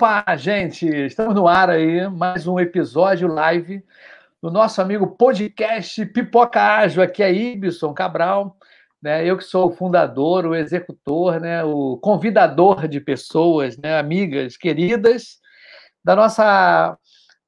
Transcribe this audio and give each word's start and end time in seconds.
Opa, 0.00 0.24
gente, 0.36 0.86
estamos 0.86 1.34
no 1.34 1.48
ar 1.48 1.68
aí, 1.68 2.08
mais 2.08 2.46
um 2.46 2.60
episódio 2.60 3.26
live 3.26 3.84
do 4.40 4.48
nosso 4.48 4.80
amigo 4.80 5.08
podcast 5.08 6.06
Pipoca 6.06 6.62
Ágil. 6.62 7.02
Aqui 7.02 7.20
é 7.20 7.32
Ibson 7.32 7.92
Cabral, 7.92 8.56
né? 9.02 9.26
Eu 9.26 9.36
que 9.36 9.42
sou 9.42 9.66
o 9.66 9.72
fundador, 9.72 10.46
o 10.46 10.54
executor, 10.54 11.40
né? 11.40 11.64
o 11.64 11.96
convidador 11.96 12.86
de 12.86 13.00
pessoas, 13.00 13.76
né? 13.76 13.98
amigas 13.98 14.56
queridas 14.56 15.40
da 16.04 16.14
nossa 16.14 16.96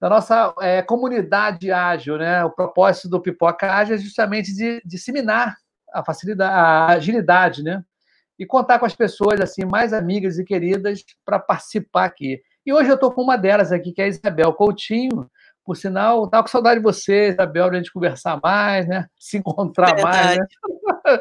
da 0.01 0.09
nossa 0.09 0.53
é, 0.61 0.83
comunidade 0.83 1.71
ágil, 1.71 2.19
né? 2.19 2.45
O 2.45 2.51
propósito 2.51 3.09
do 3.09 3.23
Pipoca 3.23 3.73
Ágil 3.73 3.95
é 3.95 3.99
justamente 3.99 4.53
de 4.53 4.83
disseminar 4.85 5.55
a 5.95 6.05
facilidade, 6.05 6.53
a 6.53 6.87
agilidade, 6.87 7.63
né? 7.63 7.85
E 8.41 8.47
contar 8.47 8.79
com 8.79 8.87
as 8.87 8.97
pessoas 8.97 9.39
assim 9.39 9.67
mais 9.67 9.93
amigas 9.93 10.39
e 10.39 10.45
queridas 10.45 11.05
para 11.27 11.39
participar 11.39 12.07
aqui. 12.07 12.41
E 12.65 12.73
hoje 12.73 12.89
eu 12.89 12.95
estou 12.95 13.13
com 13.13 13.23
uma 13.23 13.37
delas 13.37 13.71
aqui, 13.71 13.93
que 13.93 14.01
é 14.01 14.07
a 14.07 14.09
Isabel 14.09 14.55
Coutinho. 14.55 15.31
Por 15.63 15.77
sinal, 15.77 16.25
estava 16.25 16.43
com 16.43 16.49
saudade 16.49 16.81
de 16.81 16.83
você, 16.83 17.29
Isabel, 17.29 17.69
de 17.69 17.77
a 17.77 17.79
gente 17.79 17.93
conversar 17.93 18.41
mais, 18.43 18.89
né? 18.89 19.07
Se 19.21 19.37
encontrar 19.37 19.95
Verdade. 19.95 20.03
mais. 20.05 20.39
Né? 20.39 20.47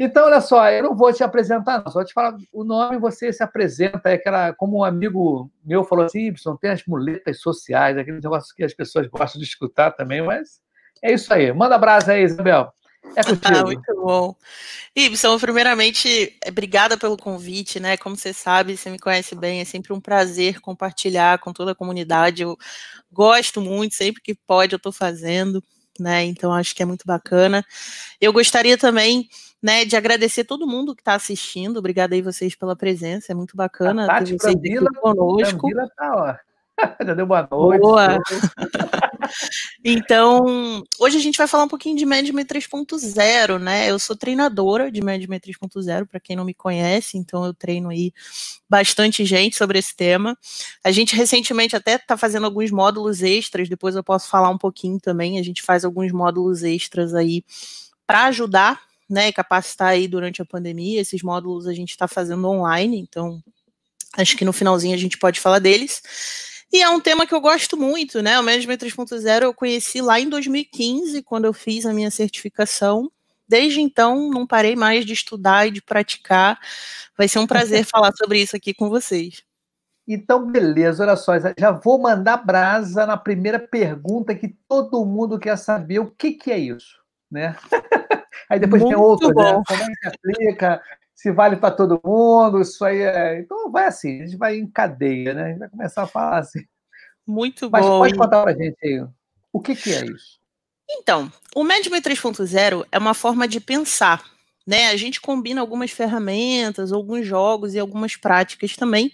então, 0.00 0.26
olha 0.26 0.40
só, 0.40 0.68
eu 0.68 0.82
não 0.82 0.96
vou 0.96 1.12
te 1.12 1.22
apresentar, 1.22 1.80
não. 1.84 1.92
Só 1.92 2.04
te 2.04 2.12
falar 2.12 2.36
o 2.52 2.64
nome, 2.64 2.98
você 2.98 3.32
se 3.32 3.42
apresenta. 3.42 4.10
É 4.10 4.14
aquela, 4.14 4.52
como 4.52 4.78
um 4.78 4.84
amigo 4.84 5.48
meu 5.64 5.84
falou 5.84 6.06
assim, 6.06 6.26
Y, 6.26 6.56
tem 6.60 6.72
as 6.72 6.84
muletas 6.86 7.40
sociais, 7.40 7.96
aquele 7.96 8.20
negócio 8.20 8.52
que 8.54 8.64
as 8.64 8.74
pessoas 8.74 9.06
gostam 9.06 9.40
de 9.40 9.46
escutar 9.46 9.92
também, 9.92 10.22
mas 10.22 10.60
é 11.02 11.12
isso 11.12 11.32
aí. 11.32 11.52
Manda 11.52 11.76
abraço 11.76 12.10
aí, 12.10 12.24
Isabel. 12.24 12.72
É 13.16 13.20
Ah, 13.42 13.64
muito 13.64 13.94
bom. 13.94 14.34
Ibson, 14.94 15.38
primeiramente, 15.38 16.36
obrigada 16.46 16.96
pelo 16.96 17.16
convite, 17.16 17.80
né? 17.80 17.96
Como 17.96 18.16
você 18.16 18.32
sabe, 18.32 18.76
você 18.76 18.90
me 18.90 18.98
conhece 18.98 19.34
bem, 19.34 19.60
é 19.60 19.64
sempre 19.64 19.92
um 19.92 20.00
prazer 20.00 20.60
compartilhar 20.60 21.38
com 21.38 21.52
toda 21.52 21.72
a 21.72 21.74
comunidade. 21.74 22.42
Eu 22.42 22.56
gosto 23.12 23.60
muito, 23.60 23.94
sempre 23.94 24.22
que 24.22 24.34
pode, 24.34 24.74
eu 24.74 24.78
estou 24.78 24.92
fazendo, 24.92 25.62
né? 25.98 26.24
Então 26.24 26.52
acho 26.52 26.74
que 26.74 26.82
é 26.82 26.86
muito 26.86 27.04
bacana. 27.06 27.64
Eu 28.20 28.32
gostaria 28.32 28.76
também. 28.76 29.28
Né, 29.60 29.84
de 29.84 29.96
agradecer 29.96 30.44
todo 30.44 30.68
mundo 30.68 30.94
que 30.94 31.00
está 31.00 31.14
assistindo. 31.14 31.78
Obrigada 31.78 32.14
aí 32.14 32.22
vocês 32.22 32.54
pela 32.54 32.76
presença, 32.76 33.32
é 33.32 33.34
muito 33.34 33.56
bacana 33.56 34.06
ter 34.06 34.38
vocês 34.38 34.54
aqui 34.54 34.78
conosco. 35.00 35.68
Tá, 35.96 36.14
ó. 36.14 36.48
Já 37.04 37.14
deu 37.14 37.26
boa 37.26 37.48
noite. 37.50 37.80
Boa. 37.80 38.18
então, 39.84 40.84
hoje 40.98 41.16
a 41.16 41.20
gente 41.20 41.38
vai 41.38 41.46
falar 41.46 41.64
um 41.64 41.68
pouquinho 41.68 41.96
de 41.96 42.04
Management 42.04 42.44
3.0, 42.44 43.58
né? 43.58 43.90
Eu 43.90 43.98
sou 43.98 44.16
treinadora 44.16 44.90
de 44.90 45.00
Management 45.00 45.40
3.0, 45.40 46.06
para 46.06 46.20
quem 46.20 46.36
não 46.36 46.44
me 46.44 46.54
conhece, 46.54 47.16
então 47.16 47.44
eu 47.44 47.54
treino 47.54 47.88
aí 47.90 48.12
bastante 48.68 49.24
gente 49.24 49.56
sobre 49.56 49.78
esse 49.78 49.96
tema. 49.96 50.36
A 50.84 50.90
gente 50.90 51.16
recentemente 51.16 51.74
até 51.74 51.94
está 51.94 52.16
fazendo 52.16 52.46
alguns 52.46 52.70
módulos 52.70 53.22
extras, 53.22 53.68
depois 53.68 53.96
eu 53.96 54.04
posso 54.04 54.28
falar 54.28 54.50
um 54.50 54.58
pouquinho 54.58 54.98
também. 55.00 55.38
A 55.38 55.42
gente 55.42 55.62
faz 55.62 55.84
alguns 55.84 56.12
módulos 56.12 56.62
extras 56.62 57.14
aí 57.14 57.44
para 58.06 58.24
ajudar, 58.26 58.80
né, 59.08 59.32
capacitar 59.32 59.88
aí 59.88 60.08
durante 60.08 60.42
a 60.42 60.44
pandemia. 60.44 61.00
Esses 61.00 61.22
módulos 61.22 61.66
a 61.66 61.74
gente 61.74 61.90
está 61.90 62.06
fazendo 62.08 62.46
online, 62.48 62.98
então 62.98 63.42
acho 64.16 64.36
que 64.36 64.44
no 64.44 64.52
finalzinho 64.52 64.94
a 64.94 64.98
gente 64.98 65.18
pode 65.18 65.40
falar 65.40 65.58
deles. 65.58 66.02
E 66.72 66.82
é 66.82 66.88
um 66.90 67.00
tema 67.00 67.26
que 67.26 67.34
eu 67.34 67.40
gosto 67.40 67.76
muito, 67.76 68.22
né? 68.22 68.38
O 68.38 68.42
Management 68.42 68.76
3.0 68.76 69.42
eu 69.42 69.54
conheci 69.54 70.02
lá 70.02 70.20
em 70.20 70.28
2015, 70.28 71.22
quando 71.22 71.46
eu 71.46 71.52
fiz 71.52 71.86
a 71.86 71.94
minha 71.94 72.10
certificação. 72.10 73.10
Desde 73.48 73.80
então, 73.80 74.28
não 74.28 74.46
parei 74.46 74.76
mais 74.76 75.06
de 75.06 75.14
estudar 75.14 75.66
e 75.66 75.70
de 75.70 75.80
praticar. 75.80 76.58
Vai 77.16 77.26
ser 77.26 77.38
um 77.38 77.46
prazer 77.46 77.84
falar 77.88 78.12
sobre 78.14 78.40
isso 78.40 78.54
aqui 78.54 78.74
com 78.74 78.90
vocês. 78.90 79.42
Então, 80.06 80.50
beleza, 80.50 81.02
olha 81.02 81.16
só, 81.16 81.32
já 81.58 81.70
vou 81.70 81.98
mandar 81.98 82.38
brasa 82.38 83.06
na 83.06 83.16
primeira 83.16 83.58
pergunta 83.58 84.34
que 84.34 84.48
todo 84.66 85.04
mundo 85.04 85.38
quer 85.38 85.56
saber 85.56 85.98
o 85.98 86.10
que, 86.10 86.32
que 86.32 86.50
é 86.50 86.58
isso, 86.58 86.98
né? 87.30 87.56
Aí 88.48 88.58
depois 88.58 88.80
Muito 88.80 88.94
tem 88.94 89.04
outro, 89.04 89.28
né? 89.34 89.62
Como 89.66 89.82
é 89.82 89.86
que 89.86 90.08
aplica? 90.08 90.82
Se 91.18 91.32
vale 91.32 91.56
para 91.56 91.74
todo 91.74 92.00
mundo, 92.04 92.60
isso 92.60 92.84
aí 92.84 93.00
é. 93.00 93.40
Então 93.40 93.72
vai 93.72 93.86
assim, 93.86 94.22
a 94.22 94.24
gente 94.24 94.36
vai 94.36 94.56
em 94.56 94.70
cadeia, 94.70 95.34
né? 95.34 95.42
A 95.42 95.48
gente 95.48 95.58
vai 95.58 95.68
começar 95.68 96.04
a 96.04 96.06
falar 96.06 96.38
assim. 96.38 96.64
Muito 97.26 97.68
Mas 97.68 97.84
bom. 97.84 97.98
Mas 97.98 98.12
pode 98.12 98.14
contar 98.14 98.42
para 98.42 98.52
a 98.52 98.54
gente 98.54 98.76
aí, 98.84 99.04
o 99.52 99.60
que, 99.60 99.74
que 99.74 99.90
é 99.90 100.04
isso? 100.04 100.38
Então, 100.88 101.30
o 101.56 101.64
Management 101.64 102.02
3.0 102.02 102.86
é 102.92 102.98
uma 102.98 103.14
forma 103.14 103.48
de 103.48 103.58
pensar, 103.58 104.22
né? 104.64 104.90
A 104.90 104.96
gente 104.96 105.20
combina 105.20 105.60
algumas 105.60 105.90
ferramentas, 105.90 106.92
alguns 106.92 107.26
jogos 107.26 107.74
e 107.74 107.80
algumas 107.80 108.14
práticas 108.14 108.76
também 108.76 109.10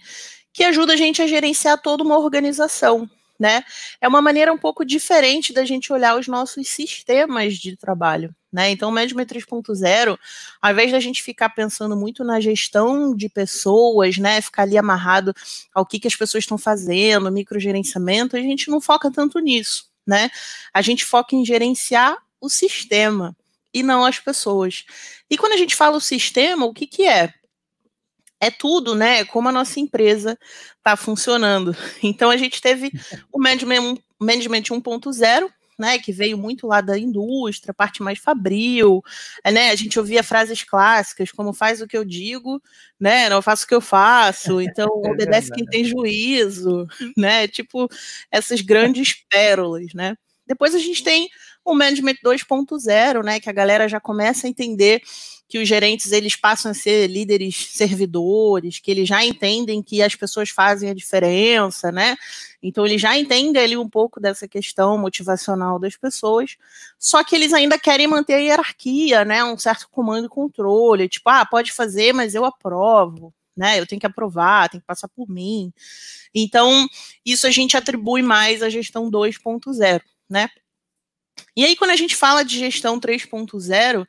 que 0.53 0.63
ajuda 0.63 0.93
a 0.93 0.95
gente 0.95 1.23
a 1.23 1.27
gerenciar 1.27 1.81
toda 1.81 2.03
uma 2.03 2.19
organização, 2.19 3.09
né? 3.39 3.63
É 3.99 4.07
uma 4.07 4.21
maneira 4.21 4.53
um 4.53 4.59
pouco 4.59 4.85
diferente 4.85 5.51
da 5.51 5.65
gente 5.65 5.91
olhar 5.91 6.15
os 6.15 6.27
nossos 6.27 6.69
sistemas 6.69 7.55
de 7.55 7.75
trabalho, 7.75 8.31
né? 8.55 8.71
Então, 8.71 8.89
o 8.89 8.91
Management 8.93 9.25
3.0, 9.25 10.17
ao 10.61 10.71
invés 10.71 10.89
da 10.93 10.99
gente 11.01 11.21
ficar 11.21 11.49
pensando 11.49 11.93
muito 11.93 12.23
na 12.23 12.39
gestão 12.39 13.13
de 13.13 13.27
pessoas, 13.27 14.17
né, 14.17 14.39
ficar 14.39 14.63
ali 14.63 14.77
amarrado 14.77 15.33
ao 15.73 15.85
que, 15.85 15.99
que 15.99 16.07
as 16.07 16.15
pessoas 16.15 16.45
estão 16.45 16.57
fazendo, 16.57 17.29
microgerenciamento, 17.29 18.37
a 18.37 18.39
gente 18.39 18.71
não 18.71 18.79
foca 18.79 19.11
tanto 19.11 19.39
nisso, 19.39 19.89
né? 20.07 20.29
A 20.73 20.81
gente 20.81 21.03
foca 21.03 21.35
em 21.35 21.43
gerenciar 21.43 22.17
o 22.39 22.47
sistema 22.47 23.35
e 23.73 23.83
não 23.83 24.05
as 24.05 24.19
pessoas. 24.19 24.85
E 25.29 25.37
quando 25.37 25.51
a 25.51 25.57
gente 25.57 25.75
fala 25.75 25.97
o 25.97 26.01
sistema, 26.01 26.65
o 26.65 26.73
que, 26.73 26.87
que 26.87 27.05
é? 27.05 27.33
é 28.39 28.49
tudo, 28.49 28.95
né? 28.95 29.25
Como 29.25 29.49
a 29.49 29.51
nossa 29.51 29.81
empresa 29.81 30.39
está 30.77 30.95
funcionando. 30.95 31.75
Então 32.01 32.29
a 32.29 32.37
gente 32.37 32.61
teve 32.61 32.89
o 33.33 33.41
Management, 33.41 33.97
management 34.17 34.63
1.0, 34.63 35.49
né, 35.77 35.99
que 35.99 36.11
veio 36.11 36.37
muito 36.37 36.67
lá 36.67 36.81
da 36.81 36.97
indústria, 36.97 37.73
parte 37.73 38.01
mais 38.03 38.19
fabril, 38.19 39.01
é, 39.43 39.51
né, 39.51 39.71
a 39.71 39.75
gente 39.75 39.99
ouvia 39.99 40.23
frases 40.23 40.63
clássicas 40.63 41.31
como 41.31 41.53
faz 41.53 41.81
o 41.81 41.87
que 41.87 41.97
eu 41.97 42.05
digo, 42.05 42.61
né, 42.99 43.29
não 43.29 43.41
faço 43.41 43.65
o 43.65 43.67
que 43.67 43.75
eu 43.75 43.81
faço, 43.81 44.61
então 44.61 44.87
é 45.05 45.11
obedece 45.11 45.51
quem 45.51 45.65
tem 45.65 45.83
juízo, 45.85 46.87
né, 47.17 47.47
tipo 47.47 47.87
essas 48.31 48.61
grandes 48.61 49.13
pérolas, 49.29 49.93
né. 49.93 50.15
Depois 50.47 50.75
a 50.75 50.79
gente 50.79 51.03
tem 51.03 51.27
o 51.65 51.73
Management 51.73 52.17
2.0, 52.23 53.23
né, 53.23 53.39
que 53.39 53.49
a 53.49 53.53
galera 53.53 53.89
já 53.89 53.99
começa 53.99 54.45
a 54.45 54.49
entender 54.49 55.01
que 55.47 55.59
os 55.59 55.67
gerentes 55.67 56.11
eles 56.11 56.35
passam 56.35 56.71
a 56.71 56.73
ser 56.73 57.07
líderes 57.07 57.69
servidores, 57.71 58.79
que 58.79 58.89
eles 58.89 59.07
já 59.07 59.23
entendem 59.23 59.81
que 59.81 60.01
as 60.01 60.15
pessoas 60.15 60.49
fazem 60.49 60.89
a 60.89 60.93
diferença, 60.93 61.91
né? 61.91 62.15
Então 62.61 62.85
eles 62.85 62.99
já 62.99 63.17
entendem 63.17 63.61
ali 63.61 63.77
um 63.77 63.87
pouco 63.87 64.19
dessa 64.19 64.47
questão 64.47 64.97
motivacional 64.97 65.77
das 65.77 65.95
pessoas, 65.95 66.55
só 66.97 67.23
que 67.23 67.35
eles 67.35 67.53
ainda 67.53 67.77
querem 67.77 68.07
manter 68.07 68.33
a 68.33 68.37
hierarquia, 68.37 69.23
né? 69.23 69.43
Um 69.43 69.57
certo 69.57 69.87
comando 69.91 70.25
e 70.25 70.29
controle, 70.29 71.07
tipo, 71.07 71.29
ah, 71.29 71.45
pode 71.45 71.71
fazer, 71.71 72.11
mas 72.11 72.33
eu 72.33 72.43
aprovo, 72.43 73.31
né? 73.55 73.79
Eu 73.79 73.85
tenho 73.85 73.99
que 73.99 74.07
aprovar, 74.07 74.69
tem 74.69 74.79
que 74.79 74.85
passar 74.87 75.07
por 75.09 75.29
mim. 75.29 75.71
Então, 76.33 76.87
isso 77.23 77.45
a 77.45 77.51
gente 77.51 77.77
atribui 77.77 78.23
mais 78.23 78.63
à 78.63 78.69
gestão 78.69 79.11
2.0, 79.11 80.01
né? 80.27 80.49
E 81.55 81.63
aí, 81.63 81.75
quando 81.75 81.91
a 81.91 81.95
gente 81.95 82.15
fala 82.15 82.43
de 82.43 82.59
gestão 82.59 82.99
3.0, 82.99 84.05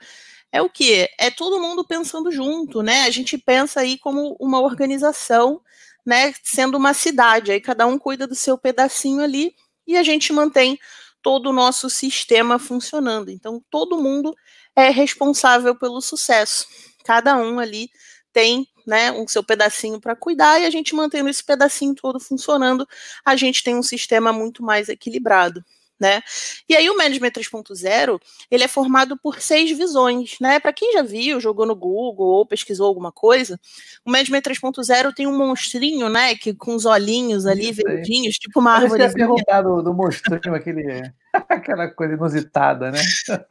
é 0.50 0.60
o 0.60 0.68
que? 0.68 1.08
É 1.18 1.30
todo 1.30 1.60
mundo 1.60 1.84
pensando 1.84 2.32
junto, 2.32 2.82
né? 2.82 3.02
A 3.02 3.10
gente 3.10 3.38
pensa 3.38 3.80
aí 3.80 3.98
como 3.98 4.36
uma 4.40 4.60
organização, 4.60 5.60
né? 6.04 6.32
Sendo 6.42 6.76
uma 6.76 6.92
cidade, 6.94 7.52
aí 7.52 7.60
cada 7.60 7.86
um 7.86 7.98
cuida 7.98 8.26
do 8.26 8.34
seu 8.34 8.58
pedacinho 8.58 9.22
ali 9.22 9.54
e 9.86 9.96
a 9.96 10.02
gente 10.02 10.32
mantém 10.32 10.78
todo 11.22 11.50
o 11.50 11.52
nosso 11.52 11.88
sistema 11.88 12.58
funcionando. 12.58 13.30
Então, 13.30 13.62
todo 13.70 14.00
mundo 14.02 14.34
é 14.74 14.90
responsável 14.90 15.74
pelo 15.76 16.00
sucesso. 16.00 16.66
Cada 17.04 17.36
um 17.36 17.60
ali 17.60 17.90
tem 18.32 18.68
né, 18.86 19.12
o 19.12 19.26
seu 19.28 19.42
pedacinho 19.42 20.00
para 20.00 20.16
cuidar 20.16 20.60
e 20.60 20.66
a 20.66 20.70
gente 20.70 20.94
mantendo 20.94 21.28
esse 21.28 21.44
pedacinho 21.44 21.94
todo 21.94 22.20
funcionando, 22.20 22.86
a 23.24 23.34
gente 23.36 23.62
tem 23.62 23.76
um 23.76 23.82
sistema 23.82 24.32
muito 24.32 24.62
mais 24.62 24.88
equilibrado 24.88 25.64
né? 25.98 26.22
E 26.68 26.76
aí 26.76 26.88
o 26.90 26.96
Management 26.96 27.30
3.0, 27.30 28.20
ele 28.50 28.64
é 28.64 28.68
formado 28.68 29.16
por 29.16 29.40
seis 29.40 29.76
visões, 29.76 30.36
né? 30.40 30.60
Para 30.60 30.72
quem 30.72 30.92
já 30.92 31.02
viu, 31.02 31.40
jogou 31.40 31.66
no 31.66 31.74
Google 31.74 32.26
ou 32.26 32.46
pesquisou 32.46 32.86
alguma 32.86 33.10
coisa, 33.10 33.58
o 34.04 34.10
Management 34.10 34.42
3.0 34.42 35.14
tem 35.14 35.26
um 35.26 35.36
monstrinho, 35.36 36.08
né, 36.08 36.34
que 36.34 36.54
com 36.54 36.74
os 36.74 36.84
olhinhos 36.84 37.46
ali 37.46 37.70
Isso 37.70 37.82
verdinhos, 37.82 38.36
tipo 38.36 38.60
uma 38.60 38.72
árvore. 38.72 39.02
Eu 39.02 39.12
perguntar 39.12 39.62
do, 39.62 39.82
do 39.82 39.94
monstrinho, 39.94 40.54
aquele, 40.54 41.02
aquela 41.48 41.88
coisa 41.88 42.14
inusitada, 42.14 42.90
né? 42.90 43.00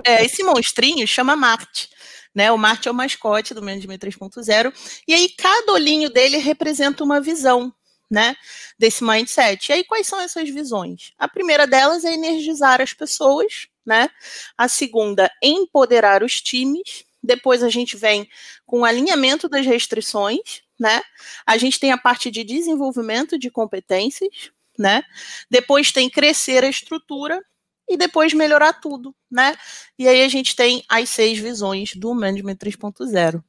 É, 0.03 0.23
esse 0.23 0.43
monstrinho 0.43 1.07
chama 1.07 1.35
Marte. 1.35 1.89
Né, 2.33 2.51
o 2.51 2.57
Marte 2.57 2.89
é 2.89 2.91
o 2.91 2.93
mascote 2.93 3.53
do 3.53 3.61
Management 3.61 3.97
3.0, 3.97 4.73
e 5.07 5.13
aí 5.13 5.29
cada 5.37 5.71
olhinho 5.71 6.09
dele 6.09 6.35
representa 6.35 7.01
uma 7.01 7.21
visão, 7.21 7.73
né, 8.09 8.35
desse 8.77 9.03
mindset. 9.03 9.69
E 9.69 9.73
aí, 9.73 9.83
quais 9.83 10.07
são 10.07 10.19
essas 10.19 10.49
visões? 10.49 11.13
A 11.17 11.27
primeira 11.27 11.65
delas 11.67 12.05
é 12.05 12.13
energizar 12.13 12.81
as 12.81 12.93
pessoas, 12.93 13.67
né? 13.85 14.09
A 14.57 14.67
segunda, 14.67 15.31
empoderar 15.41 16.23
os 16.23 16.41
times, 16.41 17.05
Depois 17.25 17.63
a 17.63 17.69
gente 17.69 17.97
vem 17.97 18.29
com 18.65 18.81
o 18.81 18.85
alinhamento 18.85 19.49
das 19.49 19.65
restrições, 19.65 20.61
né? 20.79 21.01
A 21.45 21.57
gente 21.57 21.79
tem 21.79 21.91
a 21.91 21.97
parte 21.97 22.29
de 22.31 22.43
desenvolvimento 22.43 23.37
de 23.37 23.49
competências, 23.49 24.51
né? 24.77 25.03
Depois 25.49 25.91
tem 25.91 26.09
crescer 26.09 26.63
a 26.63 26.69
estrutura 26.69 27.43
e 27.89 27.97
depois 27.97 28.33
melhorar 28.33 28.73
tudo, 28.73 29.15
né? 29.31 29.55
E 29.97 30.07
aí 30.07 30.23
a 30.23 30.27
gente 30.27 30.55
tem 30.55 30.83
as 30.89 31.09
seis 31.09 31.39
visões 31.39 31.95
do 31.95 32.13
Management 32.13 32.55
3.0. 32.57 33.43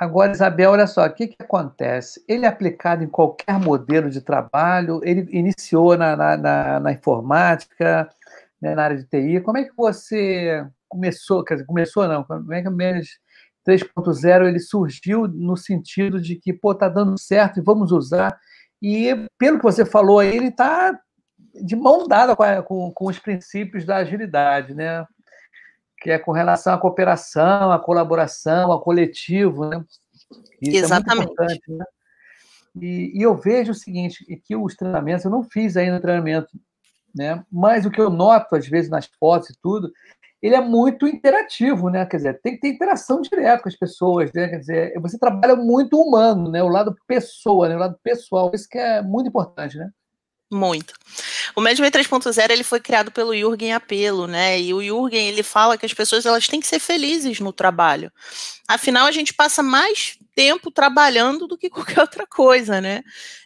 Agora, 0.00 0.32
Isabel, 0.32 0.72
olha 0.72 0.86
só, 0.86 1.06
o 1.06 1.12
que, 1.12 1.28
que 1.28 1.36
acontece? 1.40 2.22
Ele 2.28 2.44
é 2.44 2.48
aplicado 2.48 3.04
em 3.04 3.08
qualquer 3.08 3.58
modelo 3.60 4.10
de 4.10 4.20
trabalho, 4.20 5.00
ele 5.04 5.28
iniciou 5.30 5.96
na, 5.96 6.16
na, 6.16 6.36
na, 6.36 6.80
na 6.80 6.92
informática, 6.92 8.08
né, 8.60 8.74
na 8.74 8.82
área 8.84 8.96
de 8.96 9.04
TI. 9.04 9.40
Como 9.40 9.58
é 9.58 9.64
que 9.64 9.74
você 9.76 10.66
começou, 10.88 11.44
quer 11.44 11.54
dizer, 11.54 11.66
começou 11.66 12.08
não, 12.08 12.24
como 12.24 12.52
é 12.52 12.62
que 12.62 12.68
o 12.68 12.72
Management 12.72 13.02
3.0 13.66 14.46
ele 14.46 14.60
surgiu 14.60 15.26
no 15.28 15.56
sentido 15.56 16.20
de 16.20 16.36
que, 16.36 16.52
pô, 16.52 16.74
tá 16.74 16.88
dando 16.88 17.18
certo 17.18 17.58
e 17.58 17.62
vamos 17.62 17.92
usar. 17.92 18.36
E 18.82 19.26
pelo 19.38 19.58
que 19.58 19.64
você 19.64 19.84
falou 19.84 20.18
aí, 20.18 20.36
ele 20.36 20.48
está 20.48 20.98
de 21.62 21.76
mão 21.76 22.06
dada 22.06 22.34
com, 22.34 22.44
com, 22.62 22.92
com, 22.92 23.06
os 23.06 23.18
princípios 23.18 23.84
da 23.84 23.96
agilidade, 23.96 24.74
né? 24.74 25.06
Que 26.04 26.10
é 26.10 26.18
com 26.18 26.32
relação 26.32 26.74
à 26.74 26.78
cooperação, 26.78 27.72
à 27.72 27.78
colaboração, 27.78 28.70
ao 28.70 28.82
coletivo, 28.82 29.64
né? 29.64 29.82
Isso 30.60 30.84
Exatamente. 30.84 31.32
É 31.40 31.72
né? 31.72 31.84
E, 32.76 33.18
e, 33.18 33.22
eu 33.22 33.34
vejo 33.34 33.72
o 33.72 33.74
seguinte, 33.74 34.22
que 34.44 34.54
os 34.54 34.74
treinamentos, 34.74 35.24
eu 35.24 35.30
não 35.30 35.42
fiz 35.42 35.78
ainda 35.78 35.98
treinamento, 35.98 36.50
né? 37.14 37.42
Mas 37.50 37.86
o 37.86 37.90
que 37.90 38.02
eu 38.02 38.10
noto, 38.10 38.54
às 38.54 38.68
vezes, 38.68 38.90
nas 38.90 39.06
fotos 39.18 39.48
e 39.48 39.54
tudo, 39.62 39.90
ele 40.42 40.54
é 40.54 40.60
muito 40.60 41.08
interativo, 41.08 41.88
né? 41.88 42.04
Quer 42.04 42.18
dizer, 42.18 42.40
tem 42.42 42.52
que 42.52 42.60
ter 42.60 42.68
interação 42.68 43.22
direta 43.22 43.62
com 43.62 43.68
as 43.70 43.76
pessoas, 43.76 44.30
né? 44.34 44.46
Quer 44.48 44.58
dizer, 44.58 45.00
você 45.00 45.18
trabalha 45.18 45.56
muito 45.56 45.98
humano, 45.98 46.50
né? 46.50 46.62
O 46.62 46.68
lado 46.68 46.94
pessoa, 47.06 47.66
né? 47.66 47.76
O 47.76 47.78
lado 47.78 47.98
pessoal, 48.02 48.50
isso 48.52 48.68
que 48.68 48.76
é 48.76 49.00
muito 49.00 49.28
importante, 49.28 49.78
né? 49.78 49.88
Muito. 50.52 50.92
O 51.54 51.60
Management 51.60 51.90
3.0 51.90 52.50
ele 52.50 52.64
foi 52.64 52.80
criado 52.80 53.10
pelo 53.10 53.34
Jürgen 53.34 53.72
Apelo, 53.72 54.26
né? 54.26 54.60
E 54.60 54.72
o 54.74 54.82
Jürgen 54.82 55.28
ele 55.28 55.42
fala 55.42 55.78
que 55.78 55.86
as 55.86 55.94
pessoas 55.94 56.26
elas 56.26 56.46
têm 56.48 56.60
que 56.60 56.66
ser 56.66 56.78
felizes 56.78 57.40
no 57.40 57.52
trabalho. 57.52 58.12
Afinal, 58.66 59.06
a 59.06 59.12
gente 59.12 59.34
passa 59.34 59.62
mais 59.62 60.18
tempo 60.34 60.70
trabalhando 60.70 61.46
do 61.46 61.56
que 61.56 61.70
qualquer 61.70 62.00
outra 62.00 62.26
coisa, 62.26 62.80
né? 62.80 63.02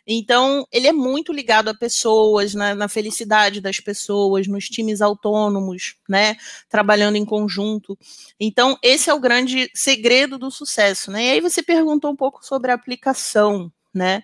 Então, 0.06 0.66
ele 0.72 0.86
é 0.86 0.92
muito 0.92 1.32
ligado 1.32 1.68
a 1.68 1.74
pessoas, 1.74 2.54
na, 2.54 2.74
na 2.74 2.88
felicidade 2.88 3.60
das 3.60 3.78
pessoas, 3.78 4.46
nos 4.46 4.66
times 4.66 5.02
autônomos, 5.02 5.96
né? 6.08 6.36
Trabalhando 6.68 7.16
em 7.16 7.24
conjunto. 7.24 7.96
Então, 8.40 8.78
esse 8.82 9.10
é 9.10 9.14
o 9.14 9.20
grande 9.20 9.70
segredo 9.74 10.38
do 10.38 10.50
sucesso, 10.50 11.10
né? 11.10 11.26
E 11.26 11.30
aí 11.32 11.40
você 11.40 11.62
perguntou 11.62 12.10
um 12.10 12.16
pouco 12.16 12.44
sobre 12.44 12.70
a 12.70 12.74
aplicação, 12.74 13.70
né? 13.92 14.22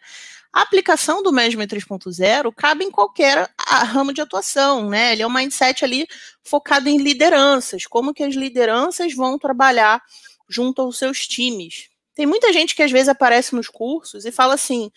A 0.55 0.63
aplicação 0.63 1.21
do 1.21 1.33
Management 1.33 1.67
3.0 1.67 2.55
cabe 2.55 2.85
em 2.85 2.91
qualquer 2.91 3.51
ramo 3.59 4.13
de 4.13 4.21
atuação, 4.21 4.89
né? 4.89 5.13
Ele 5.13 5.23
é 5.23 5.27
um 5.27 5.33
mindset 5.33 5.85
ali 5.85 6.07
focado 6.45 6.89
em 6.89 6.97
lideranças, 6.97 7.87
como 7.87 8.15
que 8.15 8.23
as 8.23 8.37
lideranças 8.37 9.13
vão 9.17 9.37
trabalhar 9.37 10.01
junto 10.49 10.81
aos 10.81 10.97
seus 10.97 11.27
times. 11.27 11.89
Tem 12.15 12.25
muita 12.25 12.53
gente 12.53 12.77
que 12.77 12.85
às 12.85 12.93
vezes 12.93 13.09
aparece 13.09 13.53
nos 13.53 13.67
cursos 13.67 14.25
e 14.25 14.31
fala 14.31 14.55
assim: 14.55 14.93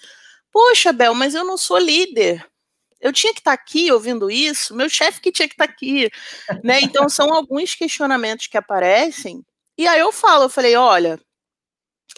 Poxa, 0.51 0.94
Bel, 0.94 1.15
mas 1.15 1.33
eu 1.33 1.44
não 1.44 1.57
sou 1.57 1.80
líder. 1.80 2.45
Eu 3.01 3.12
tinha 3.12 3.33
que 3.33 3.39
estar 3.39 3.53
aqui 3.53 3.92
ouvindo 3.92 4.30
isso, 4.30 4.75
meu 4.75 4.88
chefe 4.88 5.19
que 5.19 5.31
tinha 5.31 5.48
que 5.48 5.56
estar 5.56 5.65
aqui, 5.65 6.07
né? 6.63 6.81
Então 6.81 7.10
são 7.10 7.33
alguns 7.33 7.74
questionamentos 7.74 8.45
que 8.45 8.57
aparecem. 8.60 9.44
E 9.75 9.88
aí 9.88 10.01
eu 10.01 10.12
falo, 10.12 10.44
eu 10.44 10.50
falei, 10.50 10.75
olha, 10.75 11.19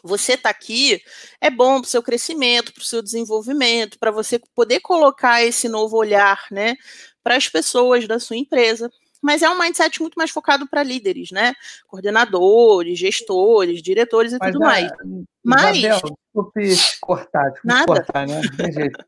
você 0.03 0.33
está 0.33 0.49
aqui 0.49 1.01
é 1.41 1.49
bom 1.49 1.79
para 1.79 1.87
o 1.87 1.89
seu 1.89 2.01
crescimento, 2.01 2.73
para 2.73 2.81
o 2.81 2.85
seu 2.85 3.01
desenvolvimento, 3.01 3.99
para 3.99 4.11
você 4.11 4.39
poder 4.55 4.79
colocar 4.79 5.43
esse 5.43 5.67
novo 5.67 5.97
olhar, 5.97 6.45
né, 6.51 6.75
para 7.23 7.35
as 7.35 7.49
pessoas 7.49 8.07
da 8.07 8.19
sua 8.19 8.37
empresa. 8.37 8.89
Mas 9.21 9.41
é 9.41 9.49
um 9.49 9.59
mindset 9.59 10.01
muito 10.01 10.15
mais 10.15 10.31
focado 10.31 10.65
para 10.65 10.81
líderes, 10.81 11.29
né? 11.31 11.53
Coordenadores, 11.87 12.97
gestores, 12.97 13.81
diretores 13.81 14.31
e 14.31 14.37
Mas, 14.39 14.51
tudo 14.53 14.63
mais. 14.63 14.89
Mas. 15.43 15.77
Isabel, 15.77 15.99
desculpe 15.99 16.97
cortar, 17.01 17.49
desculpe 17.49 17.67
nada. 17.67 17.85
cortar, 17.85 18.25
né? 18.25 18.41
Tem 18.55 18.71
jeito. 18.71 19.05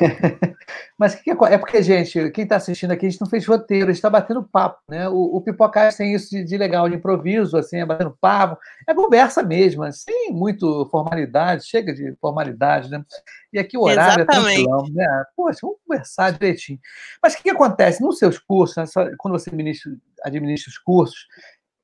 Mas 0.98 1.14
que 1.14 1.30
é? 1.30 1.34
é 1.50 1.58
porque, 1.58 1.82
gente, 1.82 2.30
quem 2.30 2.44
está 2.44 2.56
assistindo 2.56 2.90
aqui, 2.92 3.06
a 3.06 3.10
gente 3.10 3.20
não 3.20 3.28
fez 3.28 3.46
roteiro, 3.46 3.86
a 3.86 3.88
gente 3.88 3.96
está 3.96 4.10
batendo 4.10 4.42
papo, 4.42 4.80
né? 4.88 5.08
O, 5.08 5.36
o 5.36 5.40
Pipocast 5.40 5.98
tem 5.98 6.14
isso 6.14 6.30
de, 6.30 6.44
de, 6.44 6.56
legal, 6.56 6.88
de 6.88 6.96
improviso, 6.96 7.56
assim, 7.56 7.78
é 7.78 7.86
batendo 7.86 8.16
papo, 8.20 8.58
é 8.86 8.94
conversa 8.94 9.42
mesmo, 9.42 9.90
sem 9.92 10.32
muito 10.32 10.88
formalidade, 10.90 11.66
chega 11.66 11.92
de 11.92 12.14
formalidade, 12.20 12.90
né? 12.90 13.04
E 13.52 13.58
aqui 13.58 13.76
o 13.76 13.82
horário 13.82 14.22
Exatamente. 14.22 14.60
é 14.60 14.64
tranquilão, 14.64 14.86
né? 14.92 15.24
Poxa, 15.36 15.58
vamos 15.62 15.78
conversar 15.86 16.32
direitinho. 16.32 16.78
Mas 17.22 17.34
o 17.34 17.36
que, 17.36 17.42
que 17.44 17.50
acontece? 17.50 18.02
Nos 18.02 18.18
seus 18.18 18.38
cursos, 18.38 18.76
né, 18.76 18.84
quando 19.18 19.38
você 19.38 19.50
administra, 19.50 19.92
administra 20.24 20.70
os 20.70 20.78
cursos, 20.78 21.26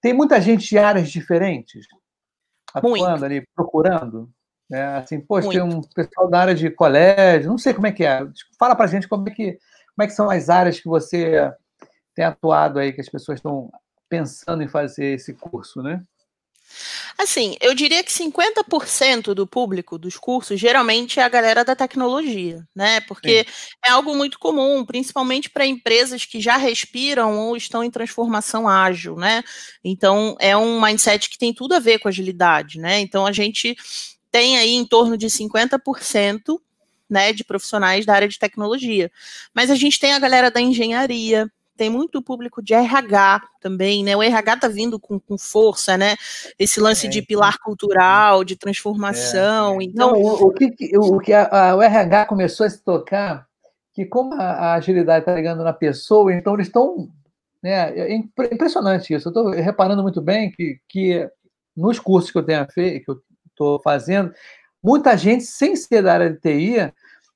tem 0.01 0.13
muita 0.13 0.41
gente 0.41 0.69
de 0.69 0.79
áreas 0.79 1.11
diferentes 1.11 1.87
atuando 2.75 2.99
muito. 2.99 3.25
ali, 3.25 3.45
procurando? 3.55 4.31
É, 4.71 4.83
assim, 4.83 5.21
poxa, 5.21 5.49
tem 5.49 5.63
um 5.63 5.81
pessoal 5.81 6.29
da 6.29 6.41
área 6.41 6.55
de 6.55 6.71
colégio, 6.71 7.49
não 7.49 7.59
sei 7.59 7.73
como 7.73 7.87
é 7.87 7.93
que 7.93 8.05
é. 8.05 8.21
Fala 8.59 8.77
para 8.77 8.87
gente 8.87 9.09
como 9.09 9.29
é 9.29 9.33
que 9.33 9.59
como 9.97 10.05
é 10.05 10.07
que 10.07 10.13
são 10.13 10.31
as 10.31 10.49
áreas 10.49 10.79
que 10.79 10.87
você 10.87 11.53
tem 12.15 12.25
atuado 12.25 12.79
aí, 12.79 12.93
que 12.93 13.01
as 13.01 13.09
pessoas 13.09 13.39
estão 13.39 13.71
pensando 14.09 14.63
em 14.63 14.69
fazer 14.69 15.15
esse 15.15 15.35
curso, 15.35 15.83
né? 15.83 16.03
Assim, 17.17 17.57
eu 17.61 17.75
diria 17.75 18.05
que 18.05 18.13
50% 18.13 19.35
do 19.35 19.47
público 19.47 19.99
dos 19.99 20.17
cursos 20.17 20.61
geralmente 20.61 21.19
é 21.19 21.25
a 21.25 21.29
galera 21.29 21.65
da 21.65 21.75
tecnologia, 21.75 22.65
né? 22.75 23.01
Porque 23.01 23.45
Sim. 23.45 23.71
é 23.85 23.91
algo 23.91 24.15
muito 24.15 24.39
comum, 24.39 24.85
principalmente 24.85 25.51
para 25.51 25.67
empresas 25.67 26.25
que 26.25 26.41
já 26.41 26.57
respiram 26.57 27.39
ou 27.39 27.57
estão 27.57 27.83
em 27.83 27.91
transformação 27.91 28.69
ágil, 28.69 29.17
né? 29.17 29.43
Então, 29.83 30.37
é 30.39 30.57
um 30.57 30.81
mindset 30.81 31.29
que 31.29 31.39
tem 31.39 31.53
tudo 31.53 31.75
a 31.75 31.81
ver 31.81 31.99
com 31.99 32.09
agilidade, 32.09 32.79
né? 32.79 33.01
Então, 33.01 33.27
a 33.27 33.33
gente 33.33 33.75
tem 34.31 34.59
aí 34.59 34.75
em 34.75 34.85
torno 34.85 35.17
de 35.17 35.27
50% 35.29 36.61
né, 37.09 37.33
de 37.33 37.45
profissionais 37.45 38.05
da 38.05 38.15
área 38.15 38.29
de 38.29 38.39
tecnologia. 38.39 39.11
Mas 39.55 39.71
a 39.71 39.75
gente 39.75 39.99
tem 39.99 40.13
a 40.13 40.19
galera 40.19 40.51
da 40.51 40.61
engenharia, 40.61 41.51
tem 41.77 41.89
muito 41.89 42.21
público 42.21 42.61
de 42.61 42.75
RH 42.75 43.41
também, 43.61 44.03
né? 44.03 44.17
O 44.17 44.23
RH 44.23 44.57
tá 44.57 44.69
vindo 44.69 44.99
com, 44.99 45.19
com 45.19 45.39
força, 45.39 45.97
né? 45.97 46.17
Esse 46.59 46.81
lance 46.81 47.07
é, 47.07 47.09
de 47.09 47.23
pilar 47.23 47.57
cultural, 47.61 48.43
de 48.43 48.57
transformação. 48.57 49.81
É, 49.81 49.85
é. 49.85 49.87
Então, 49.87 50.11
Não, 50.11 50.21
o, 50.21 50.49
o, 50.49 50.53
que, 50.53 50.75
o 50.99 51.21
que 51.21 51.33
a, 51.33 51.71
a, 51.71 51.77
o 51.77 51.83
RH 51.83 52.27
começou 52.27 52.67
a 52.67 52.71
se 52.71 52.83
tocar, 52.83 53.47
que 53.95 54.05
como 54.05 54.35
a, 54.35 54.43
a 54.43 54.75
agilidade 54.75 55.21
está 55.21 55.35
ligando 55.35 55.63
na 55.63 55.73
pessoa, 55.73 56.35
então 56.35 56.55
eles 56.55 56.67
estão. 56.67 57.09
Né, 57.63 57.97
é 57.97 58.15
impressionante 58.15 59.15
isso. 59.15 59.29
Eu 59.29 59.31
estou 59.31 59.51
reparando 59.51 60.03
muito 60.03 60.21
bem 60.21 60.51
que, 60.51 60.81
que 60.89 61.29
nos 61.77 61.99
cursos 62.01 62.31
que 62.31 62.39
eu 62.39 62.45
tenho 62.45 62.67
feito, 62.73 63.05
que 63.05 63.11
eu 63.11 63.23
estou 63.59 63.81
fazendo, 63.81 64.33
muita 64.83 65.17
gente 65.17 65.45
sem 65.45 65.75
ser 65.75 66.03
da 66.03 66.15
área 66.15 66.31
de 66.31 66.41
TI, 66.41 66.93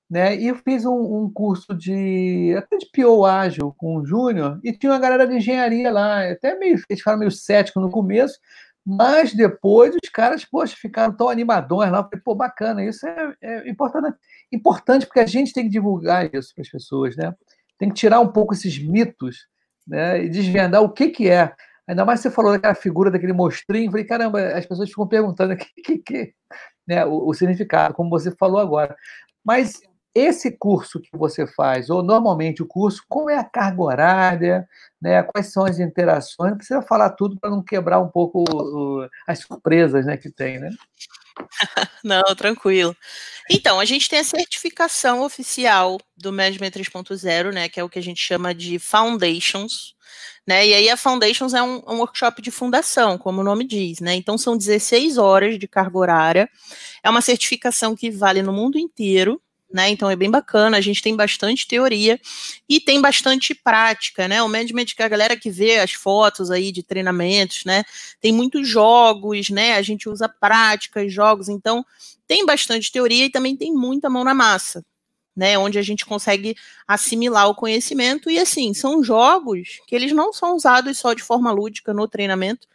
né? 0.08 0.36
E 0.36 0.48
eu 0.48 0.56
fiz 0.56 0.84
um, 0.84 1.24
um 1.24 1.30
curso 1.32 1.74
de 1.74 2.54
até 2.56 2.76
de 2.76 2.86
PO 2.92 3.24
ágil 3.24 3.74
com 3.76 3.96
o 3.96 4.04
Júnior 4.04 4.60
e 4.62 4.72
tinha 4.72 4.92
uma 4.92 4.98
galera 4.98 5.26
de 5.26 5.36
engenharia 5.36 5.90
lá, 5.90 6.30
até 6.30 6.56
meio, 6.58 6.74
eles 6.88 7.00
ficaram 7.00 7.18
meio 7.18 7.30
cético 7.30 7.80
no 7.80 7.90
começo, 7.90 8.38
mas 8.84 9.32
depois 9.32 9.94
os 9.94 10.10
caras, 10.10 10.44
poxa, 10.44 10.76
ficaram 10.76 11.16
tão 11.16 11.28
animadões 11.28 11.90
lá. 11.90 12.02
Falei, 12.04 12.20
pô, 12.22 12.34
bacana, 12.34 12.84
isso 12.84 13.06
é, 13.06 13.34
é 13.40 13.70
importante, 13.70 14.16
importante 14.52 15.06
porque 15.06 15.20
a 15.20 15.26
gente 15.26 15.52
tem 15.52 15.64
que 15.64 15.70
divulgar 15.70 16.28
isso 16.34 16.54
para 16.54 16.62
as 16.62 16.68
pessoas, 16.68 17.16
né? 17.16 17.32
Tem 17.78 17.88
que 17.88 17.94
tirar 17.94 18.20
um 18.20 18.28
pouco 18.28 18.54
esses 18.54 18.78
mitos, 18.78 19.46
né? 19.86 20.24
E 20.24 20.28
desvendar 20.28 20.82
o 20.82 20.90
que 20.90 21.08
que 21.08 21.30
é. 21.30 21.54
Ainda 21.88 22.04
mais 22.04 22.20
você 22.20 22.30
falou 22.30 22.52
daquela 22.52 22.74
figura, 22.74 23.10
daquele 23.10 23.32
mostrinho. 23.32 23.90
Falei, 23.90 24.04
caramba, 24.04 24.40
as 24.56 24.66
pessoas 24.66 24.88
ficam 24.88 25.06
perguntando 25.06 25.56
que, 25.56 25.82
que, 25.82 25.98
que, 25.98 26.34
né, 26.86 27.04
o, 27.04 27.28
o, 27.28 27.34
significado, 27.34 27.94
como 27.94 28.10
você 28.10 28.30
falou 28.30 28.60
agora. 28.60 28.96
Mas 29.44 29.80
esse 30.14 30.50
curso 30.50 31.00
que 31.00 31.16
você 31.16 31.46
faz, 31.46 31.88
ou 31.88 32.02
normalmente 32.02 32.62
o 32.62 32.66
curso, 32.66 33.02
qual 33.08 33.30
é 33.30 33.38
a 33.38 33.44
carga 33.44 33.82
horária, 33.82 34.68
né, 35.00 35.22
quais 35.22 35.52
são 35.52 35.64
as 35.64 35.78
interações? 35.78 36.50
Não 36.50 36.56
precisa 36.58 36.82
falar 36.82 37.10
tudo 37.10 37.38
para 37.40 37.50
não 37.50 37.62
quebrar 37.62 37.98
um 38.00 38.08
pouco 38.08 38.44
o, 38.48 39.08
as 39.26 39.40
surpresas 39.40 40.04
né, 40.06 40.16
que 40.16 40.30
tem, 40.30 40.60
né? 40.60 40.70
Não, 42.04 42.22
tranquilo. 42.36 42.96
Então, 43.50 43.80
a 43.80 43.84
gente 43.84 44.08
tem 44.08 44.20
a 44.20 44.24
certificação 44.24 45.22
oficial 45.22 45.98
do 46.16 46.32
Management 46.32 46.70
3.0, 46.70 47.52
né, 47.52 47.68
que 47.68 47.80
é 47.80 47.84
o 47.84 47.88
que 47.88 47.98
a 47.98 48.02
gente 48.02 48.20
chama 48.20 48.54
de 48.54 48.78
Foundations, 48.78 49.94
né? 50.46 50.66
E 50.66 50.74
aí 50.74 50.90
a 50.90 50.96
Foundations 50.96 51.54
é 51.54 51.62
um, 51.62 51.82
um, 51.86 51.98
workshop 51.98 52.42
de 52.42 52.50
fundação, 52.50 53.16
como 53.16 53.40
o 53.40 53.44
nome 53.44 53.64
diz, 53.64 54.00
né? 54.00 54.14
Então 54.14 54.36
são 54.36 54.56
16 54.56 55.16
horas 55.16 55.58
de 55.58 55.68
carga 55.68 55.98
horária. 55.98 56.50
É 57.02 57.08
uma 57.08 57.20
certificação 57.20 57.94
que 57.94 58.10
vale 58.10 58.42
no 58.42 58.52
mundo 58.52 58.78
inteiro, 58.78 59.40
né? 59.72 59.88
Então 59.88 60.10
é 60.10 60.16
bem 60.16 60.30
bacana, 60.30 60.76
a 60.76 60.80
gente 60.80 61.02
tem 61.02 61.16
bastante 61.16 61.66
teoria 61.66 62.20
e 62.68 62.80
tem 62.80 63.00
bastante 63.00 63.54
prática, 63.54 64.28
né? 64.28 64.42
O 64.42 64.48
management 64.48 64.86
que 64.96 65.02
a 65.02 65.08
galera 65.08 65.36
que 65.36 65.50
vê 65.50 65.78
as 65.78 65.92
fotos 65.92 66.50
aí 66.50 66.70
de 66.70 66.82
treinamentos, 66.82 67.64
né? 67.64 67.82
Tem 68.20 68.32
muitos 68.32 68.68
jogos, 68.68 69.48
né? 69.48 69.74
A 69.74 69.82
gente 69.82 70.08
usa 70.08 70.28
práticas, 70.28 71.12
jogos, 71.12 71.48
então 71.48 71.84
tem 72.26 72.44
bastante 72.44 72.92
teoria 72.92 73.26
e 73.26 73.30
também 73.30 73.56
tem 73.56 73.72
muita 73.72 74.10
mão 74.10 74.24
na 74.24 74.34
massa, 74.34 74.84
né? 75.34 75.56
Onde 75.56 75.78
a 75.78 75.82
gente 75.82 76.04
consegue 76.04 76.54
assimilar 76.86 77.48
o 77.48 77.54
conhecimento 77.54 78.30
e 78.30 78.38
assim, 78.38 78.74
são 78.74 79.02
jogos 79.02 79.80
que 79.86 79.94
eles 79.94 80.12
não 80.12 80.32
são 80.32 80.54
usados 80.54 80.98
só 80.98 81.14
de 81.14 81.22
forma 81.22 81.50
lúdica 81.50 81.94
no 81.94 82.06
treinamento 82.06 82.68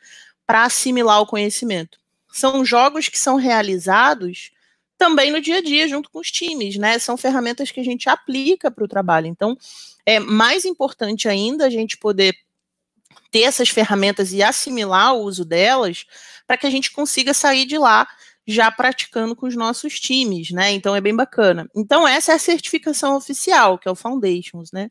para 0.46 0.64
assimilar 0.64 1.22
o 1.22 1.28
conhecimento. 1.28 2.00
São 2.32 2.64
jogos 2.64 3.08
que 3.10 3.20
são 3.20 3.36
realizados 3.36 4.52
também 4.98 5.32
no 5.32 5.40
dia 5.40 5.58
a 5.58 5.62
dia, 5.62 5.88
junto 5.88 6.10
com 6.10 6.20
os 6.20 6.32
times, 6.32 6.78
né? 6.78 6.98
São 7.00 7.16
ferramentas 7.16 7.72
que 7.72 7.80
a 7.80 7.84
gente 7.84 8.10
aplica 8.10 8.72
para 8.72 8.84
o 8.84 8.88
trabalho. 8.88 9.28
Então, 9.28 9.58
é 10.06 10.20
mais 10.20 10.66
importante 10.66 11.28
ainda 11.28 11.66
a 11.66 11.70
gente 11.70 11.98
poder 11.98 12.36
ter 13.32 13.42
essas 13.42 13.70
ferramentas 13.70 14.34
e 14.34 14.42
assimilar 14.42 15.16
o 15.16 15.22
uso 15.22 15.46
delas 15.46 16.06
para 16.48 16.58
que 16.58 16.66
a 16.66 16.70
gente 16.70 16.92
consiga 16.92 17.34
sair 17.34 17.66
de 17.66 17.78
lá 17.78 18.08
já 18.48 18.72
praticando 18.72 19.36
com 19.36 19.46
os 19.46 19.56
nossos 19.56 20.00
times, 20.00 20.52
né? 20.52 20.72
Então 20.72 20.96
é 20.96 21.02
bem 21.02 21.14
bacana. 21.14 21.70
Então 21.76 22.08
essa 22.08 22.32
é 22.32 22.36
a 22.36 22.40
certificação 22.40 23.18
oficial, 23.18 23.78
que 23.78 23.88
é 23.88 23.92
o 23.92 23.96
Foundations, 23.96 24.72
né? 24.72 24.90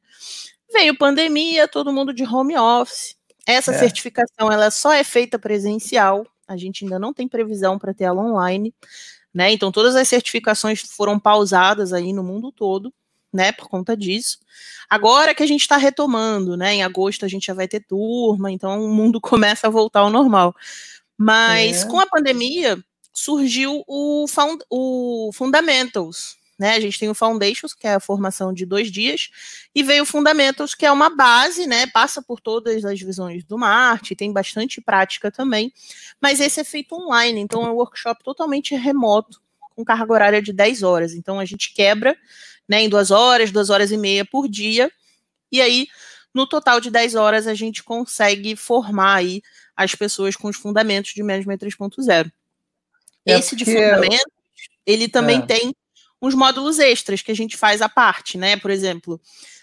Veio 0.71 0.97
pandemia, 0.97 1.67
todo 1.67 1.93
mundo 1.93 2.13
de 2.13 2.25
home 2.25 2.57
office. 2.57 3.17
Essa 3.47 3.73
é. 3.73 3.79
certificação 3.79 4.53
ela 4.53 4.71
só 4.71 4.93
é 4.93 5.03
feita 5.03 5.39
presencial. 5.39 6.27
A 6.47 6.57
gente 6.57 6.85
ainda 6.85 6.99
não 6.99 7.15
tem 7.15 7.27
previsão 7.27 7.79
para 7.79 7.95
ter 7.95 8.05
ela 8.05 8.23
online 8.23 8.75
né? 9.37 9.53
Então 9.53 9.71
todas 9.71 9.95
as 9.95 10.09
certificações 10.09 10.81
foram 10.81 11.19
pausadas 11.19 11.93
aí 11.93 12.11
no 12.11 12.25
mundo 12.25 12.51
todo, 12.51 12.91
né? 13.31 13.53
Por 13.53 13.69
conta 13.69 13.95
disso. 13.95 14.39
Agora 14.89 15.35
que 15.35 15.43
a 15.43 15.47
gente 15.47 15.61
está 15.61 15.77
retomando, 15.77 16.57
né? 16.57 16.77
Em 16.77 16.83
agosto 16.83 17.23
a 17.27 17.29
gente 17.29 17.45
já 17.49 17.53
vai 17.53 17.69
ter 17.69 17.81
turma, 17.81 18.51
então 18.51 18.83
o 18.83 18.89
mundo 18.89 19.21
começa 19.21 19.67
a 19.67 19.71
voltar 19.71 20.01
ao 20.01 20.09
normal. 20.09 20.57
Mas 21.19 21.83
é. 21.83 21.87
com 21.87 22.01
a 22.01 22.07
pandemia 22.07 22.83
surgiu 23.13 23.85
o, 23.87 24.25
o 24.71 25.31
Fundamentals, 25.35 26.39
né? 26.59 26.75
A 26.75 26.81
gente 26.81 26.99
tem 26.99 27.09
o 27.09 27.15
Foundations, 27.15 27.75
que 27.75 27.87
é 27.87 27.95
a 27.95 28.01
formação 28.01 28.53
de 28.53 28.65
dois 28.65 28.91
dias, 28.91 29.31
e 29.75 29.83
veio 29.83 30.03
o 30.03 30.07
Fundamentals, 30.07 30.75
que 30.75 30.87
é 30.87 30.93
uma 30.93 31.11
base, 31.11 31.67
né? 31.67 31.87
Passa 31.87 32.23
por 32.23 32.41
todas 32.41 32.85
as 32.85 33.01
visões 33.01 33.45
do 33.45 33.59
Marte, 33.59 34.17
tem 34.17 34.33
bastante 34.33 34.81
prática 34.81 35.31
também, 35.31 35.73
mas 36.21 36.41
esse 36.41 36.61
é 36.61 36.65
feito 36.65 36.95
online, 36.95 37.41
então 37.41 37.65
é 37.65 37.71
um 37.71 37.75
workshop 37.75 38.23
totalmente 38.25 38.75
remoto, 38.75 39.41
com 39.75 39.85
carga 39.85 40.13
horária 40.13 40.43
de 40.43 40.53
10 40.53 40.83
horas. 40.83 41.13
Então 41.13 41.39
a 41.39 41.45
gente 41.45 41.75
quebra 41.75 42.17
né, 42.67 42.83
em 42.83 42.89
duas 42.89 43.11
horas, 43.11 43.51
duas 43.51 43.71
horas 43.71 43.93
e 43.93 43.97
meia 43.97 44.25
por 44.25 44.49
dia, 44.49 44.91
e 45.51 45.61
aí, 45.61 45.87
no 46.35 46.47
total 46.47 46.81
de 46.81 46.91
10 46.91 47.15
horas, 47.15 47.47
a 47.47 47.55
gente 47.55 47.83
consegue 47.83 48.57
formar 48.57 49.17
aí 49.17 49.43
as 49.77 49.95
pessoas 49.95 50.35
com 50.35 50.49
os 50.49 50.57
fundamentos 50.57 51.13
de 51.13 51.23
Management 51.23 51.59
3.0. 51.59 52.33
É 53.27 53.39
Esse 53.39 53.55
de 53.55 53.65
fundamentos, 53.65 54.25
ele 54.85 55.09
também 55.09 55.39
é. 55.39 55.43
tem 55.43 55.75
uns 56.27 56.35
módulos 56.35 56.79
extras 56.79 57.23
que 57.23 57.31
a 57.31 57.35
gente 57.35 57.57
faz 57.57 57.81
à 57.81 57.89
parte, 57.89 58.37
né? 58.37 58.57
Por 58.57 58.71
exemplo, 58.71 59.21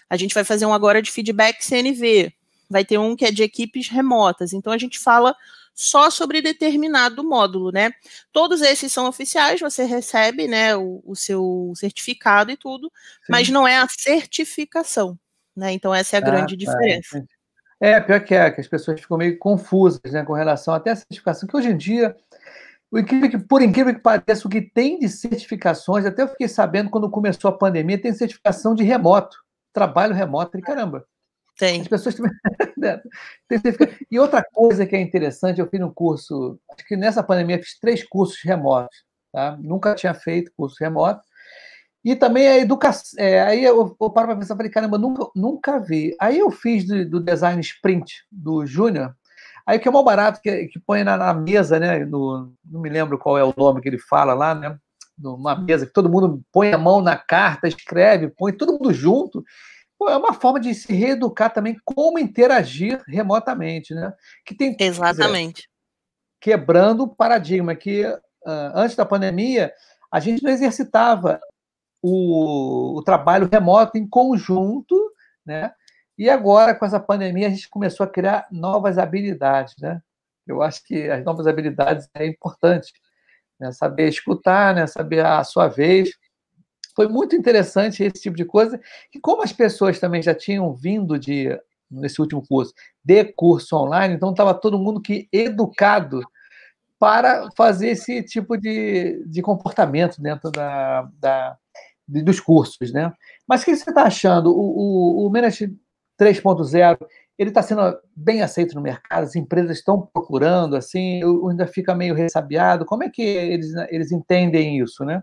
a 0.08 0.16
gente 0.16 0.34
vai 0.34 0.44
fazer 0.44 0.66
um 0.66 0.72
agora 0.72 1.02
de 1.02 1.10
feedback 1.10 1.64
CNV, 1.64 2.32
vai 2.68 2.84
ter 2.84 2.98
um 2.98 3.14
que 3.14 3.24
é 3.24 3.30
de 3.30 3.42
equipes 3.42 3.88
remotas. 3.88 4.52
Então 4.52 4.72
a 4.72 4.78
gente 4.78 4.98
fala 4.98 5.34
só 5.74 6.08
sobre 6.08 6.40
determinado 6.40 7.24
módulo, 7.24 7.72
né? 7.72 7.90
Todos 8.32 8.62
esses 8.62 8.92
são 8.92 9.08
oficiais, 9.08 9.60
você 9.60 9.84
recebe, 9.84 10.46
né, 10.46 10.76
o, 10.76 11.02
o 11.04 11.16
seu 11.16 11.72
certificado 11.74 12.50
e 12.52 12.56
tudo, 12.56 12.86
Sim. 12.86 13.32
mas 13.32 13.48
não 13.48 13.66
é 13.66 13.78
a 13.78 13.88
certificação, 13.88 15.18
né? 15.56 15.72
Então 15.72 15.92
essa 15.92 16.16
é 16.16 16.20
a 16.20 16.22
ah, 16.22 16.30
grande 16.30 16.56
tá. 16.56 16.64
diferença. 16.64 17.24
É, 17.80 18.00
pior 18.00 18.20
que 18.24 18.34
é, 18.34 18.50
que 18.50 18.60
as 18.60 18.68
pessoas 18.68 19.00
ficam 19.00 19.18
meio 19.18 19.36
confusas, 19.36 20.12
né, 20.12 20.24
com 20.24 20.32
relação 20.32 20.72
até 20.72 20.92
a 20.92 20.96
certificação, 20.96 21.48
que 21.48 21.56
hoje 21.56 21.70
em 21.70 21.76
dia 21.76 22.16
o 22.94 22.98
incrível 23.00 23.28
que, 23.28 23.38
por 23.38 23.60
incrível 23.60 23.92
que 23.92 24.00
pareça, 24.00 24.46
o 24.46 24.50
que 24.50 24.62
tem 24.62 25.00
de 25.00 25.08
certificações, 25.08 26.06
até 26.06 26.22
eu 26.22 26.28
fiquei 26.28 26.46
sabendo 26.46 26.88
quando 26.88 27.10
começou 27.10 27.48
a 27.48 27.58
pandemia, 27.58 28.00
tem 28.00 28.12
certificação 28.12 28.72
de 28.72 28.84
remoto, 28.84 29.36
trabalho 29.72 30.14
remoto, 30.14 30.56
e 30.56 30.62
caramba. 30.62 31.04
Tem. 31.58 31.80
As 31.80 31.88
pessoas 31.88 32.14
também. 32.14 32.32
Né, 32.76 33.00
e 34.10 34.18
outra 34.18 34.44
coisa 34.44 34.84
que 34.84 34.94
é 34.94 35.00
interessante, 35.00 35.60
eu 35.60 35.68
fiz 35.68 35.80
um 35.80 35.90
curso, 35.90 36.58
acho 36.70 36.86
que 36.86 36.96
nessa 36.96 37.22
pandemia 37.22 37.58
fiz 37.58 37.78
três 37.80 38.04
cursos 38.06 38.38
remotos, 38.44 39.04
tá? 39.32 39.56
Nunca 39.60 39.94
tinha 39.94 40.12
feito 40.12 40.52
curso 40.56 40.76
remoto. 40.78 41.22
E 42.04 42.14
também 42.14 42.46
a 42.46 42.58
educação. 42.58 43.18
É, 43.18 43.42
aí 43.42 43.64
eu, 43.64 43.96
eu 44.00 44.10
paro 44.10 44.28
para 44.28 44.36
pensar, 44.36 44.56
falei, 44.56 44.70
caramba, 44.70 44.98
nunca, 44.98 45.30
nunca 45.34 45.78
vi. 45.80 46.14
Aí 46.20 46.38
eu 46.38 46.50
fiz 46.50 46.86
do, 46.86 47.08
do 47.08 47.20
design 47.20 47.60
sprint 47.60 48.24
do 48.30 48.66
Júnior, 48.66 49.16
Aí 49.66 49.78
o 49.78 49.80
que 49.80 49.88
é 49.88 49.90
mal 49.90 50.04
barato, 50.04 50.40
que, 50.40 50.66
que 50.68 50.78
põe 50.78 51.02
na, 51.02 51.16
na, 51.16 51.32
mesa, 51.32 51.78
né? 51.78 52.04
No, 52.04 52.52
não 52.64 52.80
me 52.80 52.90
lembro 52.90 53.18
qual 53.18 53.38
é 53.38 53.44
o 53.44 53.54
nome 53.56 53.80
que 53.80 53.88
ele 53.88 53.98
fala 53.98 54.34
lá, 54.34 54.54
né? 54.54 54.78
Numa 55.16 55.54
mesa 55.54 55.86
que 55.86 55.92
todo 55.92 56.10
mundo 56.10 56.42
põe 56.52 56.72
a 56.72 56.78
mão 56.78 57.00
na 57.00 57.16
carta, 57.16 57.68
escreve, 57.68 58.28
põe 58.28 58.52
todo 58.52 58.72
mundo 58.72 58.92
junto. 58.92 59.44
Pô, 59.98 60.08
é 60.08 60.16
uma 60.16 60.34
forma 60.34 60.60
de 60.60 60.74
se 60.74 60.92
reeducar 60.92 61.52
também 61.52 61.76
como 61.84 62.18
interagir 62.18 63.02
remotamente, 63.06 63.94
né? 63.94 64.12
Que 64.44 64.54
tem 64.54 64.76
exatamente 64.78 65.62
dizer, 65.62 65.68
quebrando 66.40 67.04
o 67.04 67.08
paradigma 67.08 67.74
que 67.74 68.04
uh, 68.04 68.20
antes 68.74 68.96
da 68.96 69.06
pandemia 69.06 69.72
a 70.12 70.20
gente 70.20 70.42
não 70.42 70.50
exercitava 70.50 71.40
o, 72.02 72.98
o 72.98 73.02
trabalho 73.02 73.48
remoto 73.50 73.96
em 73.96 74.06
conjunto, 74.06 74.94
né? 75.46 75.72
E 76.16 76.30
agora, 76.30 76.74
com 76.74 76.86
essa 76.86 77.00
pandemia, 77.00 77.48
a 77.48 77.50
gente 77.50 77.68
começou 77.68 78.04
a 78.04 78.08
criar 78.08 78.46
novas 78.50 78.98
habilidades, 78.98 79.74
né? 79.80 80.00
Eu 80.46 80.62
acho 80.62 80.84
que 80.84 81.08
as 81.10 81.24
novas 81.24 81.46
habilidades 81.46 82.08
é 82.14 82.26
importante, 82.26 82.92
né? 83.58 83.72
saber 83.72 84.08
escutar, 84.08 84.74
né? 84.74 84.86
saber 84.86 85.24
a 85.24 85.42
sua 85.42 85.68
vez. 85.68 86.10
Foi 86.94 87.08
muito 87.08 87.34
interessante 87.34 88.04
esse 88.04 88.22
tipo 88.22 88.36
de 88.36 88.44
coisa, 88.44 88.80
e 89.12 89.18
como 89.18 89.42
as 89.42 89.52
pessoas 89.52 89.98
também 89.98 90.22
já 90.22 90.34
tinham 90.34 90.72
vindo 90.74 91.18
de 91.18 91.58
nesse 91.90 92.20
último 92.20 92.44
curso, 92.46 92.72
de 93.04 93.24
curso 93.24 93.76
online, 93.76 94.14
então 94.14 94.30
estava 94.30 94.54
todo 94.54 94.78
mundo 94.78 95.00
que 95.00 95.28
educado 95.32 96.22
para 96.98 97.48
fazer 97.56 97.90
esse 97.90 98.22
tipo 98.22 98.56
de, 98.56 99.22
de 99.26 99.42
comportamento 99.42 100.20
dentro 100.20 100.50
da, 100.50 101.08
da, 101.18 101.56
dos 102.06 102.40
cursos, 102.40 102.92
né? 102.92 103.12
Mas 103.46 103.62
o 103.62 103.64
que 103.66 103.76
você 103.76 103.90
está 103.90 104.04
achando? 104.04 104.50
O, 104.50 105.24
o, 105.24 105.26
o 105.26 105.30
3.0 106.20 106.98
ele 107.38 107.50
está 107.50 107.62
sendo 107.62 107.98
bem 108.14 108.42
aceito 108.42 108.74
no 108.74 108.80
mercado, 108.80 109.24
as 109.24 109.34
empresas 109.34 109.78
estão 109.78 110.00
procurando, 110.00 110.76
assim, 110.76 111.20
ainda 111.48 111.66
fica 111.66 111.94
meio 111.94 112.14
ressabiado. 112.14 112.84
Como 112.84 113.02
é 113.02 113.10
que 113.10 113.22
eles, 113.22 113.72
eles 113.90 114.12
entendem 114.12 114.78
isso, 114.78 115.04
né? 115.04 115.22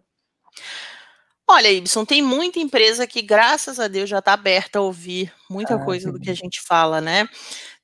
Olha, 1.48 1.72
Ibson, 1.72 2.06
tem 2.06 2.22
muita 2.22 2.60
empresa 2.60 3.08
que, 3.08 3.22
graças 3.22 3.80
a 3.80 3.88
Deus, 3.88 4.10
já 4.10 4.20
está 4.20 4.34
aberta 4.34 4.80
a 4.80 4.82
ouvir 4.82 5.34
muita 5.50 5.76
ah, 5.76 5.80
coisa 5.84 6.08
sim. 6.08 6.14
do 6.14 6.20
que 6.20 6.30
a 6.30 6.34
gente 6.34 6.62
fala, 6.62 7.00
né? 7.00 7.28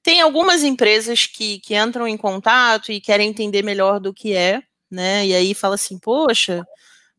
Tem 0.04 0.22
algumas 0.22 0.64
empresas 0.64 1.26
que, 1.26 1.60
que 1.60 1.76
entram 1.76 2.08
em 2.08 2.18
contato 2.18 2.92
e 2.92 3.02
querem 3.02 3.30
entender 3.30 3.64
melhor 3.64 4.00
do 4.00 4.14
que 4.14 4.34
é, 4.34 4.62
né? 4.92 5.26
E 5.26 5.34
aí 5.34 5.54
fala 5.54 5.76
assim, 5.76 5.98
poxa, 6.00 6.66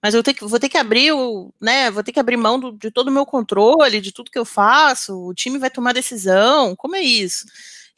mas 0.02 0.14
eu 0.14 0.22
que, 0.22 0.44
vou 0.44 0.58
ter 0.58 0.68
que 0.68 0.78
abrir 0.78 1.12
o, 1.12 1.52
né, 1.60 1.90
vou 1.90 2.02
ter 2.02 2.12
que 2.12 2.20
abrir 2.20 2.36
mão 2.36 2.58
do, 2.58 2.72
de 2.72 2.90
todo 2.90 3.08
o 3.08 3.12
meu 3.12 3.26
controle, 3.26 4.00
de 4.00 4.12
tudo 4.12 4.30
que 4.30 4.38
eu 4.38 4.44
faço, 4.44 5.18
o 5.18 5.34
time 5.34 5.58
vai 5.58 5.70
tomar 5.70 5.92
decisão, 5.92 6.76
como 6.76 6.96
é 6.96 7.02
isso? 7.02 7.46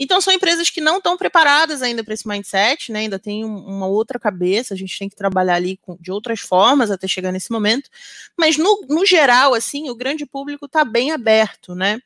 Então 0.02 0.18
são 0.18 0.32
empresas 0.32 0.70
que 0.70 0.80
não 0.80 0.96
estão 0.96 1.14
preparadas 1.14 1.82
ainda 1.82 2.02
para 2.02 2.14
esse 2.14 2.26
mindset, 2.26 2.90
né? 2.90 3.00
Ainda 3.00 3.18
tem 3.18 3.44
um, 3.44 3.54
uma 3.58 3.86
outra 3.86 4.18
cabeça, 4.18 4.72
a 4.72 4.76
gente 4.76 4.98
tem 4.98 5.10
que 5.10 5.14
trabalhar 5.14 5.56
ali 5.56 5.76
com, 5.76 5.94
de 6.00 6.10
outras 6.10 6.40
formas 6.40 6.90
até 6.90 7.06
chegar 7.06 7.30
nesse 7.30 7.52
momento. 7.52 7.90
Mas 8.34 8.56
no, 8.56 8.86
no 8.88 9.04
geral, 9.04 9.52
assim, 9.52 9.90
o 9.90 9.94
grande 9.94 10.24
público 10.24 10.64
está 10.64 10.86
bem 10.86 11.12
aberto, 11.12 11.74
né? 11.74 12.00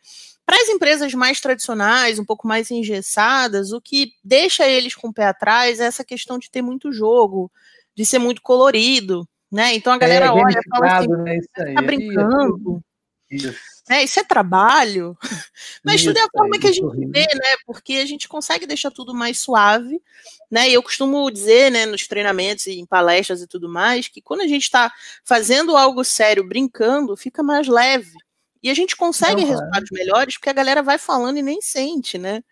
Para 0.45 0.57
as 0.57 0.69
empresas 0.69 1.15
mais 1.15 1.41
tradicionais, 1.41 2.19
um 2.19 2.25
pouco 2.25 2.49
mais 2.49 2.69
engessadas, 2.69 3.73
o 3.73 3.81
que 3.81 4.13
deixa 4.25 4.67
eles 4.69 4.97
com 4.97 5.09
o 5.09 5.15
pé 5.15 5.27
atrás 5.27 5.79
é 5.79 5.85
essa 5.85 6.05
questão 6.05 6.37
de 6.37 6.51
ter 6.51 6.63
muito 6.63 6.93
jogo, 6.93 7.51
de 7.95 8.05
ser 8.05 8.19
muito 8.19 8.43
colorido, 8.43 9.27
né? 9.55 9.73
Então 9.73 9.93
a 9.93 9.99
galera 9.99 10.27
é, 10.27 10.31
olha 10.31 10.59
e 10.59 10.69
fala 10.69 10.99
assim, 10.99 11.09
né, 11.09 11.39
aí. 11.59 11.75
tá 11.75 11.83
brincando. 11.83 12.83
Isso. 13.31 13.55
É, 13.89 14.03
isso 14.03 14.19
é 14.19 14.25
trabalho. 14.25 15.17
Mas 15.85 16.01
isso 16.01 16.09
tudo 16.09 16.19
é 16.19 16.23
a 16.25 16.29
forma 16.37 16.59
que 16.59 16.67
a 16.67 16.73
gente 16.73 17.07
vê, 17.07 17.21
né? 17.21 17.57
Porque 17.65 17.95
a 17.95 18.07
gente 18.07 18.29
consegue 18.29 18.67
deixar 18.67 18.91
tudo 18.91 19.15
mais 19.15 19.39
suave, 19.39 20.03
né? 20.51 20.69
E 20.69 20.75
eu 20.75 20.83
costumo 20.83 21.31
dizer, 21.31 21.71
né, 21.71 21.87
nos 21.87 22.09
treinamentos 22.09 22.67
e 22.67 22.81
em 22.81 22.87
palestras 22.87 23.43
e 23.43 23.47
tudo 23.47 23.69
mais, 23.69 24.09
que 24.09 24.21
quando 24.21 24.41
a 24.41 24.47
gente 24.49 24.63
está 24.63 24.93
fazendo 25.25 25.77
algo 25.77 26.03
sério, 26.03 26.49
brincando, 26.49 27.17
fica 27.17 27.41
mais 27.43 27.69
leve. 27.69 28.17
E 28.61 28.71
a 28.71 28.75
gente 28.75 28.97
consegue 28.97 29.43
Não, 29.43 29.49
resultados 29.49 29.91
é. 29.93 29.95
melhores 29.95 30.35
porque 30.37 30.51
a 30.51 30.55
galera 30.55 30.83
vai 30.83 30.99
falando 30.99 31.39
e 31.39 31.43
nem 31.43 31.61
sente, 31.61 32.19
né? 32.19 32.43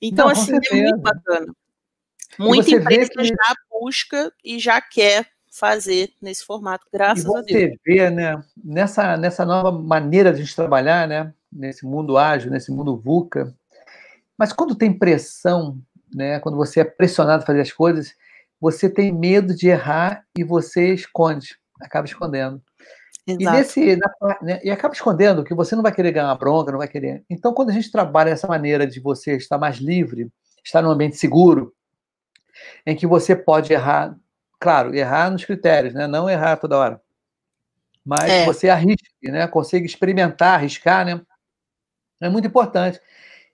Então, 0.00 0.26
Não, 0.26 0.32
assim, 0.32 0.52
é 0.52 0.74
muito 0.74 0.98
bacana. 0.98 1.52
Muita 2.38 2.70
empresa 2.70 3.10
que... 3.10 3.24
já 3.24 3.54
busca 3.70 4.32
e 4.44 4.60
já 4.60 4.80
quer 4.80 5.26
fazer 5.58 6.12
nesse 6.20 6.44
formato, 6.44 6.86
graças 6.92 7.24
e 7.24 7.28
a 7.28 7.40
Deus. 7.40 7.46
Você 7.48 7.80
vê, 7.84 8.10
né, 8.10 8.42
nessa, 8.62 9.16
nessa 9.16 9.44
nova 9.44 9.72
maneira 9.72 10.30
de 10.32 10.40
a 10.40 10.44
gente 10.44 10.54
trabalhar, 10.54 11.08
né, 11.08 11.32
nesse 11.50 11.86
mundo 11.86 12.18
ágil, 12.18 12.50
nesse 12.50 12.70
mundo 12.70 12.96
VUCA, 12.96 13.54
mas 14.36 14.52
quando 14.52 14.74
tem 14.74 14.92
pressão, 14.92 15.78
né, 16.14 16.38
quando 16.40 16.56
você 16.56 16.80
é 16.80 16.84
pressionado 16.84 17.42
a 17.42 17.46
fazer 17.46 17.62
as 17.62 17.72
coisas, 17.72 18.14
você 18.60 18.88
tem 18.88 19.10
medo 19.12 19.54
de 19.54 19.68
errar 19.68 20.24
e 20.36 20.44
você 20.44 20.92
esconde, 20.92 21.56
acaba 21.80 22.06
escondendo. 22.06 22.60
Exato. 23.26 23.42
E, 23.42 23.50
nesse, 23.50 23.96
na, 23.96 24.38
né, 24.42 24.60
e 24.62 24.70
acaba 24.70 24.94
escondendo 24.94 25.42
que 25.42 25.54
você 25.54 25.74
não 25.74 25.82
vai 25.82 25.92
querer 25.92 26.12
ganhar 26.12 26.26
uma 26.26 26.36
bronca, 26.36 26.70
não 26.70 26.78
vai 26.78 26.88
querer. 26.88 27.24
Então, 27.30 27.54
quando 27.54 27.70
a 27.70 27.72
gente 27.72 27.90
trabalha 27.90 28.30
essa 28.30 28.46
maneira 28.46 28.86
de 28.86 29.00
você 29.00 29.36
estar 29.36 29.58
mais 29.58 29.76
livre, 29.78 30.30
estar 30.62 30.82
num 30.82 30.90
ambiente 30.90 31.16
seguro, 31.16 31.74
em 32.84 32.94
que 32.94 33.06
você 33.06 33.34
pode 33.34 33.72
errar, 33.72 34.16
claro, 34.58 34.94
errar 34.94 35.30
nos 35.30 35.44
critérios, 35.44 35.94
né? 35.94 36.06
não 36.06 36.28
errar 36.28 36.56
toda 36.56 36.78
hora, 36.78 37.00
mas 38.04 38.30
é. 38.30 38.44
você 38.44 38.68
arrisque, 38.68 39.30
né? 39.30 39.46
consiga 39.48 39.86
experimentar, 39.86 40.54
arriscar, 40.54 41.04
né? 41.04 41.20
é 42.20 42.28
muito 42.28 42.46
importante. 42.48 43.00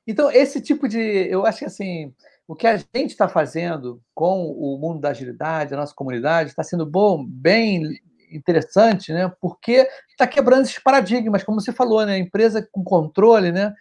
Então, 0.07 0.31
esse 0.31 0.61
tipo 0.61 0.89
de. 0.89 0.99
Eu 0.99 1.47
acho 1.47 1.61
que 1.61 1.65
assim, 1.65 2.13
o 2.47 2.55
que 2.55 2.67
a 2.67 2.77
gente 2.77 3.11
está 3.11 3.29
fazendo 3.29 4.03
com 4.15 4.47
o 4.47 4.77
mundo 4.79 5.01
da 5.01 5.11
agilidade, 5.11 5.73
a 5.73 5.77
nossa 5.77 5.95
comunidade, 5.95 6.51
está 6.51 6.63
sendo 6.63 6.85
bom, 6.85 7.25
bem 7.25 8.01
interessante, 8.31 9.13
né? 9.13 9.31
Porque 9.41 9.89
está 10.11 10.27
quebrando 10.27 10.63
esses 10.63 10.79
paradigmas, 10.79 11.45
como 11.45 11.61
você 11.61 11.73
falou, 11.73 12.05
né? 12.05 12.19
Empresa 12.19 12.67
com 12.73 12.83
controle, 12.83 13.53
né? 13.53 13.75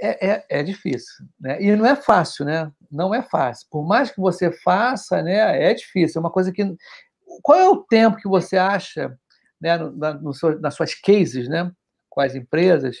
É, 0.00 0.30
é, 0.30 0.46
é, 0.48 0.62
difícil, 0.62 1.24
né? 1.40 1.60
E 1.60 1.74
não 1.74 1.86
é 1.86 1.96
fácil, 1.96 2.44
né? 2.44 2.70
Não 2.90 3.14
é 3.14 3.22
fácil. 3.22 3.66
Por 3.70 3.86
mais 3.86 4.10
que 4.10 4.20
você 4.20 4.50
faça, 4.50 5.22
né? 5.22 5.70
É 5.70 5.74
difícil. 5.74 6.18
É 6.18 6.20
uma 6.20 6.30
coisa 6.30 6.52
que. 6.52 6.64
Qual 7.42 7.58
é 7.58 7.68
o 7.68 7.84
tempo 7.84 8.16
que 8.16 8.28
você 8.28 8.56
acha, 8.56 9.16
né? 9.60 9.76
Na, 9.76 10.14
no 10.14 10.32
seu, 10.32 10.58
nas 10.60 10.74
suas 10.74 10.94
cases, 10.94 11.48
né? 11.48 11.70
Com 12.08 12.20
as 12.20 12.34
empresas, 12.34 12.96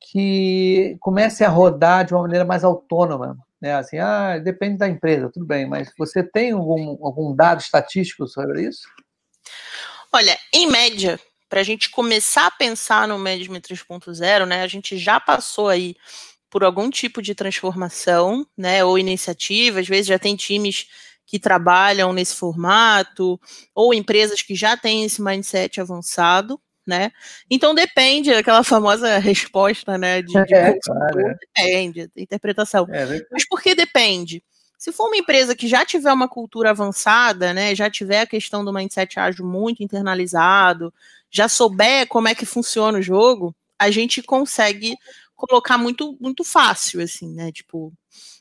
que 0.00 0.96
comece 1.00 1.44
a 1.44 1.48
rodar 1.48 2.04
de 2.04 2.14
uma 2.14 2.22
maneira 2.22 2.44
mais 2.44 2.64
autônoma, 2.64 3.36
né? 3.60 3.74
Assim, 3.74 3.98
ah, 3.98 4.38
depende 4.38 4.78
da 4.78 4.88
empresa, 4.88 5.30
tudo 5.32 5.46
bem. 5.46 5.66
Mas 5.66 5.92
você 5.96 6.22
tem 6.22 6.52
algum, 6.52 7.04
algum 7.04 7.34
dado 7.34 7.60
estatístico 7.60 8.26
sobre 8.26 8.68
isso? 8.68 8.86
Olha, 10.12 10.36
em 10.52 10.66
média, 10.70 11.18
para 11.48 11.60
a 11.60 11.64
gente 11.64 11.90
começar 11.90 12.46
a 12.46 12.50
pensar 12.50 13.08
no 13.08 13.18
Management 13.18 13.60
3.0, 13.60 14.46
né, 14.46 14.62
a 14.62 14.66
gente 14.66 14.98
já 14.98 15.18
passou 15.20 15.68
aí 15.68 15.96
por 16.52 16.62
algum 16.62 16.90
tipo 16.90 17.22
de 17.22 17.34
transformação, 17.34 18.46
né, 18.54 18.84
ou 18.84 18.98
iniciativa, 18.98 19.80
às 19.80 19.88
vezes 19.88 20.08
já 20.08 20.18
tem 20.18 20.36
times 20.36 20.86
que 21.24 21.38
trabalham 21.38 22.12
nesse 22.12 22.36
formato, 22.36 23.40
ou 23.74 23.94
empresas 23.94 24.42
que 24.42 24.54
já 24.54 24.76
têm 24.76 25.02
esse 25.02 25.22
mindset 25.22 25.80
avançado, 25.80 26.60
né? 26.86 27.10
Então 27.50 27.74
depende 27.74 28.30
daquela 28.30 28.62
famosa 28.62 29.16
resposta, 29.18 29.96
né? 29.96 30.20
De, 30.20 30.32
de 30.44 30.54
é, 30.54 30.78
claro, 30.78 31.20
é. 31.20 31.34
depende, 31.40 32.10
interpretação. 32.14 32.86
É, 32.90 33.24
Mas 33.32 33.48
por 33.48 33.62
que 33.62 33.74
depende? 33.74 34.44
Se 34.76 34.92
for 34.92 35.06
uma 35.06 35.16
empresa 35.16 35.56
que 35.56 35.66
já 35.66 35.86
tiver 35.86 36.12
uma 36.12 36.28
cultura 36.28 36.70
avançada, 36.70 37.54
né, 37.54 37.74
já 37.74 37.88
tiver 37.88 38.20
a 38.20 38.26
questão 38.26 38.62
do 38.62 38.74
mindset 38.74 39.18
ágil 39.18 39.46
muito 39.46 39.82
internalizado, 39.82 40.92
já 41.30 41.48
souber 41.48 42.06
como 42.08 42.28
é 42.28 42.34
que 42.34 42.44
funciona 42.44 42.98
o 42.98 43.02
jogo, 43.02 43.56
a 43.78 43.90
gente 43.90 44.22
consegue 44.22 44.96
colocar 45.46 45.78
muito 45.78 46.16
muito 46.20 46.44
fácil 46.44 47.02
assim, 47.02 47.32
né? 47.32 47.50
Tipo, 47.50 47.92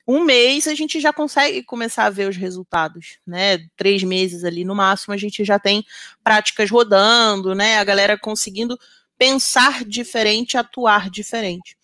um 0.08 0.24
mês 0.24 0.68
a 0.68 0.74
gente 0.74 1.00
já 1.00 1.14
consegue 1.14 1.64
começar 1.64 2.06
a 2.06 2.10
ver 2.10 2.30
os 2.30 2.36
resultados, 2.36 3.18
né? 3.26 3.60
Três 3.76 4.04
meses 4.04 4.44
ali 4.44 4.64
no 4.64 4.76
máximo 4.76 5.14
a 5.14 5.18
gente 5.18 5.44
já 5.44 5.58
tem 5.58 5.86
práticas 6.24 6.70
rodando, 6.70 7.56
né? 7.56 7.78
A 7.78 7.84
galera 7.84 8.18
conseguindo 8.18 8.78
pensar 9.18 9.86
diferente, 9.86 10.58
atuar 10.58 11.10
diferente. 11.10 11.78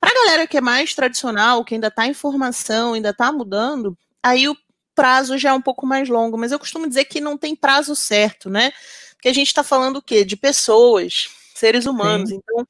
Para 0.00 0.10
a 0.10 0.24
galera 0.24 0.46
que 0.46 0.56
é 0.56 0.60
mais 0.60 0.94
tradicional, 0.94 1.64
que 1.64 1.74
ainda 1.74 1.88
está 1.88 2.06
em 2.06 2.14
formação, 2.14 2.94
ainda 2.94 3.10
está 3.10 3.30
mudando, 3.30 3.96
aí 4.22 4.48
o 4.48 4.56
prazo 4.94 5.38
já 5.38 5.50
é 5.50 5.52
um 5.52 5.62
pouco 5.62 5.86
mais 5.86 6.08
longo, 6.08 6.36
mas 6.36 6.52
eu 6.52 6.58
costumo 6.58 6.88
dizer 6.88 7.04
que 7.04 7.20
não 7.20 7.36
tem 7.36 7.54
prazo 7.54 7.94
certo, 7.94 8.50
né? 8.50 8.72
Porque 9.14 9.28
a 9.28 9.34
gente 9.34 9.48
está 9.48 9.62
falando 9.62 9.96
o 9.96 10.02
quê? 10.02 10.24
De 10.24 10.36
pessoas, 10.36 11.28
seres 11.54 11.86
humanos. 11.86 12.30
Sim. 12.30 12.36
Então, 12.42 12.66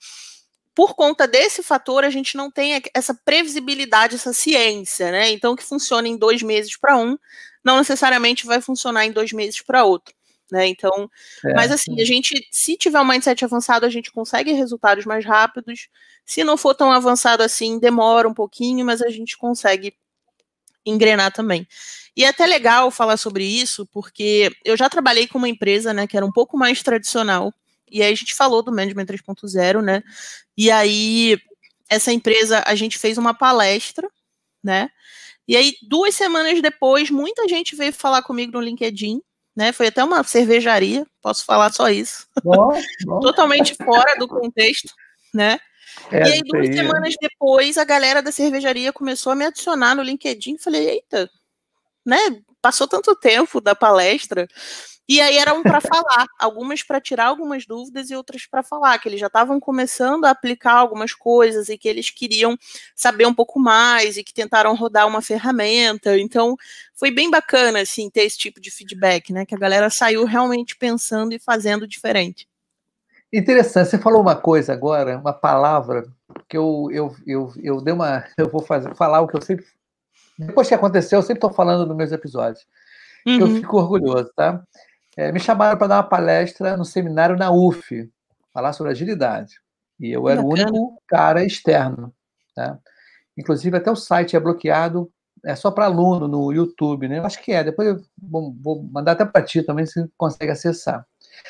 por 0.81 0.95
conta 0.95 1.29
desse 1.29 1.62
fator, 1.62 2.05
a 2.05 2.09
gente 2.09 2.38
não 2.38 2.51
tem 2.51 2.81
essa 2.95 3.12
previsibilidade, 3.12 4.14
essa 4.14 4.33
ciência, 4.33 5.12
né? 5.12 5.31
Então, 5.31 5.55
que 5.55 5.62
funciona 5.62 6.09
em 6.09 6.16
dois 6.16 6.43
meses 6.43 6.75
para 6.75 6.97
um, 6.97 7.19
não 7.62 7.77
necessariamente 7.77 8.47
vai 8.47 8.62
funcionar 8.62 9.05
em 9.05 9.12
dois 9.12 9.31
meses 9.31 9.61
para 9.61 9.85
outro. 9.85 10.14
Né? 10.51 10.69
Então, 10.69 11.11
é, 11.45 11.53
mas 11.53 11.71
assim, 11.71 12.01
a 12.01 12.05
gente, 12.07 12.35
se 12.51 12.79
tiver 12.79 12.99
um 12.99 13.05
mindset 13.05 13.45
avançado, 13.45 13.85
a 13.85 13.90
gente 13.90 14.11
consegue 14.11 14.53
resultados 14.53 15.05
mais 15.05 15.23
rápidos. 15.23 15.88
Se 16.25 16.43
não 16.43 16.57
for 16.57 16.75
tão 16.75 16.90
avançado 16.90 17.43
assim, 17.43 17.79
demora 17.79 18.27
um 18.27 18.33
pouquinho, 18.33 18.87
mas 18.87 19.03
a 19.03 19.11
gente 19.11 19.37
consegue 19.37 19.95
engrenar 20.87 21.31
também. 21.31 21.69
E 22.16 22.25
é 22.25 22.29
até 22.29 22.47
legal 22.47 22.90
falar 22.90 23.19
sobre 23.19 23.45
isso, 23.45 23.87
porque 23.93 24.51
eu 24.64 24.79
já 24.79 24.88
trabalhei 24.88 25.29
com 25.29 25.37
uma 25.37 25.49
empresa, 25.51 25.93
né, 25.93 26.07
que 26.07 26.16
era 26.16 26.25
um 26.25 26.33
pouco 26.33 26.57
mais 26.57 26.83
tradicional, 26.83 27.53
e 27.90 28.03
aí 28.03 28.12
a 28.12 28.16
gente 28.16 28.35
falou 28.35 28.62
do 28.62 28.72
Management 28.72 29.07
3.0, 29.07 29.83
né, 29.83 30.03
e 30.57 30.70
aí 30.70 31.38
essa 31.88 32.12
empresa, 32.12 32.62
a 32.66 32.74
gente 32.74 32.98
fez 32.98 33.18
uma 33.18 33.35
palestra, 33.35 34.09
né, 34.62 34.90
e 35.46 35.57
aí 35.57 35.74
duas 35.83 36.14
semanas 36.14 36.62
depois, 36.62 37.11
muita 37.11 37.48
gente 37.48 37.74
veio 37.74 37.92
falar 37.92 38.22
comigo 38.22 38.53
no 38.53 38.61
LinkedIn, 38.61 39.20
né? 39.57 39.72
Foi 39.72 39.88
até 39.88 40.03
uma 40.03 40.22
cervejaria, 40.22 41.07
posso 41.20 41.44
falar 41.44 41.72
só 41.72 41.88
isso. 41.90 42.26
Bom, 42.42 42.70
bom. 43.05 43.18
Totalmente 43.20 43.74
fora 43.74 44.16
do 44.18 44.29
contexto, 44.29 44.94
né? 45.35 45.59
É, 46.11 46.29
e 46.29 46.33
aí, 46.33 46.42
duas 46.44 46.66
semanas 46.68 47.14
depois, 47.20 47.76
a 47.76 47.85
galera 47.85 48.22
da 48.22 48.31
cervejaria 48.31 48.92
começou 48.92 49.33
a 49.33 49.37
me 49.37 49.44
adicionar 49.44 49.94
no 49.94 50.03
LinkedIn. 50.03 50.57
Falei, 50.59 50.88
eita, 50.88 51.29
né? 52.07 52.16
Passou 52.62 52.87
tanto 52.87 53.14
tempo 53.16 53.61
da 53.61 53.74
palestra. 53.74 54.48
E 55.11 55.20
aí 55.20 55.38
eram 55.38 55.61
para 55.61 55.81
falar, 55.81 56.25
algumas 56.38 56.85
para 56.85 57.01
tirar 57.01 57.27
algumas 57.27 57.66
dúvidas 57.66 58.11
e 58.11 58.14
outras 58.14 58.46
para 58.46 58.62
falar, 58.62 58.96
que 59.01 59.09
eles 59.09 59.18
já 59.18 59.27
estavam 59.27 59.59
começando 59.59 60.25
a 60.25 60.31
aplicar 60.31 60.75
algumas 60.75 61.12
coisas 61.12 61.68
e 61.68 61.77
que 61.77 61.88
eles 61.88 62.11
queriam 62.11 62.57
saber 62.94 63.27
um 63.27 63.35
pouco 63.35 63.59
mais 63.59 64.16
e 64.16 64.23
que 64.23 64.33
tentaram 64.33 64.73
rodar 64.77 65.09
uma 65.09 65.20
ferramenta. 65.20 66.16
Então, 66.16 66.57
foi 66.94 67.11
bem 67.11 67.29
bacana 67.29 67.81
assim 67.81 68.09
ter 68.09 68.23
esse 68.23 68.38
tipo 68.38 68.61
de 68.61 68.70
feedback, 68.70 69.33
né? 69.33 69.44
Que 69.44 69.57
a 69.57 69.59
galera 69.59 69.90
saiu 69.90 70.25
realmente 70.25 70.77
pensando 70.77 71.33
e 71.33 71.40
fazendo 71.40 71.88
diferente. 71.88 72.46
Interessante, 73.33 73.90
você 73.90 73.99
falou 73.99 74.23
uma 74.23 74.37
coisa 74.37 74.73
agora, 74.73 75.18
uma 75.18 75.33
palavra 75.33 76.07
que 76.49 76.57
eu, 76.57 76.88
eu, 76.92 77.16
eu, 77.27 77.53
eu 77.61 77.81
dei 77.81 77.92
uma. 77.92 78.25
Eu 78.38 78.49
vou 78.49 78.62
fazer, 78.62 78.94
falar 78.94 79.23
o 79.23 79.27
que 79.27 79.37
eu 79.37 79.42
sempre. 79.42 79.66
Depois 80.38 80.68
que 80.68 80.75
aconteceu, 80.75 81.18
eu 81.18 81.23
sempre 81.23 81.38
estou 81.38 81.53
falando 81.53 81.85
nos 81.85 81.96
meus 81.96 82.12
episódios. 82.12 82.64
Uhum. 83.27 83.40
Eu 83.40 83.46
fico 83.57 83.77
orgulhoso, 83.77 84.31
tá? 84.37 84.62
É, 85.16 85.33
me 85.33 85.40
chamaram 85.40 85.77
para 85.77 85.88
dar 85.88 85.96
uma 85.96 86.03
palestra 86.09 86.77
no 86.77 86.85
seminário 86.85 87.37
na 87.37 87.51
UF, 87.51 88.11
falar 88.53 88.73
sobre 88.73 88.92
agilidade. 88.92 89.61
E 89.99 90.11
eu 90.11 90.29
era 90.29 90.42
Bacana. 90.42 90.70
o 90.70 90.73
único 90.73 91.03
cara 91.07 91.44
externo. 91.44 92.14
Tá? 92.55 92.79
Inclusive, 93.37 93.77
até 93.77 93.90
o 93.90 93.96
site 93.96 94.37
é 94.37 94.40
bloqueado, 94.40 95.11
é 95.44 95.55
só 95.55 95.70
para 95.70 95.87
aluno 95.87 96.29
no 96.29 96.53
YouTube, 96.53 97.09
né? 97.09 97.18
Eu 97.18 97.27
acho 97.27 97.42
que 97.42 97.53
é. 97.53 97.64
Depois 97.64 97.88
eu 97.88 98.01
vou, 98.20 98.55
vou 98.61 98.83
mandar 98.83 99.12
até 99.12 99.25
para 99.25 99.44
ti 99.44 99.62
também, 99.62 99.87
se 99.87 100.07
consegue 100.16 100.53
acessar. 100.53 101.07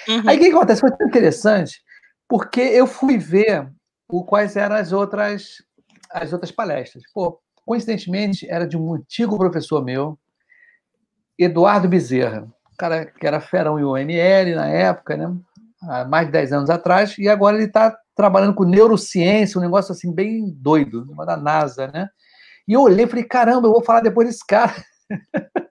Uhum. 0.09 0.23
Aí 0.29 0.37
o 0.37 0.41
que 0.41 0.51
acontece? 0.51 0.81
Foi 0.81 0.91
tão 0.93 1.07
interessante, 1.07 1.83
porque 2.29 2.61
eu 2.61 2.87
fui 2.87 3.19
ver 3.19 3.69
o, 4.09 4.25
quais 4.25 4.57
eram 4.57 4.77
as 4.77 4.93
outras, 4.93 5.63
as 6.11 6.33
outras 6.33 6.53
palestras. 6.53 7.03
Pô, 7.13 7.41
coincidentemente, 7.65 8.49
era 8.49 8.67
de 8.67 8.77
um 8.77 8.95
antigo 8.95 9.37
professor 9.37 9.85
meu, 9.85 10.19
Eduardo 11.39 11.89
Bezerra, 11.89 12.47
cara 12.81 13.05
que 13.05 13.27
era 13.27 13.41
ferão 13.41 13.79
em 13.79 13.85
UNL 13.85 14.57
na 14.57 14.69
época, 14.69 15.15
né? 15.15 15.31
Há 15.83 16.07
mais 16.07 16.27
de 16.27 16.33
10 16.33 16.53
anos 16.55 16.71
atrás, 16.71 17.17
e 17.19 17.29
agora 17.29 17.57
ele 17.57 17.67
está 17.67 17.95
trabalhando 18.15 18.55
com 18.55 18.65
neurociência, 18.65 19.59
um 19.59 19.63
negócio 19.63 19.93
assim 19.93 20.13
bem 20.13 20.51
doido, 20.51 21.05
da 21.27 21.37
NASA, 21.37 21.89
né? 21.89 22.09
E 22.67 22.73
eu 22.73 22.81
olhei 22.81 23.05
e 23.05 23.09
falei, 23.09 23.25
caramba, 23.25 23.69
eu 23.69 23.73
vou 23.73 23.85
falar 23.85 24.01
depois 24.01 24.29
desse 24.29 24.47
cara. 24.47 24.75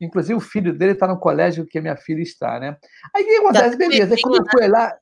Inclusive, 0.00 0.34
o 0.34 0.40
filho 0.40 0.76
dele 0.76 0.92
está 0.92 1.06
no 1.06 1.18
colégio 1.18 1.66
que 1.66 1.78
a 1.78 1.82
minha 1.82 1.96
filha 1.96 2.22
está, 2.22 2.58
né? 2.58 2.76
Aí 3.14 3.22
o 3.22 3.26
que 3.26 3.36
acontece? 3.36 3.76
Beleza, 3.76 4.14
aí 4.14 4.20
quando 4.20 4.36
eu 4.36 4.50
fui 4.50 4.68
lá. 4.68 4.94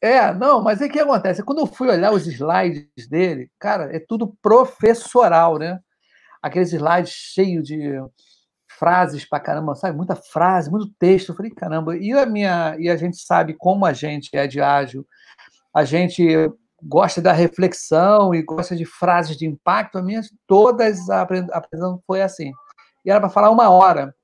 É, 0.00 0.34
não, 0.34 0.62
mas 0.62 0.80
aí 0.80 0.88
o 0.88 0.92
que 0.92 1.00
acontece? 1.00 1.42
Quando 1.42 1.60
eu 1.60 1.66
fui 1.66 1.88
olhar 1.88 2.12
os 2.12 2.26
slides 2.26 3.08
dele, 3.08 3.50
cara, 3.58 3.94
é 3.94 3.98
tudo 3.98 4.36
professoral, 4.42 5.58
né? 5.58 5.78
Aqueles 6.42 6.72
slides 6.72 7.10
cheios 7.10 7.66
de 7.66 7.98
frases 8.78 9.24
pra 9.24 9.40
caramba, 9.40 9.74
sabe? 9.74 9.96
Muita 9.96 10.14
frase, 10.14 10.70
muito 10.70 10.92
texto. 10.98 11.30
Eu 11.30 11.36
falei, 11.36 11.50
caramba, 11.50 11.96
e 11.96 12.12
a 12.12 12.26
minha. 12.26 12.76
E 12.78 12.88
a 12.88 12.96
gente 12.96 13.16
sabe 13.18 13.54
como 13.54 13.84
a 13.86 13.92
gente 13.92 14.30
é 14.34 14.46
de 14.46 14.60
ágil, 14.60 15.06
a 15.74 15.84
gente 15.84 16.50
gosta 16.82 17.20
da 17.20 17.32
reflexão 17.32 18.34
e 18.34 18.42
gosta 18.42 18.76
de 18.76 18.84
frases 18.84 19.36
de 19.36 19.46
impacto. 19.46 19.98
A 19.98 20.02
minha, 20.02 20.20
todas 20.46 21.08
a 21.08 21.22
apresentação 21.22 22.02
foi 22.06 22.22
assim. 22.22 22.52
E 23.04 23.10
era 23.10 23.20
para 23.20 23.30
falar 23.30 23.50
uma 23.50 23.70
hora. 23.70 24.14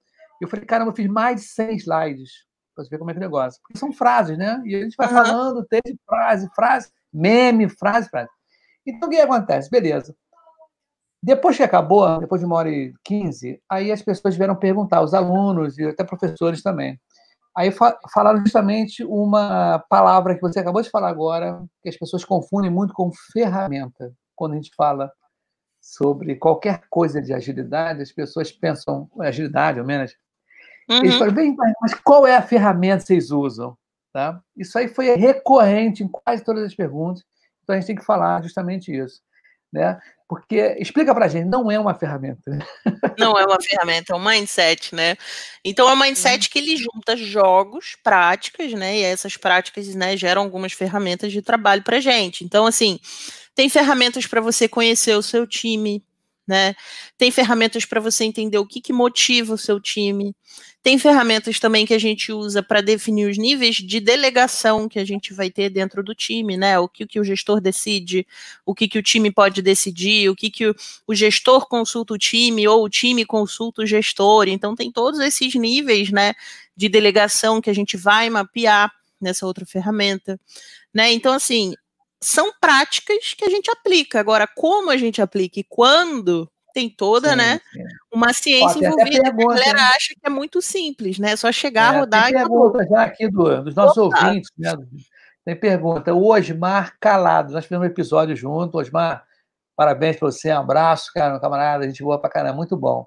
Eu 0.41 0.49
falei, 0.49 0.65
caramba, 0.65 0.91
eu 0.91 0.97
fiz 0.97 1.07
mais 1.07 1.41
de 1.41 1.47
100 1.49 1.77
slides. 1.77 2.31
para 2.75 2.85
você 2.85 2.91
ver 2.91 2.99
como 2.99 3.11
é 3.11 3.15
que 3.15 3.19
é 3.19 3.23
o 3.23 3.25
negócio. 3.25 3.61
Porque 3.63 3.79
são 3.79 3.93
frases, 3.93 4.39
né? 4.39 4.63
E 4.65 4.75
a 4.75 4.83
gente 4.83 4.97
vai 4.97 5.09
uhum. 5.09 5.13
falando, 5.15 5.67
texto, 5.67 5.99
frase, 6.07 6.49
frase, 6.55 6.91
meme, 7.13 7.69
frase, 7.69 8.09
frase. 8.09 8.31
Então, 8.87 9.09
o 9.09 9.13
que 9.13 9.21
acontece? 9.21 9.71
Beleza. 9.71 10.15
Depois 11.22 11.56
que 11.56 11.62
acabou, 11.62 12.18
depois 12.18 12.40
de 12.40 12.46
uma 12.46 12.56
hora 12.56 12.70
e 12.70 12.94
quinze, 13.04 13.61
aí 13.68 13.92
as 13.92 14.00
pessoas 14.00 14.37
vieram 14.37 14.56
perguntar, 14.56 15.02
os 15.02 15.12
alunos 15.12 15.76
e 15.78 15.85
até 15.87 16.02
professores 16.02 16.62
também. 16.62 16.98
Aí 17.54 17.70
falaram 18.12 18.40
justamente 18.40 19.04
uma 19.04 19.85
palavra 19.90 20.35
que 20.35 20.40
você 20.40 20.61
acabou 20.61 20.80
de 20.80 20.88
falar 20.88 21.09
agora, 21.09 21.62
que 21.83 21.88
as 21.88 21.96
pessoas 21.96 22.24
confundem 22.24 22.70
muito 22.70 22.94
com 22.94 23.11
ferramenta. 23.33 24.14
Quando 24.35 24.52
a 24.52 24.56
gente 24.56 24.70
fala 24.74 25.12
sobre 25.80 26.37
qualquer 26.37 26.83
coisa 26.88 27.20
de 27.20 27.35
agilidade, 27.35 28.02
as 28.02 28.12
pessoas 28.12 28.52
pensam, 28.52 29.11
agilidade 29.20 29.80
ou 29.80 29.87
menos, 29.87 30.14
uhum. 30.88 30.98
eles 30.98 31.16
falam, 31.16 31.35
bem, 31.35 31.54
mas 31.83 31.94
qual 31.94 32.26
é 32.26 32.37
a 32.37 32.42
ferramenta 32.42 33.02
que 33.02 33.09
vocês 33.09 33.30
usam? 33.30 33.76
Tá? 34.12 34.40
Isso 34.56 34.78
aí 34.78 34.88
foi 34.88 35.14
recorrente 35.16 36.02
em 36.02 36.09
quase 36.09 36.42
todas 36.44 36.64
as 36.64 36.74
perguntas, 36.74 37.22
então 37.62 37.74
a 37.74 37.78
gente 37.78 37.87
tem 37.87 37.96
que 37.96 38.04
falar 38.04 38.42
justamente 38.42 38.90
isso. 38.94 39.20
Né? 39.72 39.98
Porque, 40.28 40.76
explica 40.78 41.12
para 41.12 41.24
a 41.24 41.28
gente, 41.28 41.46
não 41.46 41.70
é 41.70 41.78
uma 41.78 41.94
ferramenta. 41.94 42.56
Não 43.18 43.37
é 43.37 43.44
uma 43.44 43.61
ferramenta, 43.61 44.12
é 44.12 44.16
um 44.16 44.24
mindset, 44.24 44.94
né? 44.94 45.16
Então, 45.64 45.88
é 45.88 45.92
um 45.92 45.96
mindset 45.96 46.48
que 46.48 46.59
ele 46.61 46.76
junta 46.76 47.16
jogos, 47.16 47.96
práticas, 48.02 48.72
né? 48.72 48.98
E 48.98 49.02
essas 49.02 49.37
práticas 49.37 49.92
né, 49.94 50.16
geram 50.16 50.42
algumas 50.42 50.72
ferramentas 50.72 51.33
de 51.33 51.42
trabalho 51.42 51.83
para 51.83 51.98
gente. 51.98 52.44
Então, 52.44 52.64
assim, 52.64 53.00
tem 53.54 53.68
ferramentas 53.68 54.26
para 54.26 54.40
você 54.40 54.68
conhecer 54.68 55.14
o 55.16 55.22
seu 55.22 55.46
time, 55.46 56.02
né? 56.51 56.75
Tem 57.17 57.31
ferramentas 57.31 57.85
para 57.85 58.01
você 58.01 58.25
entender 58.25 58.59
o 58.59 58.67
que, 58.67 58.81
que 58.81 58.93
motiva 58.93 59.55
o 59.55 59.59
seu 59.59 59.79
time. 59.79 60.35
Tem 60.83 60.99
ferramentas 60.99 61.61
também 61.61 61.87
que 61.87 61.95
a 61.95 61.99
gente 61.99 62.33
usa 62.33 62.61
para 62.61 62.81
definir 62.81 63.31
os 63.31 63.39
níveis 63.39 63.77
de 63.77 64.01
delegação 64.01 64.89
que 64.89 64.99
a 64.99 65.05
gente 65.05 65.33
vai 65.33 65.49
ter 65.49 65.71
dentro 65.71 66.03
do 66.03 66.13
time, 66.13 66.57
né? 66.57 66.77
O 66.81 66.89
que, 66.89 67.07
que 67.07 67.21
o 67.21 67.25
gestor 67.25 67.61
decide, 67.61 68.27
o 68.67 68.75
que, 68.75 68.89
que 68.89 68.99
o 68.99 69.03
time 69.03 69.31
pode 69.31 69.63
decidir, 69.63 70.29
o 70.29 70.35
que, 70.35 70.51
que 70.51 70.67
o, 70.67 70.75
o 71.07 71.15
gestor 71.15 71.69
consulta 71.69 72.15
o 72.15 72.19
time 72.19 72.67
ou 72.67 72.83
o 72.83 72.89
time 72.89 73.25
consulta 73.25 73.83
o 73.83 73.87
gestor. 73.87 74.49
Então, 74.49 74.75
tem 74.75 74.91
todos 74.91 75.21
esses 75.21 75.55
níveis, 75.55 76.11
né, 76.11 76.33
de 76.77 76.89
delegação 76.89 77.61
que 77.61 77.71
a 77.71 77.75
gente 77.75 77.97
vai 77.97 78.29
mapear 78.29 78.93
nessa 79.21 79.47
outra 79.47 79.65
ferramenta, 79.65 80.41
né? 80.93 81.13
Então, 81.13 81.33
assim, 81.33 81.75
são 82.22 82.52
práticas 82.61 83.35
que 83.35 83.44
a 83.44 83.50
gente 83.50 83.70
aplica. 83.70 84.20
Agora, 84.20 84.46
como 84.46 84.90
a 84.90 84.96
gente 84.96 85.22
aplica 85.22 85.61
e 85.61 85.64
quando, 85.64 86.50
tem 86.72 86.88
toda, 86.88 87.30
sim, 87.30 87.37
né, 87.37 87.61
sim. 87.72 87.83
uma 88.12 88.33
ciência 88.33 88.80
Ó, 88.80 88.85
envolvida. 88.85 89.22
Pergunta, 89.22 89.54
a 89.54 89.59
galera 89.59 89.83
acha 89.94 90.14
que 90.14 90.20
é 90.26 90.30
muito 90.30 90.61
simples, 90.62 91.18
né? 91.18 91.33
É 91.33 91.37
só 91.37 91.50
chegar, 91.50 91.94
é, 91.94 91.98
rodar 91.98 92.24
tem 92.24 92.35
e 92.35 92.37
pergunta 92.37 92.87
já 92.88 93.02
aqui 93.04 93.28
do, 93.28 93.62
dos 93.64 93.74
nossos 93.74 93.98
Opa. 93.98 94.26
ouvintes, 94.26 94.50
né? 94.56 94.72
Tem 95.44 95.56
pergunta. 95.56 96.14
O 96.14 96.30
Osmar 96.30 96.96
Calado, 97.00 97.52
nós 97.52 97.64
fizemos 97.64 97.87
um 97.87 97.90
episódio 97.90 98.37
junto. 98.37 98.78
Osmar, 98.78 99.24
parabéns 99.74 100.16
para 100.16 100.30
você, 100.30 100.52
um 100.52 100.59
abraço, 100.59 101.11
cara, 101.14 101.40
camarada, 101.40 101.85
a 101.85 101.88
gente 101.88 102.02
boa 102.02 102.20
para 102.20 102.30
caramba, 102.30 102.56
muito 102.56 102.76
bom. 102.76 103.06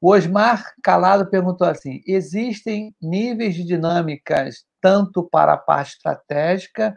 O 0.00 0.12
Osmar 0.12 0.72
Calado 0.82 1.28
perguntou 1.28 1.66
assim: 1.66 2.00
existem 2.06 2.94
níveis 3.00 3.54
de 3.54 3.64
dinâmicas 3.64 4.64
tanto 4.80 5.22
para 5.22 5.54
a 5.54 5.58
parte 5.58 5.94
estratégica 5.94 6.96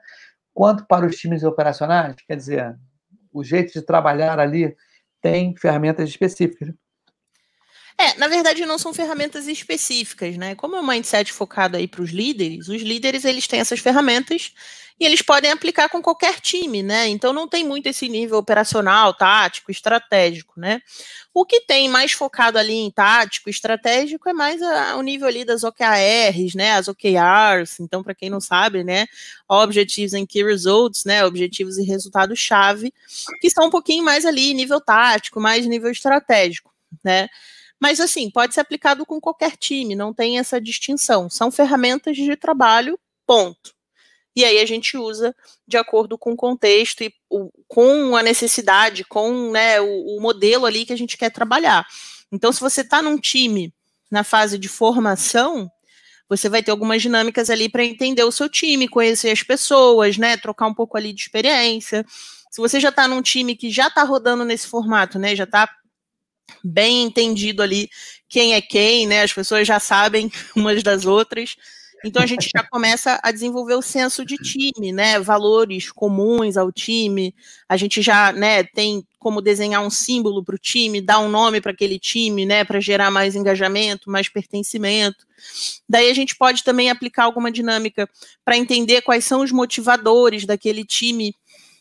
quanto 0.54 0.86
para 0.86 1.06
os 1.06 1.16
times 1.16 1.44
operacionais? 1.44 2.16
Quer 2.28 2.36
dizer, 2.38 2.78
o 3.32 3.44
jeito 3.44 3.74
de 3.74 3.82
trabalhar 3.82 4.40
ali 4.40 4.76
tem 5.22 5.56
ferramentas 5.58 6.10
específicas. 6.10 6.74
É, 7.98 8.18
na 8.18 8.28
verdade 8.28 8.66
não 8.66 8.78
são 8.78 8.94
ferramentas 8.94 9.48
específicas, 9.48 10.36
né? 10.38 10.56
Como 10.56 10.76
é 10.76 10.80
um 10.80 10.88
mindset 10.88 11.32
focado 11.32 11.78
aí 11.78 11.88
para 11.88 12.02
os 12.02 12.10
líderes, 12.10 12.68
os 12.68 12.82
líderes 12.82 13.24
eles 13.24 13.48
têm 13.48 13.60
essas 13.60 13.80
ferramentas 13.80 14.52
e 15.00 15.06
eles 15.06 15.22
podem 15.22 15.52
aplicar 15.52 15.90
com 15.90 16.02
qualquer 16.02 16.40
time, 16.40 16.84
né? 16.84 17.08
Então 17.08 17.34
não 17.34 17.48
tem 17.48 17.64
muito 17.64 17.88
esse 17.88 18.08
nível 18.08 18.38
operacional, 18.38 19.14
tático, 19.14 19.72
estratégico, 19.72 20.60
né? 20.60 20.82
O 21.34 21.46
que 21.46 21.62
tem 21.62 21.90
mais 21.90 22.12
focado 22.12 22.58
ali 22.58 22.74
em 22.74 22.92
tático, 22.92 23.50
estratégico 23.50 24.30
é 24.30 24.34
mais 24.34 24.62
o 24.96 25.02
nível 25.02 25.28
ali 25.28 25.44
das 25.44 25.64
OKRs, 25.64 26.56
né? 26.56 26.74
As 26.74 26.88
OKRs. 26.88 27.80
Então, 27.80 28.04
para 28.04 28.14
quem 28.14 28.30
não 28.30 28.40
sabe, 28.40 28.84
né? 28.84 29.08
Objectives 29.50 30.14
and 30.14 30.26
Key 30.28 30.44
Results, 30.44 31.06
né? 31.06 31.26
Objetivos 31.26 31.78
e 31.78 31.84
resultados 31.84 32.40
chave, 32.40 32.94
que 33.42 33.50
são 33.50 33.68
um 33.68 33.72
pouquinho 33.72 34.04
mais 34.04 34.26
ali 34.26 34.54
nível 34.54 34.80
tático, 34.80 35.40
mais 35.40 35.66
nível 35.66 35.92
estratégico, 35.92 36.72
né? 37.04 37.28
Mas 37.82 38.00
assim, 38.00 38.30
pode 38.30 38.54
ser 38.54 38.62
aplicado 38.62 39.06
com 39.06 39.20
qualquer 39.20 39.58
time, 39.58 39.96
não 39.96 40.14
tem 40.14 40.40
essa 40.40 40.60
distinção. 40.60 41.30
São 41.30 41.52
ferramentas 41.52 42.16
de 42.16 42.36
trabalho, 42.36 43.00
ponto. 43.26 43.74
E 44.36 44.44
aí 44.44 44.60
a 44.60 44.66
gente 44.66 44.98
usa 44.98 45.36
de 45.68 45.78
acordo 45.78 46.18
com 46.18 46.32
o 46.32 46.36
contexto 46.36 47.04
e 47.04 47.14
o, 47.30 47.52
com 47.68 48.16
a 48.16 48.24
necessidade, 48.24 49.04
com 49.04 49.52
né, 49.52 49.80
o, 49.80 50.18
o 50.18 50.22
modelo 50.22 50.66
ali 50.66 50.86
que 50.86 50.94
a 50.94 50.98
gente 50.98 51.18
quer 51.18 51.30
trabalhar. 51.30 51.86
Então, 52.32 52.52
se 52.52 52.60
você 52.60 52.82
está 52.82 53.02
num 53.02 53.18
time 53.18 53.72
na 54.10 54.24
fase 54.24 54.58
de 54.58 54.68
formação, 54.68 55.70
você 56.28 56.50
vai 56.50 56.64
ter 56.64 56.72
algumas 56.72 57.02
dinâmicas 57.02 57.50
ali 57.50 57.70
para 57.70 57.84
entender 57.84 58.24
o 58.24 58.32
seu 58.32 58.50
time, 58.50 58.88
conhecer 58.88 59.30
as 59.30 59.44
pessoas, 59.44 60.18
né? 60.18 60.36
Trocar 60.36 60.66
um 60.68 60.74
pouco 60.74 60.98
ali 60.98 61.14
de 61.14 61.22
experiência. 61.22 62.04
Se 62.50 62.60
você 62.60 62.80
já 62.80 62.90
está 62.90 63.08
num 63.08 63.22
time 63.22 63.56
que 63.56 63.70
já 63.70 63.88
está 63.88 64.04
rodando 64.04 64.44
nesse 64.44 64.68
formato, 64.68 65.20
né? 65.20 65.36
Já 65.36 65.44
está 65.44 65.70
bem 66.64 67.04
entendido 67.04 67.62
ali 67.62 67.90
quem 68.28 68.54
é 68.54 68.62
quem, 68.62 69.08
né? 69.08 69.22
As 69.22 69.32
pessoas 69.32 69.68
já 69.68 69.80
sabem 69.80 70.32
umas 70.56 70.82
das 70.84 71.06
outras. 71.06 71.56
Então 72.06 72.22
a 72.22 72.26
gente 72.26 72.50
já 72.54 72.62
começa 72.64 73.18
a 73.24 73.32
desenvolver 73.32 73.76
o 73.76 73.82
senso 73.82 74.26
de 74.26 74.36
time, 74.36 74.92
né? 74.92 75.20
Valores 75.20 75.90
comuns 75.90 76.58
ao 76.58 76.70
time. 76.70 77.34
A 77.70 77.78
gente 77.78 78.02
já, 78.02 78.34
né, 78.34 78.62
tem 78.64 79.08
como 79.18 79.42
desenhar 79.42 79.82
um 79.82 79.90
símbolo 79.90 80.44
para 80.44 80.56
o 80.56 80.60
time, 80.60 81.00
dar 81.00 81.20
um 81.20 81.30
nome 81.30 81.62
para 81.62 81.72
aquele 81.72 81.98
time, 81.98 82.46
né, 82.46 82.66
para 82.66 82.82
gerar 82.82 83.10
mais 83.10 83.36
engajamento, 83.36 84.12
mais 84.12 84.28
pertencimento. 84.28 85.26
Daí 85.88 86.10
a 86.10 86.14
gente 86.14 86.36
pode 86.36 86.62
também 86.62 86.90
aplicar 86.90 87.24
alguma 87.24 87.50
dinâmica 87.50 88.10
para 88.44 88.58
entender 88.58 89.02
quais 89.02 89.24
são 89.24 89.42
os 89.42 89.52
motivadores 89.52 90.46
daquele 90.46 90.84
time 90.84 91.34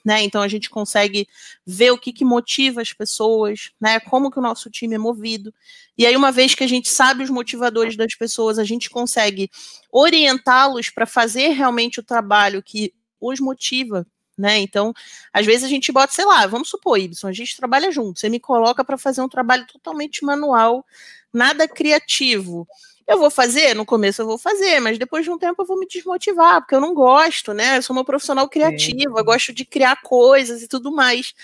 né? 0.04 0.22
Então 0.22 0.42
a 0.42 0.48
gente 0.48 0.68
consegue 0.68 1.28
ver 1.64 1.92
o 1.92 1.98
que, 1.98 2.12
que 2.12 2.24
motiva 2.24 2.80
as 2.80 2.92
pessoas, 2.92 3.70
né? 3.80 4.00
Como 4.00 4.30
que 4.30 4.38
o 4.38 4.42
nosso 4.42 4.70
time 4.70 4.94
é 4.94 4.98
movido. 4.98 5.54
E 5.96 6.06
aí, 6.06 6.16
uma 6.16 6.32
vez 6.32 6.54
que 6.54 6.64
a 6.64 6.66
gente 6.66 6.88
sabe 6.88 7.22
os 7.22 7.30
motivadores 7.30 7.96
das 7.96 8.14
pessoas, 8.14 8.58
a 8.58 8.64
gente 8.64 8.90
consegue 8.90 9.50
orientá-los 9.90 10.90
para 10.90 11.06
fazer 11.06 11.48
realmente 11.48 12.00
o 12.00 12.02
trabalho 12.02 12.62
que 12.62 12.92
os 13.20 13.38
motiva. 13.38 14.06
Né? 14.36 14.58
Então, 14.58 14.94
às 15.32 15.44
vezes 15.44 15.64
a 15.64 15.68
gente 15.68 15.92
bota, 15.92 16.12
sei 16.12 16.24
lá, 16.24 16.46
vamos 16.46 16.70
supor, 16.70 16.98
Ibson, 16.98 17.28
a 17.28 17.32
gente 17.32 17.56
trabalha 17.56 17.92
junto, 17.92 18.18
você 18.18 18.30
me 18.30 18.40
coloca 18.40 18.82
para 18.82 18.96
fazer 18.96 19.20
um 19.20 19.28
trabalho 19.28 19.66
totalmente 19.66 20.24
manual, 20.24 20.86
nada 21.32 21.68
criativo. 21.68 22.66
Eu 23.06 23.18
vou 23.18 23.30
fazer, 23.30 23.74
no 23.74 23.84
começo 23.84 24.22
eu 24.22 24.26
vou 24.26 24.38
fazer, 24.38 24.80
mas 24.80 24.98
depois 24.98 25.24
de 25.24 25.30
um 25.30 25.38
tempo 25.38 25.62
eu 25.62 25.66
vou 25.66 25.78
me 25.78 25.86
desmotivar, 25.86 26.60
porque 26.60 26.74
eu 26.74 26.80
não 26.80 26.94
gosto, 26.94 27.52
né? 27.52 27.78
Eu 27.78 27.82
sou 27.82 27.94
uma 27.94 28.04
profissional 28.04 28.48
criativa, 28.48 29.18
eu 29.18 29.24
gosto 29.24 29.52
de 29.52 29.64
criar 29.64 30.00
coisas 30.02 30.62
e 30.62 30.68
tudo 30.68 30.92
mais. 30.92 31.34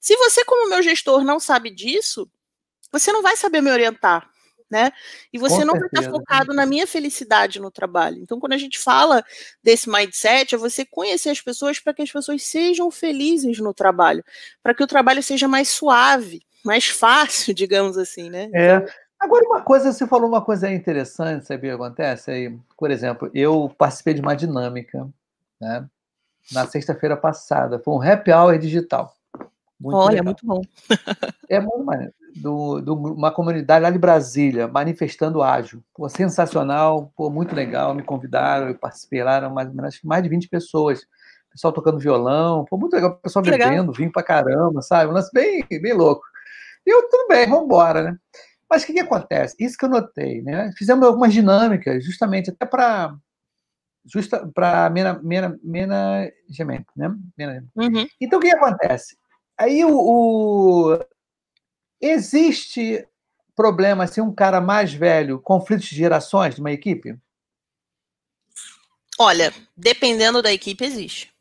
Se 0.00 0.16
você, 0.16 0.44
como 0.44 0.68
meu 0.68 0.82
gestor, 0.82 1.24
não 1.24 1.40
sabe 1.40 1.70
disso, 1.70 2.30
você 2.92 3.12
não 3.12 3.22
vai 3.22 3.36
saber 3.36 3.60
me 3.60 3.70
orientar, 3.70 4.28
né? 4.70 4.92
E 5.32 5.38
você 5.38 5.60
Com 5.60 5.64
não 5.66 5.74
certeza. 5.74 5.90
vai 5.92 6.00
estar 6.00 6.12
focado 6.12 6.54
na 6.54 6.64
minha 6.64 6.86
felicidade 6.86 7.60
no 7.60 7.70
trabalho. 7.70 8.18
Então, 8.22 8.38
quando 8.38 8.52
a 8.52 8.58
gente 8.58 8.78
fala 8.78 9.24
desse 9.62 9.90
mindset, 9.90 10.54
é 10.54 10.58
você 10.58 10.84
conhecer 10.84 11.30
as 11.30 11.40
pessoas 11.40 11.78
para 11.80 11.92
que 11.92 12.02
as 12.02 12.10
pessoas 12.12 12.42
sejam 12.44 12.90
felizes 12.90 13.58
no 13.58 13.74
trabalho, 13.74 14.24
para 14.62 14.74
que 14.74 14.82
o 14.82 14.86
trabalho 14.86 15.22
seja 15.22 15.48
mais 15.48 15.68
suave, 15.68 16.42
mais 16.64 16.86
fácil, 16.88 17.52
digamos 17.52 17.98
assim, 17.98 18.30
né? 18.30 18.50
É. 18.54 18.76
Então 18.76 18.94
Agora, 19.20 19.44
uma 19.46 19.60
coisa, 19.60 19.92
você 19.92 20.06
falou 20.06 20.28
uma 20.28 20.40
coisa 20.40 20.70
interessante, 20.70 21.46
sabe 21.46 21.66
o 21.66 21.70
que 21.70 21.74
acontece? 21.74 22.30
Aí, 22.30 22.58
por 22.76 22.90
exemplo, 22.90 23.30
eu 23.34 23.72
participei 23.76 24.14
de 24.14 24.20
uma 24.20 24.36
dinâmica, 24.36 25.08
né? 25.60 25.86
Na 26.52 26.66
sexta-feira 26.66 27.16
passada, 27.16 27.78
foi 27.78 27.94
um 27.94 28.00
happy 28.02 28.32
hour 28.32 28.56
digital. 28.58 29.14
Muito 29.78 29.96
Olha, 29.96 30.10
legal. 30.10 30.24
muito 30.24 30.46
bom. 30.46 30.60
é 31.48 31.60
muito 31.60 31.84
maneiro. 31.84 32.12
Do, 32.36 32.80
do, 32.80 32.94
uma 32.94 33.30
comunidade 33.30 33.82
lá 33.82 33.90
de 33.90 33.98
Brasília, 33.98 34.68
manifestando 34.68 35.42
ágil. 35.42 35.82
Pô, 35.94 36.08
sensacional, 36.08 37.12
pô, 37.16 37.28
muito 37.28 37.54
legal. 37.54 37.94
Me 37.94 38.02
convidaram, 38.02 38.68
eu 38.68 38.74
participei 38.74 39.22
lá, 39.22 39.36
eram 39.36 39.50
mais, 39.50 39.70
mais 40.02 40.22
de 40.22 40.28
20 40.28 40.48
pessoas. 40.48 41.06
Pessoal 41.50 41.72
tocando 41.72 41.98
violão, 41.98 42.64
pô, 42.64 42.76
muito 42.76 42.94
legal. 42.94 43.16
Pessoal 43.16 43.42
que 43.42 43.50
bebendo, 43.50 43.70
legal. 43.70 43.92
vinho 43.92 44.12
pra 44.12 44.22
caramba, 44.22 44.82
sabe? 44.82 45.10
Um 45.10 45.14
lance 45.14 45.30
bem, 45.32 45.64
bem 45.68 45.92
louco. 45.92 46.22
E 46.86 46.90
eu, 46.90 47.08
tudo 47.08 47.28
bem, 47.28 47.48
vamos 47.48 47.64
embora, 47.64 48.02
né? 48.02 48.16
Mas 48.70 48.82
o 48.82 48.86
que, 48.86 48.92
que 48.92 49.00
acontece? 49.00 49.56
Isso 49.58 49.76
que 49.76 49.84
eu 49.84 49.88
notei, 49.88 50.42
né? 50.42 50.72
Fizemos 50.76 51.06
algumas 51.06 51.32
dinâmicas, 51.32 52.04
justamente 52.04 52.50
até 52.50 52.66
para 52.66 53.16
justa 54.04 54.46
para 54.54 54.88
mena, 54.90 55.20
mena, 55.22 55.58
menagement, 55.62 56.84
né? 56.96 57.14
Uhum. 57.76 58.06
Então 58.20 58.38
o 58.38 58.42
que, 58.42 58.50
que 58.50 58.56
acontece? 58.56 59.16
Aí 59.56 59.84
o, 59.84 59.90
o, 59.90 60.98
existe 62.00 63.06
problema 63.54 64.06
se 64.06 64.12
assim, 64.12 64.20
um 64.20 64.32
cara 64.32 64.60
mais 64.60 64.92
velho, 64.92 65.40
conflitos 65.40 65.88
de 65.88 65.96
gerações 65.96 66.54
de 66.54 66.60
uma 66.60 66.70
equipe? 66.70 67.18
Olha, 69.18 69.52
dependendo 69.76 70.40
da 70.40 70.52
equipe, 70.52 70.84
existe. 70.84 71.34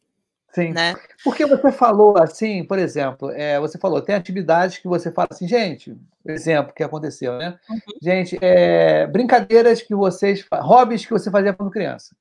Sim. 0.58 0.74
Né? 0.74 0.96
Porque 1.24 1.46
você 1.46 1.72
falou 1.72 2.18
assim, 2.18 2.64
por 2.64 2.80
exemplo, 2.80 3.30
é, 3.30 3.60
você 3.60 3.78
falou, 3.78 4.02
tem 4.02 4.16
atividades 4.16 4.80
que 4.80 4.88
você 4.88 5.12
fala 5.12 5.28
assim, 5.30 5.48
gente, 5.48 5.96
exemplo 6.26 6.74
que 6.74 6.82
aconteceu, 6.82 7.38
né? 7.38 7.60
Uhum. 7.70 7.78
Gente, 8.02 8.40
é, 8.42 9.06
brincadeiras 9.06 9.84
que 9.84 9.94
vocês, 9.94 10.44
hobbies 10.52 11.06
que 11.06 11.12
você 11.12 11.30
fazia 11.30 11.54
quando 11.54 11.70
criança. 11.70 12.16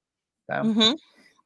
Tá? 0.46 0.62
Uhum. 0.62 0.94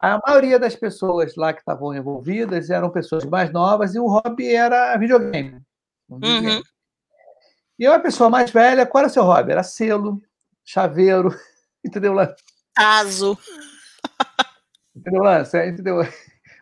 A 0.01 0.19
maioria 0.27 0.59
das 0.59 0.75
pessoas 0.75 1.37
lá 1.37 1.53
que 1.53 1.61
estavam 1.61 1.95
envolvidas 1.95 2.71
eram 2.71 2.91
pessoas 2.91 3.25
mais 3.25 3.53
novas 3.53 3.95
e 3.95 4.01
o 4.01 4.09
hobby 4.09 4.53
era 4.53 4.97
videogame. 4.97 5.63
videogame. 6.09 6.57
Uhum. 6.57 6.63
E 7.79 7.89
uma 7.89 8.01
pessoa 8.01 8.29
mais 8.29 8.51
velha, 8.51 8.85
qual 8.85 9.03
era 9.03 9.09
o 9.09 9.13
seu 9.13 9.23
hobby? 9.23 9.53
Era 9.53 9.63
selo, 9.63 10.21
chaveiro, 10.65 11.33
entendeu? 11.87 12.17
Tazo. 12.75 13.39
Entendeu, 14.97 15.23
Lance? 15.23 15.57
É, 15.57 15.69
entendeu? 15.69 16.03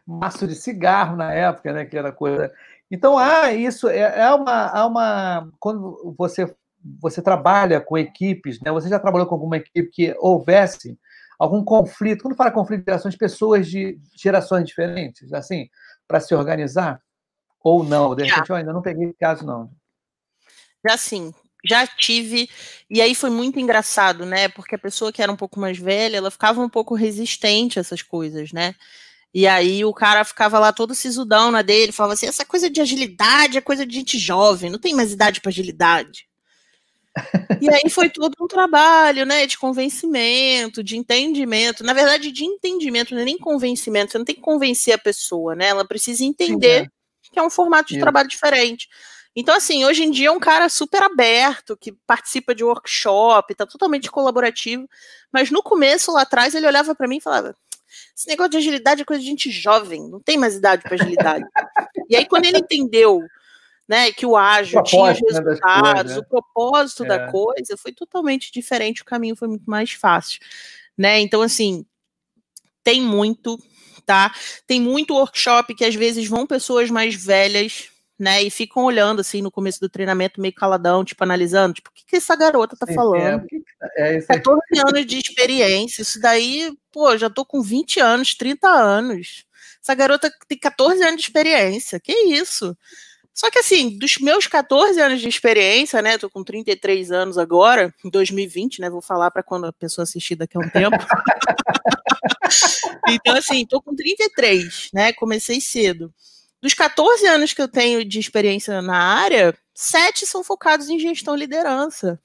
Maço 0.09 0.49
de 0.49 0.55
cigarro 0.55 1.17
na 1.17 1.35
época, 1.35 1.71
né? 1.71 1.85
Que 1.85 1.99
era 1.99 2.11
coisa. 2.11 2.51
Então, 2.91 3.19
há 3.19 3.53
isso, 3.53 3.89
é, 3.89 4.21
é 4.21 4.33
uma, 4.33 4.67
há 4.69 4.87
uma. 4.87 5.51
Quando 5.61 6.15
você, 6.17 6.51
você 6.99 7.21
trabalha 7.21 7.79
com 7.79 7.99
equipes, 7.99 8.59
né? 8.61 8.73
Você 8.73 8.89
já 8.89 8.99
trabalhou 8.99 9.27
com 9.27 9.35
alguma 9.35 9.59
equipe 9.59 9.91
que 9.91 10.17
houvesse 10.19 10.99
algum 11.39 11.63
conflito? 11.63 12.23
Quando 12.23 12.37
fala 12.37 12.51
conflito 12.51 12.81
de 12.81 12.87
gerações, 12.87 13.17
pessoas 13.17 13.67
de 13.67 14.01
gerações 14.17 14.65
diferentes, 14.65 15.31
assim, 15.35 15.69
para 16.07 16.21
se 16.21 16.35
organizar? 16.35 17.03
Ou 17.63 17.85
não? 17.85 18.15
De 18.15 18.25
repente, 18.25 18.49
eu 18.49 18.57
ainda 18.57 18.73
não 18.73 18.81
peguei 18.81 19.13
caso, 19.13 19.45
não. 19.45 19.71
Já 20.89 20.97
sim, 20.97 21.35
já 21.63 21.87
tive, 21.87 22.49
e 22.89 23.03
aí 23.03 23.15
foi 23.15 23.29
muito 23.29 23.59
engraçado, 23.59 24.25
né? 24.25 24.49
Porque 24.49 24.77
a 24.77 24.79
pessoa 24.79 25.13
que 25.13 25.21
era 25.21 25.31
um 25.31 25.37
pouco 25.37 25.61
mais 25.61 25.77
velha, 25.77 26.17
ela 26.17 26.31
ficava 26.31 26.63
um 26.63 26.69
pouco 26.69 26.95
resistente 26.95 27.79
a 27.79 27.81
essas 27.81 28.01
coisas, 28.01 28.53
né? 28.53 28.75
E 29.33 29.47
aí 29.47 29.85
o 29.85 29.93
cara 29.93 30.25
ficava 30.25 30.59
lá 30.59 30.73
todo 30.73 30.95
sisudão 30.95 31.51
na 31.51 31.63
dele, 31.63 31.93
falava 31.93 32.15
assim: 32.15 32.27
essa 32.27 32.45
coisa 32.45 32.71
de 32.71 32.81
agilidade 32.81 33.59
é 33.59 33.61
coisa 33.61 33.85
de 33.85 33.95
gente 33.95 34.19
jovem, 34.19 34.71
não 34.71 34.79
tem 34.79 34.95
mais 34.95 35.13
idade 35.13 35.41
para 35.41 35.51
agilidade. 35.51 36.27
e 37.61 37.69
aí 37.69 37.91
foi 37.91 38.09
todo 38.09 38.35
um 38.41 38.47
trabalho, 38.47 39.27
né, 39.27 39.47
de 39.47 39.59
convencimento, 39.59 40.85
de 40.85 40.97
entendimento, 40.97 41.83
na 41.83 41.93
verdade 41.93 42.31
de 42.31 42.45
entendimento, 42.45 43.15
não 43.15 43.23
é 43.23 43.25
nem 43.25 43.39
convencimento, 43.39 44.13
você 44.13 44.19
não 44.19 44.25
tem 44.25 44.37
que 44.37 44.41
convencer 44.41 44.95
a 44.95 44.99
pessoa, 44.99 45.55
né? 45.55 45.69
Ela 45.69 45.85
precisa 45.85 46.25
entender 46.25 46.83
Sim, 46.83 46.87
é. 46.87 47.33
que 47.33 47.39
é 47.39 47.43
um 47.43 47.51
formato 47.51 47.89
de 47.89 47.95
Sim. 47.95 48.01
trabalho 48.01 48.29
diferente. 48.29 48.89
Então, 49.37 49.55
assim, 49.55 49.85
hoje 49.85 50.03
em 50.03 50.11
dia 50.11 50.29
é 50.29 50.33
um 50.33 50.41
cara 50.41 50.69
super 50.69 51.03
aberto, 51.03 51.77
que 51.77 51.93
participa 51.93 52.55
de 52.55 52.65
workshop, 52.65 53.55
tá 53.55 53.67
totalmente 53.67 54.11
colaborativo. 54.11 54.89
Mas 55.33 55.51
no 55.51 55.63
começo, 55.63 56.13
lá 56.13 56.23
atrás, 56.23 56.55
ele 56.55 56.67
olhava 56.67 56.95
para 56.95 57.07
mim 57.07 57.19
e 57.19 57.21
falava: 57.21 57.55
esse 58.17 58.29
negócio 58.29 58.51
de 58.51 58.57
agilidade 58.59 59.03
é 59.03 59.05
coisa 59.05 59.23
de 59.23 59.29
gente 59.29 59.51
jovem, 59.51 60.09
não 60.09 60.21
tem 60.21 60.37
mais 60.37 60.55
idade 60.55 60.83
para 60.83 60.95
agilidade. 60.95 61.45
e 62.09 62.17
aí, 62.17 62.27
quando 62.27 62.47
ele 62.47 62.59
entendeu 62.59 63.21
né, 63.89 64.13
que 64.13 64.27
o 64.27 64.37
ágil 64.37 64.83
tinha 64.83 65.13
os 65.13 65.21
né, 65.21 65.41
resultados, 65.41 66.13
né, 66.13 66.19
o 66.19 66.25
propósito 66.25 67.05
é. 67.05 67.09
da 67.09 67.31
coisa, 67.31 67.77
foi 67.77 67.93
totalmente 67.93 68.53
diferente, 68.53 69.03
o 69.03 69.07
caminho 69.07 69.35
foi 69.35 69.49
muito 69.49 69.69
mais 69.69 69.93
fácil. 69.93 70.41
Né? 70.97 71.21
Então, 71.21 71.41
assim, 71.41 71.87
tem 72.85 73.01
muito, 73.01 73.59
tá? 74.05 74.35
Tem 74.67 74.81
muito 74.81 75.15
workshop 75.15 75.75
que 75.75 75.85
às 75.85 75.95
vezes 75.95 76.29
vão 76.29 76.47
pessoas 76.47 76.91
mais 76.91 77.15
velhas 77.15 77.91
né? 78.19 78.43
E 78.43 78.51
ficam 78.51 78.85
olhando 78.85 79.21
assim 79.21 79.41
no 79.41 79.51
começo 79.51 79.81
do 79.81 79.89
treinamento, 79.89 80.41
meio 80.41 80.55
caladão, 80.55 81.05
tipo, 81.05 81.23
analisando, 81.23 81.75
tipo, 81.75 81.91
o 81.91 81.93
que, 81.93 82.05
que 82.05 82.17
essa 82.17 82.35
garota 82.35 82.77
tá 82.77 82.87
Sim, 82.87 82.93
é, 82.93 82.95
falando? 82.95 83.47
É, 83.97 84.17
é, 84.17 84.21
14 84.21 84.61
anos 84.87 85.07
de 85.07 85.19
experiência, 85.19 86.03
isso 86.03 86.21
daí, 86.21 86.73
pô, 86.93 87.17
já 87.17 87.31
tô 87.31 87.45
com 87.45 87.63
20 87.63 88.01
anos, 88.01 88.35
30 88.35 88.69
anos. 88.69 89.45
Essa 89.83 89.95
garota 89.95 90.31
tem 90.49 90.59
14 90.59 91.03
anos 91.03 91.21
de 91.21 91.23
experiência, 91.23 92.01
que 92.01 92.13
isso? 92.13 92.77
Só 93.39 93.53
que 93.53 93.61
assim, 93.61 93.97
dos 93.97 94.19
meus 94.19 94.49
14 94.49 95.01
anos 95.01 95.21
de 95.21 95.29
experiência, 95.29 96.03
né? 96.03 96.19
Tô 96.19 96.29
com 96.29 96.43
33 96.43 97.13
anos 97.13 97.39
agora, 97.39 97.95
em 98.05 98.11
2020, 98.11 98.81
né? 98.81 98.91
Vou 98.91 99.01
falar 99.01 99.31
para 99.31 99.45
quando 99.45 99.67
a 99.67 99.73
pessoa 99.73 100.03
assistir 100.03 100.35
daqui 100.35 100.57
a 100.57 100.61
um 100.61 100.69
tempo. 100.69 100.97
então, 103.09 103.37
assim, 103.37 103.65
tô 103.65 103.81
com 103.81 103.95
33, 103.95 104.89
né? 104.93 105.13
Comecei 105.13 105.61
cedo. 105.61 106.13
Dos 106.63 106.75
14 106.75 107.27
anos 107.27 107.53
que 107.53 107.63
eu 107.63 107.69
tenho 107.69 108.05
de 108.05 108.19
experiência 108.19 108.83
na 108.83 108.97
área, 108.97 109.55
sete 109.75 110.27
são 110.27 110.43
focados 110.43 110.89
em 110.89 110.99
gestão 110.99 111.37
e 111.37 111.41
liderança. 111.41 112.21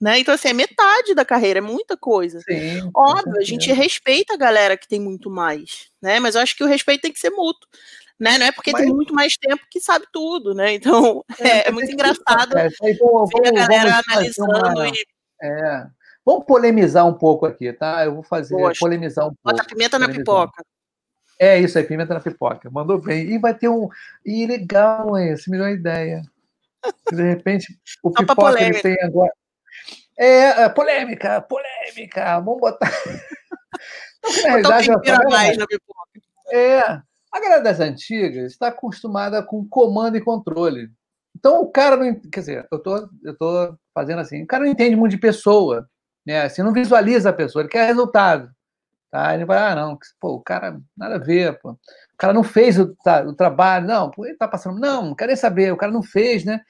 Né? 0.00 0.20
Então, 0.20 0.32
assim, 0.34 0.48
é 0.48 0.52
metade 0.52 1.14
da 1.14 1.24
carreira, 1.24 1.58
é 1.58 1.62
muita 1.62 1.96
coisa. 1.96 2.40
Sim, 2.40 2.88
Óbvio, 2.94 3.36
a 3.38 3.44
gente 3.44 3.72
respeita 3.72 4.34
a 4.34 4.36
galera 4.36 4.76
que 4.76 4.86
tem 4.86 5.00
muito 5.00 5.28
mais, 5.28 5.90
né? 6.00 6.20
Mas 6.20 6.36
eu 6.36 6.40
acho 6.40 6.56
que 6.56 6.62
o 6.62 6.68
respeito 6.68 7.02
tem 7.02 7.12
que 7.12 7.18
ser 7.18 7.30
mútuo. 7.30 7.68
Né? 8.18 8.36
Não 8.38 8.46
é 8.46 8.52
porque 8.52 8.72
Mas... 8.72 8.82
tem 8.82 8.92
muito 8.92 9.14
mais 9.14 9.36
tempo 9.36 9.62
que 9.70 9.80
sabe 9.80 10.06
tudo, 10.12 10.54
né? 10.54 10.72
Então, 10.72 11.24
é, 11.40 11.68
é, 11.68 11.72
muito 11.72 11.90
engraçado 11.90 12.56
é, 12.56 12.68
vamos, 12.98 13.30
ver 13.30 13.48
a 13.48 13.52
galera 13.52 14.00
analisando 14.08 14.58
uma... 14.58 14.88
e... 14.88 14.92
É. 15.42 15.86
Vamos 16.24 16.44
polemizar 16.44 17.06
um 17.06 17.14
pouco 17.14 17.46
aqui, 17.46 17.72
tá? 17.72 18.04
Eu 18.04 18.14
vou 18.14 18.22
fazer, 18.22 18.54
Poxa, 18.54 18.80
polemizar 18.80 19.24
um 19.24 19.28
pouco. 19.28 19.40
Bota 19.44 19.64
pimenta 19.64 19.98
na 19.98 20.08
pipoca. 20.08 20.62
É 21.38 21.58
isso 21.58 21.78
aí, 21.78 21.84
pimenta 21.84 22.14
na 22.14 22.20
pipoca. 22.20 22.68
Mandou 22.70 23.00
bem. 23.00 23.30
E 23.32 23.38
vai 23.38 23.54
ter 23.54 23.68
um. 23.68 23.88
E 24.24 24.46
legal, 24.46 25.16
esse 25.16 25.50
melhor 25.50 25.70
ideia. 25.70 26.22
De 27.12 27.22
repente, 27.22 27.78
o 28.02 28.10
pipoca 28.12 28.60
ele 28.60 28.80
tem 28.80 28.96
agora. 29.02 29.32
É, 30.18 30.62
é, 30.62 30.68
polêmica, 30.68 31.40
polêmica. 31.42 32.40
Vamos 32.40 32.60
botar. 32.60 32.90
Na 34.44 34.48
realidade, 34.48 34.90
a 34.90 35.28
mais 35.30 35.56
na 35.56 35.66
pipoca. 35.66 36.20
É. 36.50 36.80
A 37.30 37.40
galera 37.40 37.62
das 37.62 37.78
antigas 37.78 38.52
está 38.52 38.68
acostumada 38.68 39.42
com 39.42 39.66
comando 39.68 40.16
e 40.16 40.20
controle. 40.20 40.90
Então 41.36 41.62
o 41.62 41.70
cara 41.70 41.96
não. 41.96 42.14
Quer 42.20 42.40
dizer, 42.40 42.68
eu 42.70 42.78
tô, 42.80 43.08
eu 43.22 43.36
tô 43.36 43.78
fazendo 43.94 44.18
assim. 44.18 44.42
O 44.42 44.46
cara 44.46 44.64
não 44.64 44.70
entende 44.70 44.96
muito 44.96 45.12
de 45.12 45.18
pessoa. 45.18 45.88
Né? 46.26 46.42
Assim, 46.42 46.62
não 46.62 46.72
visualiza 46.72 47.30
a 47.30 47.32
pessoa, 47.32 47.62
ele 47.62 47.70
quer 47.70 47.86
resultado. 47.86 48.50
Tá? 49.10 49.34
Ele 49.34 49.46
vai, 49.46 49.58
ah, 49.58 49.74
não, 49.74 49.98
pô, 50.20 50.34
o 50.34 50.40
cara, 50.40 50.80
nada 50.96 51.16
a 51.16 51.18
ver, 51.18 51.58
pô. 51.60 51.70
O 51.70 52.16
cara 52.18 52.32
não 52.32 52.44
fez 52.44 52.78
o, 52.78 52.94
tá, 53.02 53.22
o 53.22 53.32
trabalho, 53.32 53.86
não, 53.86 54.10
pô, 54.10 54.26
ele 54.26 54.36
tá 54.36 54.46
passando, 54.46 54.78
não, 54.78 55.06
não 55.06 55.14
quero 55.14 55.28
nem 55.28 55.36
saber, 55.36 55.72
o 55.72 55.76
cara 55.76 55.90
não 55.90 56.02
fez, 56.02 56.44
né? 56.44 56.60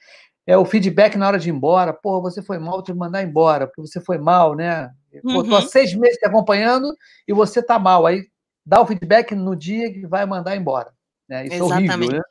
É 0.47 0.57
o 0.57 0.65
feedback 0.65 1.17
na 1.17 1.27
hora 1.27 1.37
de 1.37 1.49
ir 1.49 1.53
embora, 1.53 1.93
pô, 1.93 2.21
você 2.21 2.41
foi 2.41 2.57
mal, 2.57 2.81
te 2.81 2.93
mandar 2.93 3.21
embora, 3.23 3.67
porque 3.67 3.81
você 3.81 3.99
foi 3.99 4.17
mal, 4.17 4.55
né? 4.55 4.89
Pô, 5.21 5.43
tô 5.43 5.55
há 5.55 5.59
uhum. 5.59 5.67
seis 5.67 5.93
meses 5.93 6.17
te 6.17 6.25
acompanhando 6.25 6.95
e 7.27 7.33
você 7.33 7.61
tá 7.61 7.77
mal, 7.77 8.05
aí 8.05 8.25
dá 8.65 8.79
o 8.79 8.85
feedback 8.85 9.35
no 9.35 9.55
dia 9.55 9.91
que 9.91 10.07
vai 10.07 10.25
mandar 10.25 10.55
embora, 10.55 10.91
né? 11.27 11.45
Isso 11.45 11.55
Exatamente. 11.55 11.91
é 11.91 11.95
horrível, 11.95 12.17
né? 12.17 12.21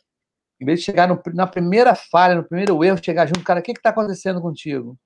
Em 0.61 0.65
vez 0.65 0.81
de 0.81 0.87
chegar 0.87 1.07
no, 1.07 1.21
na 1.35 1.47
primeira 1.47 1.95
falha, 1.95 2.35
no 2.35 2.45
primeiro 2.45 2.83
erro, 2.83 2.99
chegar 3.03 3.27
junto, 3.27 3.45
cara, 3.45 3.61
o 3.61 3.63
que 3.63 3.73
está 3.73 3.91
acontecendo 3.91 4.41
contigo? 4.41 4.97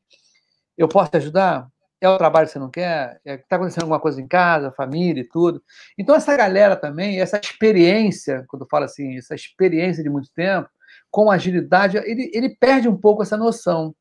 Eu 0.78 0.88
posso 0.88 1.10
te 1.10 1.16
ajudar? 1.18 1.68
É 2.02 2.08
o 2.08 2.18
trabalho 2.18 2.48
que 2.48 2.52
você 2.52 2.58
não 2.58 2.68
quer? 2.68 3.20
Está 3.24 3.32
é, 3.32 3.36
tá 3.36 3.54
acontecendo 3.54 3.84
alguma 3.84 4.00
coisa 4.00 4.20
em 4.20 4.26
casa, 4.26 4.72
família 4.72 5.20
e 5.20 5.28
tudo. 5.28 5.62
Então, 5.96 6.16
essa 6.16 6.36
galera 6.36 6.74
também, 6.74 7.20
essa 7.20 7.38
experiência, 7.38 8.44
quando 8.48 8.62
eu 8.62 8.68
falo 8.68 8.86
assim, 8.86 9.16
essa 9.16 9.36
experiência 9.36 10.02
de 10.02 10.10
muito 10.10 10.28
tempo, 10.34 10.68
com 11.12 11.30
agilidade, 11.30 11.96
ele, 11.98 12.28
ele 12.34 12.56
perde 12.56 12.88
um 12.88 12.96
pouco 12.96 13.22
essa 13.22 13.36
noção. 13.36 13.94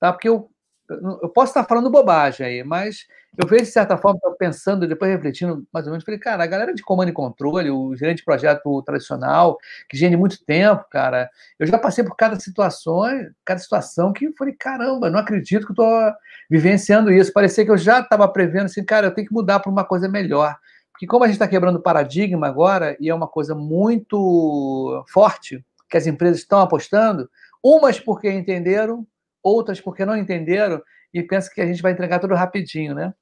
Tá? 0.00 0.10
Porque 0.10 0.26
eu, 0.26 0.48
eu 0.88 1.28
posso 1.28 1.50
estar 1.50 1.64
falando 1.64 1.90
bobagem 1.90 2.46
aí, 2.46 2.64
mas 2.64 3.06
eu 3.36 3.48
vejo, 3.48 3.64
de 3.64 3.70
certa 3.70 3.96
forma, 3.96 4.20
pensando, 4.38 4.86
depois 4.86 5.10
refletindo 5.10 5.66
mais 5.72 5.86
ou 5.86 5.92
menos, 5.92 6.04
falei, 6.04 6.20
cara, 6.20 6.44
a 6.44 6.46
galera 6.46 6.72
de 6.72 6.82
comando 6.82 7.08
e 7.08 7.12
controle, 7.12 7.70
o 7.70 7.94
gerente 7.96 8.18
de 8.18 8.24
projeto 8.24 8.82
tradicional, 8.82 9.58
que 9.88 9.96
gere 9.96 10.16
muito 10.16 10.44
tempo, 10.44 10.84
cara, 10.90 11.28
eu 11.58 11.66
já 11.66 11.78
passei 11.78 12.04
por 12.04 12.14
cada 12.16 12.38
situação, 12.38 13.02
cada 13.44 13.58
situação 13.58 14.12
que 14.12 14.26
eu 14.26 14.32
falei, 14.38 14.54
caramba, 14.54 15.10
não 15.10 15.18
acredito 15.18 15.66
que 15.66 15.72
eu 15.72 15.84
estou 15.84 16.12
vivenciando 16.48 17.10
isso. 17.10 17.32
Parecia 17.32 17.64
que 17.64 17.70
eu 17.70 17.78
já 17.78 18.00
estava 18.00 18.28
prevendo 18.28 18.66
assim, 18.66 18.84
cara, 18.84 19.08
eu 19.08 19.14
tenho 19.14 19.26
que 19.26 19.34
mudar 19.34 19.60
para 19.60 19.70
uma 19.70 19.84
coisa 19.84 20.08
melhor. 20.08 20.56
Porque 20.92 21.06
como 21.06 21.24
a 21.24 21.26
gente 21.26 21.34
está 21.34 21.48
quebrando 21.48 21.82
paradigma 21.82 22.46
agora, 22.46 22.96
e 23.00 23.08
é 23.08 23.14
uma 23.14 23.26
coisa 23.26 23.54
muito 23.54 25.04
forte, 25.08 25.64
que 25.90 25.96
as 25.96 26.06
empresas 26.06 26.38
estão 26.38 26.60
apostando, 26.60 27.28
umas 27.62 27.98
porque 27.98 28.30
entenderam, 28.30 29.04
outras 29.44 29.80
porque 29.80 30.04
não 30.04 30.16
entenderam, 30.16 30.82
e 31.12 31.22
pensam 31.22 31.52
que 31.54 31.60
a 31.60 31.66
gente 31.66 31.82
vai 31.82 31.92
entregar 31.92 32.18
tudo 32.18 32.34
rapidinho, 32.34 32.94
né? 32.94 33.12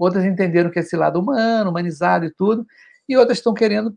outras 0.00 0.24
entenderam 0.24 0.70
que 0.70 0.78
é 0.78 0.82
esse 0.82 0.96
lado 0.96 1.20
humano, 1.20 1.70
humanizado 1.70 2.24
e 2.24 2.30
tudo, 2.30 2.66
e 3.08 3.16
outras 3.16 3.38
estão 3.38 3.52
querendo. 3.52 3.94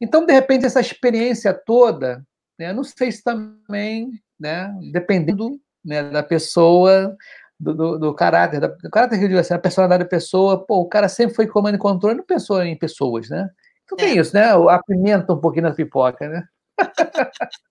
Então, 0.00 0.24
de 0.24 0.32
repente, 0.32 0.66
essa 0.66 0.80
experiência 0.80 1.52
toda, 1.52 2.22
né, 2.58 2.72
não 2.72 2.84
sei 2.84 3.10
se 3.10 3.22
também, 3.22 4.10
né, 4.38 4.72
dependendo 4.92 5.58
né, 5.84 6.02
da 6.10 6.22
pessoa, 6.22 7.16
do, 7.58 7.74
do, 7.74 7.98
do, 7.98 8.14
caráter, 8.14 8.60
da, 8.60 8.68
do 8.68 8.90
caráter 8.90 9.18
que 9.18 9.24
eu 9.24 9.28
digo 9.28 9.40
assim, 9.40 9.54
a 9.54 9.58
personalidade 9.58 10.04
da 10.04 10.08
pessoa, 10.08 10.64
pô, 10.64 10.80
o 10.80 10.88
cara 10.88 11.08
sempre 11.08 11.34
foi 11.34 11.46
comando 11.46 11.76
e 11.76 11.78
controle, 11.78 12.18
não 12.18 12.24
pensou 12.24 12.62
em 12.62 12.76
pessoas, 12.76 13.28
né? 13.28 13.48
Então 13.84 13.96
tem 13.96 14.18
é. 14.18 14.20
isso, 14.20 14.34
né? 14.34 14.52
A 14.52 14.82
pimenta 14.82 15.32
um 15.32 15.40
pouquinho 15.40 15.64
na 15.64 15.74
pipoca, 15.74 16.28
né? 16.28 16.44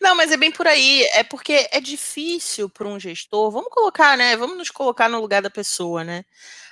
Não, 0.00 0.14
mas 0.14 0.30
é 0.30 0.36
bem 0.36 0.52
por 0.52 0.66
aí. 0.66 1.02
É 1.12 1.22
porque 1.22 1.68
é 1.70 1.80
difícil 1.80 2.68
para 2.68 2.86
um 2.86 2.98
gestor. 3.00 3.50
Vamos 3.50 3.70
colocar, 3.70 4.16
né? 4.16 4.36
Vamos 4.36 4.56
nos 4.56 4.70
colocar 4.70 5.08
no 5.08 5.20
lugar 5.20 5.42
da 5.42 5.50
pessoa, 5.50 6.04
né? 6.04 6.24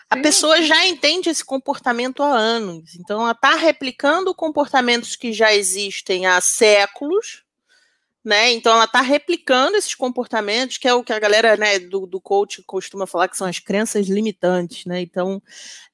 a 0.09 0.17
pessoa 0.19 0.63
já 0.63 0.87
entende 0.87 1.29
esse 1.29 1.45
comportamento 1.45 2.23
há 2.23 2.29
anos. 2.29 2.95
Então, 2.95 3.23
ela 3.23 3.33
está 3.33 3.57
replicando 3.57 4.35
comportamentos 4.35 5.17
que 5.17 5.33
já 5.33 5.53
existem 5.53 6.27
há 6.27 6.41
séculos, 6.41 7.43
né? 8.27 8.53
Então 8.53 8.73
ela 8.73 8.87
está 8.87 9.01
replicando 9.01 9.77
esses 9.77 9.95
comportamentos, 9.95 10.79
que 10.79 10.89
é 10.89 10.93
o 10.93 11.05
que 11.05 11.13
a 11.13 11.19
galera 11.19 11.57
né, 11.57 11.79
do, 11.79 12.09
do 12.09 12.21
coach 12.21 12.61
costuma 12.65 13.07
falar 13.07 13.29
que 13.29 13.37
são 13.37 13.47
as 13.47 13.61
crenças 13.61 14.09
limitantes, 14.09 14.85
né? 14.85 15.01
Então 15.01 15.41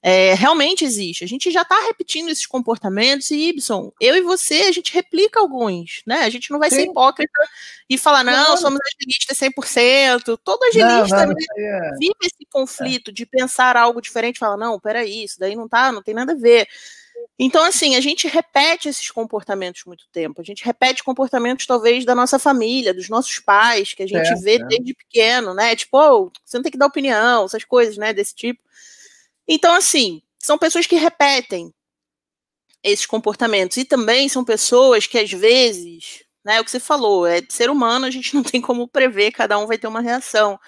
é, 0.02 0.32
realmente 0.32 0.82
existe. 0.82 1.24
A 1.24 1.26
gente 1.26 1.50
já 1.50 1.60
está 1.60 1.78
repetindo 1.82 2.30
esses 2.30 2.46
comportamentos 2.46 3.30
e 3.30 3.50
Ibson, 3.50 3.92
eu 4.00 4.16
e 4.16 4.22
você, 4.22 4.62
a 4.62 4.72
gente 4.72 4.94
replica 4.94 5.40
alguns, 5.40 6.00
né? 6.06 6.20
A 6.20 6.30
gente 6.30 6.50
não 6.50 6.58
vai 6.58 6.70
Sim. 6.70 6.76
ser 6.76 6.82
hipócrita 6.84 7.38
e 7.86 7.98
falar, 7.98 8.24
não, 8.24 8.32
não. 8.32 8.56
somos 8.56 8.80
agilistas 8.96 9.36
100%. 9.36 10.38
Todo 10.42 10.64
agilista 10.64 11.26
não, 11.26 11.26
não, 11.26 11.34
né, 11.34 11.44
é... 11.58 11.90
vive 11.98 12.16
esse 12.22 12.46
conflito 12.50 13.10
é. 13.10 13.14
de 13.14 13.26
pensar 13.26 13.76
algo 13.76 14.00
diferente, 14.00 14.38
fala, 14.38 14.56
não, 14.56 14.80
peraí, 14.80 15.24
isso 15.24 15.38
daí 15.38 15.54
não 15.54 15.68
tá, 15.68 15.92
não 15.92 16.02
tem 16.02 16.14
nada 16.14 16.32
a 16.32 16.36
ver. 16.36 16.66
Então, 17.38 17.64
assim, 17.64 17.96
a 17.96 18.00
gente 18.00 18.28
repete 18.28 18.88
esses 18.88 19.10
comportamentos 19.10 19.84
muito 19.84 20.06
tempo. 20.12 20.40
A 20.40 20.44
gente 20.44 20.64
repete 20.64 21.02
comportamentos, 21.02 21.66
talvez, 21.66 22.04
da 22.04 22.14
nossa 22.14 22.38
família, 22.38 22.94
dos 22.94 23.08
nossos 23.08 23.38
pais, 23.38 23.94
que 23.94 24.02
a 24.02 24.06
gente 24.06 24.28
é, 24.28 24.34
vê 24.36 24.54
é. 24.56 24.64
desde 24.64 24.94
pequeno, 24.94 25.54
né? 25.54 25.74
Tipo, 25.74 25.98
oh, 25.98 26.32
você 26.44 26.58
não 26.58 26.62
tem 26.62 26.72
que 26.72 26.78
dar 26.78 26.86
opinião, 26.86 27.44
essas 27.44 27.64
coisas, 27.64 27.96
né? 27.96 28.12
Desse 28.12 28.34
tipo. 28.34 28.60
Então, 29.48 29.74
assim, 29.74 30.22
são 30.38 30.58
pessoas 30.58 30.86
que 30.86 30.96
repetem 30.96 31.72
esses 32.82 33.06
comportamentos. 33.06 33.76
E 33.76 33.84
também 33.84 34.28
são 34.28 34.44
pessoas 34.44 35.06
que, 35.06 35.18
às 35.18 35.30
vezes, 35.32 36.22
né? 36.44 36.60
O 36.60 36.64
que 36.64 36.70
você 36.70 36.80
falou, 36.80 37.26
é 37.26 37.40
ser 37.48 37.70
humano, 37.70 38.04
a 38.04 38.10
gente 38.10 38.34
não 38.34 38.42
tem 38.42 38.60
como 38.60 38.86
prever, 38.86 39.32
cada 39.32 39.58
um 39.58 39.66
vai 39.66 39.78
ter 39.78 39.86
uma 39.86 40.00
reação. 40.00 40.60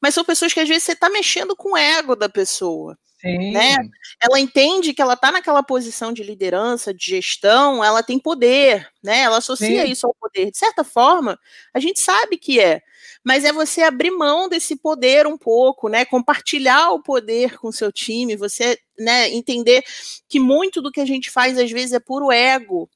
Mas 0.00 0.14
são 0.14 0.24
pessoas 0.24 0.52
que, 0.52 0.60
às 0.60 0.68
vezes, 0.68 0.84
você 0.84 0.92
está 0.92 1.08
mexendo 1.08 1.56
com 1.56 1.72
o 1.72 1.76
ego 1.76 2.14
da 2.14 2.28
pessoa. 2.28 2.98
Sim. 3.22 3.52
Né? 3.52 3.76
Ela 4.20 4.40
entende 4.40 4.92
que 4.92 5.00
ela 5.00 5.14
está 5.14 5.30
naquela 5.30 5.62
posição 5.62 6.12
de 6.12 6.24
liderança, 6.24 6.92
de 6.92 7.06
gestão, 7.10 7.82
ela 7.82 8.02
tem 8.02 8.18
poder, 8.18 8.88
né? 9.02 9.20
Ela 9.20 9.38
associa 9.38 9.86
Sim. 9.86 9.92
isso 9.92 10.06
ao 10.08 10.14
poder. 10.14 10.50
De 10.50 10.58
certa 10.58 10.82
forma, 10.82 11.38
a 11.72 11.78
gente 11.78 12.00
sabe 12.00 12.36
que 12.36 12.58
é, 12.58 12.82
mas 13.22 13.44
é 13.44 13.52
você 13.52 13.82
abrir 13.82 14.10
mão 14.10 14.48
desse 14.48 14.74
poder 14.74 15.24
um 15.26 15.38
pouco, 15.38 15.88
né? 15.88 16.04
Compartilhar 16.04 16.90
o 16.90 17.00
poder 17.00 17.56
com 17.58 17.70
seu 17.70 17.92
time, 17.92 18.34
você, 18.34 18.76
né, 18.98 19.30
entender 19.30 19.84
que 20.28 20.40
muito 20.40 20.82
do 20.82 20.90
que 20.90 21.00
a 21.00 21.06
gente 21.06 21.30
faz 21.30 21.56
às 21.56 21.70
vezes 21.70 21.92
é 21.92 22.00
puro 22.00 22.32
ego, 22.32 22.90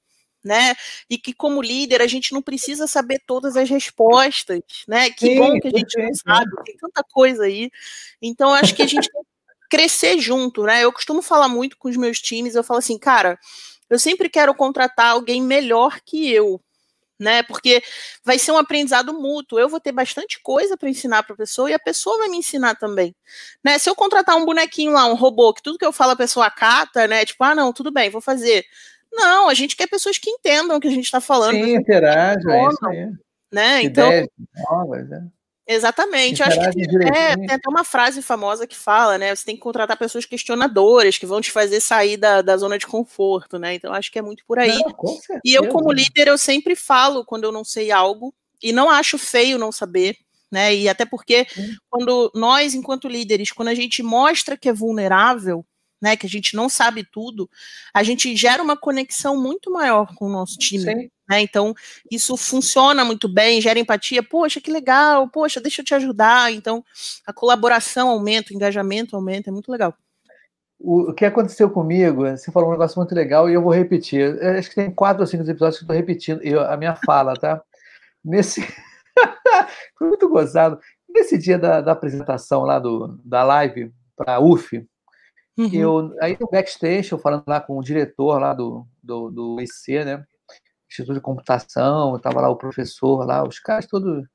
né? 0.44 0.74
E 1.08 1.18
que 1.18 1.32
como 1.32 1.62
líder 1.62 2.02
a 2.02 2.06
gente 2.08 2.32
não 2.32 2.42
precisa 2.42 2.88
saber 2.88 3.20
todas 3.26 3.56
as 3.56 3.68
respostas, 3.70 4.60
né? 4.88 5.08
Que 5.10 5.26
Sim, 5.26 5.38
bom 5.38 5.60
que 5.60 5.68
a 5.68 5.70
gente 5.78 5.98
não 6.02 6.14
sabe, 6.14 6.50
tem 6.64 6.76
tanta 6.78 7.04
coisa 7.12 7.44
aí. 7.44 7.70
Então 8.20 8.52
acho 8.52 8.74
que 8.74 8.82
a 8.82 8.86
gente 8.88 9.08
tem 9.10 9.22
crescer 9.70 10.18
junto, 10.18 10.62
né? 10.64 10.84
Eu 10.84 10.92
costumo 10.92 11.22
falar 11.22 11.48
muito 11.48 11.76
com 11.76 11.88
os 11.88 11.96
meus 11.96 12.18
times, 12.20 12.54
eu 12.54 12.64
falo 12.64 12.78
assim, 12.78 12.98
cara, 12.98 13.38
eu 13.88 13.98
sempre 13.98 14.28
quero 14.28 14.54
contratar 14.54 15.12
alguém 15.12 15.40
melhor 15.42 16.00
que 16.04 16.30
eu, 16.30 16.60
né? 17.18 17.42
Porque 17.42 17.82
vai 18.24 18.38
ser 18.38 18.52
um 18.52 18.58
aprendizado 18.58 19.12
mútuo. 19.14 19.58
Eu 19.58 19.68
vou 19.68 19.80
ter 19.80 19.92
bastante 19.92 20.40
coisa 20.42 20.76
para 20.76 20.88
ensinar 20.88 21.22
para 21.22 21.34
a 21.34 21.36
pessoa 21.36 21.70
e 21.70 21.74
a 21.74 21.78
pessoa 21.78 22.18
vai 22.18 22.28
me 22.28 22.38
ensinar 22.38 22.74
também, 22.76 23.14
né? 23.64 23.78
Se 23.78 23.88
eu 23.88 23.94
contratar 23.94 24.36
um 24.36 24.44
bonequinho 24.44 24.92
lá, 24.92 25.06
um 25.06 25.14
robô, 25.14 25.52
que 25.54 25.62
tudo 25.62 25.78
que 25.78 25.86
eu 25.86 25.92
falo 25.92 26.12
a 26.12 26.16
pessoa 26.16 26.46
acata, 26.46 27.06
né? 27.06 27.24
Tipo, 27.24 27.44
ah, 27.44 27.54
não, 27.54 27.72
tudo 27.72 27.90
bem, 27.90 28.10
vou 28.10 28.20
fazer. 28.20 28.64
Não, 29.12 29.48
a 29.48 29.54
gente 29.54 29.76
quer 29.76 29.88
pessoas 29.88 30.18
que 30.18 30.28
entendam 30.28 30.76
o 30.76 30.80
que 30.80 30.88
a 30.88 30.90
gente 30.90 31.04
está 31.04 31.20
falando. 31.20 31.54
Sim, 31.54 31.74
interagem, 31.74 32.50
é 32.50 32.68
isso 32.68 32.86
aí. 32.86 33.10
Né? 33.52 33.82
Então, 33.82 34.10
novas, 34.68 35.08
né? 35.08 35.26
Exatamente. 35.66 36.40
Eu 36.40 36.46
acho 36.46 36.60
que 36.60 36.86
tem, 36.86 37.08
é, 37.08 37.34
tem, 37.34 37.50
até 37.50 37.68
uma 37.68 37.82
frase 37.82 38.22
famosa 38.22 38.66
que 38.66 38.76
fala, 38.76 39.18
né? 39.18 39.34
Você 39.34 39.44
tem 39.44 39.56
que 39.56 39.60
contratar 39.62 39.96
pessoas 39.98 40.24
questionadoras 40.24 41.18
que 41.18 41.26
vão 41.26 41.40
te 41.40 41.50
fazer 41.50 41.80
sair 41.80 42.16
da, 42.16 42.40
da 42.40 42.56
zona 42.56 42.78
de 42.78 42.86
conforto, 42.86 43.58
né? 43.58 43.74
Então 43.74 43.92
acho 43.92 44.12
que 44.12 44.18
é 44.18 44.22
muito 44.22 44.44
por 44.46 44.58
aí. 44.60 44.78
Não, 44.78 44.94
e 45.44 45.54
eu, 45.54 45.68
como 45.68 45.92
líder, 45.92 46.28
eu 46.28 46.38
sempre 46.38 46.76
falo 46.76 47.24
quando 47.24 47.44
eu 47.44 47.52
não 47.52 47.64
sei 47.64 47.90
algo, 47.90 48.32
e 48.62 48.72
não 48.72 48.88
acho 48.88 49.18
feio 49.18 49.58
não 49.58 49.72
saber, 49.72 50.16
né? 50.50 50.72
E 50.74 50.88
até 50.88 51.04
porque 51.04 51.46
quando 51.90 52.30
nós, 52.34 52.74
enquanto 52.74 53.08
líderes, 53.08 53.50
quando 53.50 53.68
a 53.68 53.74
gente 53.74 54.02
mostra 54.02 54.56
que 54.56 54.68
é 54.68 54.72
vulnerável, 54.72 55.66
né? 56.00 56.16
Que 56.16 56.26
a 56.26 56.30
gente 56.30 56.54
não 56.54 56.68
sabe 56.68 57.04
tudo, 57.10 57.50
a 57.92 58.04
gente 58.04 58.34
gera 58.36 58.62
uma 58.62 58.76
conexão 58.76 59.36
muito 59.40 59.70
maior 59.72 60.14
com 60.14 60.26
o 60.26 60.32
nosso 60.32 60.56
time. 60.58 60.84
Sim. 60.84 61.10
Né? 61.28 61.40
Então, 61.40 61.74
isso 62.10 62.36
funciona 62.36 63.04
muito 63.04 63.28
bem, 63.28 63.60
gera 63.60 63.78
empatia. 63.78 64.22
Poxa, 64.22 64.60
que 64.60 64.70
legal, 64.70 65.28
poxa, 65.28 65.60
deixa 65.60 65.80
eu 65.80 65.84
te 65.84 65.94
ajudar. 65.94 66.52
Então, 66.52 66.84
a 67.26 67.32
colaboração 67.32 68.08
aumenta, 68.08 68.52
o 68.52 68.56
engajamento 68.56 69.16
aumenta, 69.16 69.50
é 69.50 69.52
muito 69.52 69.70
legal. 69.70 69.94
O, 70.78 71.12
que 71.14 71.24
aconteceu 71.24 71.70
comigo, 71.70 72.28
você 72.28 72.52
falou 72.52 72.68
um 72.68 72.72
negócio 72.72 72.98
muito 72.98 73.14
legal 73.14 73.48
e 73.48 73.54
eu 73.54 73.62
vou 73.62 73.72
repetir. 73.72 74.20
Eu 74.20 74.58
acho 74.58 74.68
que 74.68 74.74
tem 74.74 74.90
quatro 74.90 75.22
ou 75.22 75.26
cinco 75.26 75.42
episódios 75.42 75.78
que 75.78 75.84
eu 75.84 75.86
estou 75.86 75.96
repetindo 75.96 76.40
eu, 76.42 76.60
a 76.60 76.76
minha 76.76 76.94
fala, 76.94 77.34
tá? 77.34 77.62
Nesse. 78.24 78.60
Foi 79.98 80.08
muito 80.08 80.28
gozado. 80.28 80.78
Nesse 81.08 81.38
dia 81.38 81.58
da, 81.58 81.80
da 81.80 81.92
apresentação 81.92 82.62
lá 82.62 82.78
do, 82.78 83.18
da 83.24 83.42
live 83.42 83.90
para 84.14 84.34
a 84.34 84.40
UF, 84.40 84.86
uhum. 85.56 85.70
eu, 85.72 86.14
aí 86.20 86.36
no 86.38 86.46
backstage, 86.46 87.10
eu 87.10 87.18
falando 87.18 87.44
lá 87.46 87.58
com 87.58 87.78
o 87.78 87.82
diretor 87.82 88.38
lá 88.38 88.52
do, 88.52 88.86
do, 89.02 89.30
do 89.30 89.60
IC, 89.60 90.04
né? 90.04 90.26
Instituto 91.02 91.14
de 91.14 91.20
Computação, 91.20 92.16
estava 92.16 92.40
lá 92.40 92.48
o 92.48 92.56
professor, 92.56 93.26
lá, 93.26 93.46
os 93.46 93.58
caras 93.58 93.86
todos. 93.86 94.26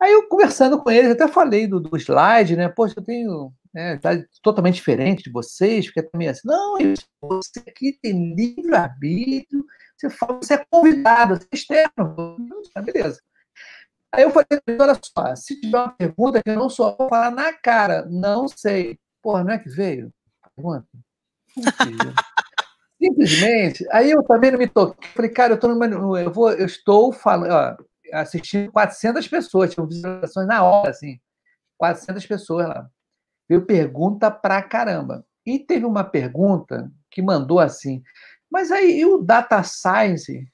Aí 0.00 0.12
eu 0.12 0.28
conversando 0.28 0.82
com 0.82 0.90
eles, 0.90 1.10
até 1.10 1.26
falei 1.26 1.66
do, 1.66 1.80
do 1.80 1.96
slide, 1.96 2.56
né? 2.56 2.68
Poxa, 2.68 2.94
eu 2.98 3.04
tenho 3.04 3.52
né, 3.72 3.98
totalmente 4.42 4.76
diferente 4.76 5.24
de 5.24 5.30
vocês, 5.30 5.86
porque 5.86 6.02
também 6.02 6.28
assim, 6.28 6.42
não, 6.44 6.76
você 7.20 7.60
aqui 7.60 7.98
tem 8.02 8.34
livre-arbítrio, 8.34 9.64
você 9.96 10.10
fala, 10.10 10.38
você 10.42 10.54
é 10.54 10.64
convidado, 10.70 11.36
você 11.36 11.46
é 11.52 11.56
externo. 11.56 12.36
Ah, 12.74 12.82
beleza. 12.82 13.20
Aí 14.14 14.22
eu 14.22 14.30
falei, 14.30 14.46
olha 14.80 14.98
só, 15.02 15.34
se 15.36 15.60
tiver 15.60 15.78
uma 15.78 15.92
pergunta 15.92 16.42
que 16.42 16.50
eu 16.50 16.56
não 16.56 16.70
sou, 16.70 16.96
vou 16.96 17.08
falar 17.08 17.30
na 17.30 17.52
cara, 17.52 18.06
não 18.06 18.48
sei. 18.48 18.98
Porra, 19.22 19.44
não 19.44 19.52
é 19.52 19.58
que 19.58 19.68
veio? 19.68 20.10
Pergunta. 20.54 20.86
Simplesmente, 23.02 23.86
aí 23.90 24.10
eu 24.10 24.22
também 24.22 24.50
não 24.50 24.58
me 24.58 24.66
toquei. 24.66 25.10
Falei, 25.10 25.30
cara, 25.30 25.52
eu, 25.52 25.60
tô 25.60 25.68
numa, 25.68 25.86
eu, 25.86 26.32
vou, 26.32 26.50
eu 26.52 26.64
estou 26.64 27.12
falando, 27.12 27.52
ó, 27.52 27.76
assistindo 28.12 28.72
400 28.72 29.28
pessoas, 29.28 29.74
tinham 29.74 29.86
visualizações 29.86 30.46
na 30.46 30.62
hora, 30.62 30.90
assim, 30.90 31.20
400 31.76 32.24
pessoas 32.26 32.68
lá. 32.68 32.88
Eu 33.48 33.64
pergunta 33.64 34.30
pra 34.30 34.62
caramba. 34.62 35.24
E 35.44 35.58
teve 35.58 35.84
uma 35.84 36.02
pergunta 36.02 36.90
que 37.10 37.22
mandou 37.22 37.60
assim, 37.60 38.02
mas 38.50 38.72
aí 38.72 39.00
e 39.00 39.06
o 39.06 39.18
data 39.18 39.62
science 39.62 40.46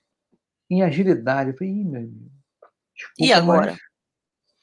em 0.70 0.82
agilidade? 0.82 1.50
Eu 1.50 1.56
falei, 1.56 1.72
Ih, 1.72 1.84
meu 1.84 2.02
Deus. 2.02 2.32
e 3.18 3.32
agora? 3.32 3.76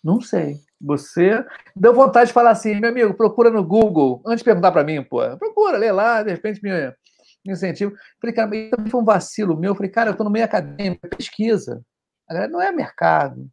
Não 0.03 0.21
sei. 0.21 0.57
Você 0.81 1.45
deu 1.75 1.93
vontade 1.93 2.27
de 2.27 2.33
falar 2.33 2.51
assim, 2.51 2.79
meu 2.79 2.89
amigo, 2.89 3.13
procura 3.13 3.49
no 3.49 3.63
Google, 3.63 4.21
antes 4.25 4.39
de 4.39 4.45
perguntar 4.45 4.71
para 4.71 4.83
mim, 4.83 5.03
pô. 5.03 5.19
Procura, 5.37 5.77
lê 5.77 5.91
lá, 5.91 6.23
de 6.23 6.31
repente 6.31 6.61
me 6.61 6.69
incentivo. 7.53 7.93
Falei, 8.21 8.35
cara, 8.35 8.47
mas 8.49 8.69
também 8.69 8.91
foi 8.91 9.01
um 9.01 9.05
vacilo 9.05 9.57
meu. 9.57 9.75
Falei, 9.75 9.91
cara, 9.91 10.09
eu 10.09 10.11
estou 10.11 10.25
no 10.25 10.31
meio 10.31 10.45
acadêmico, 10.45 11.05
é 11.05 11.09
pesquisa. 11.09 11.81
Não 12.51 12.61
é 12.61 12.71
mercado. 12.71 13.49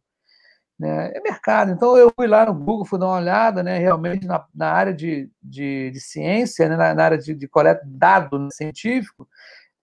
Né? 0.79 1.11
É 1.15 1.21
mercado. 1.21 1.71
Então 1.71 1.97
eu 1.97 2.11
fui 2.15 2.27
lá 2.27 2.45
no 2.45 2.53
Google, 2.53 2.85
fui 2.85 2.99
dar 2.99 3.07
uma 3.07 3.17
olhada, 3.17 3.63
né, 3.63 3.79
realmente 3.79 4.27
na, 4.27 4.45
na 4.53 4.71
área 4.71 4.93
de, 4.93 5.29
de, 5.41 5.89
de 5.91 5.99
ciência, 5.99 6.69
né, 6.69 6.75
na, 6.75 6.93
na, 6.93 7.03
área 7.03 7.17
de, 7.17 7.33
de 7.33 7.47
coleta 7.47 7.83
de 7.83 7.91
dado 7.97 8.37
né, 8.37 8.49
científico, 8.51 9.27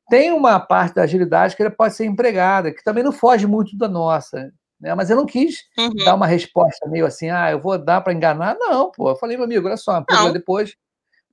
tem 0.09 0.31
uma 0.33 0.61
parte 0.61 0.95
da 0.95 1.03
agilidade 1.03 1.57
que 1.57 1.63
ele 1.63 1.71
pode 1.71 1.95
ser 1.95 2.05
empregada, 2.05 2.73
que 2.73 2.85
também 2.85 3.03
não 3.03 3.13
foge 3.13 3.47
muito 3.47 3.77
da 3.77 3.89
nossa. 3.89 4.53
Né? 4.81 4.95
Mas 4.95 5.11
eu 5.11 5.17
não 5.17 5.27
quis 5.27 5.65
uhum. 5.79 5.95
dar 6.05 6.15
uma 6.15 6.27
resposta 6.27 6.89
meio 6.89 7.07
assim, 7.07 7.31
ah, 7.31 7.51
eu 7.51 7.61
vou 7.61 7.79
dar 7.79 8.01
para 8.03 8.13
enganar. 8.13 8.57
Não, 8.59 8.91
pô. 8.91 9.11
Eu 9.11 9.17
falei, 9.17 9.37
meu 9.37 9.47
amigo, 9.47 9.67
olha 9.67 9.77
só, 9.77 10.05
depois 10.33 10.77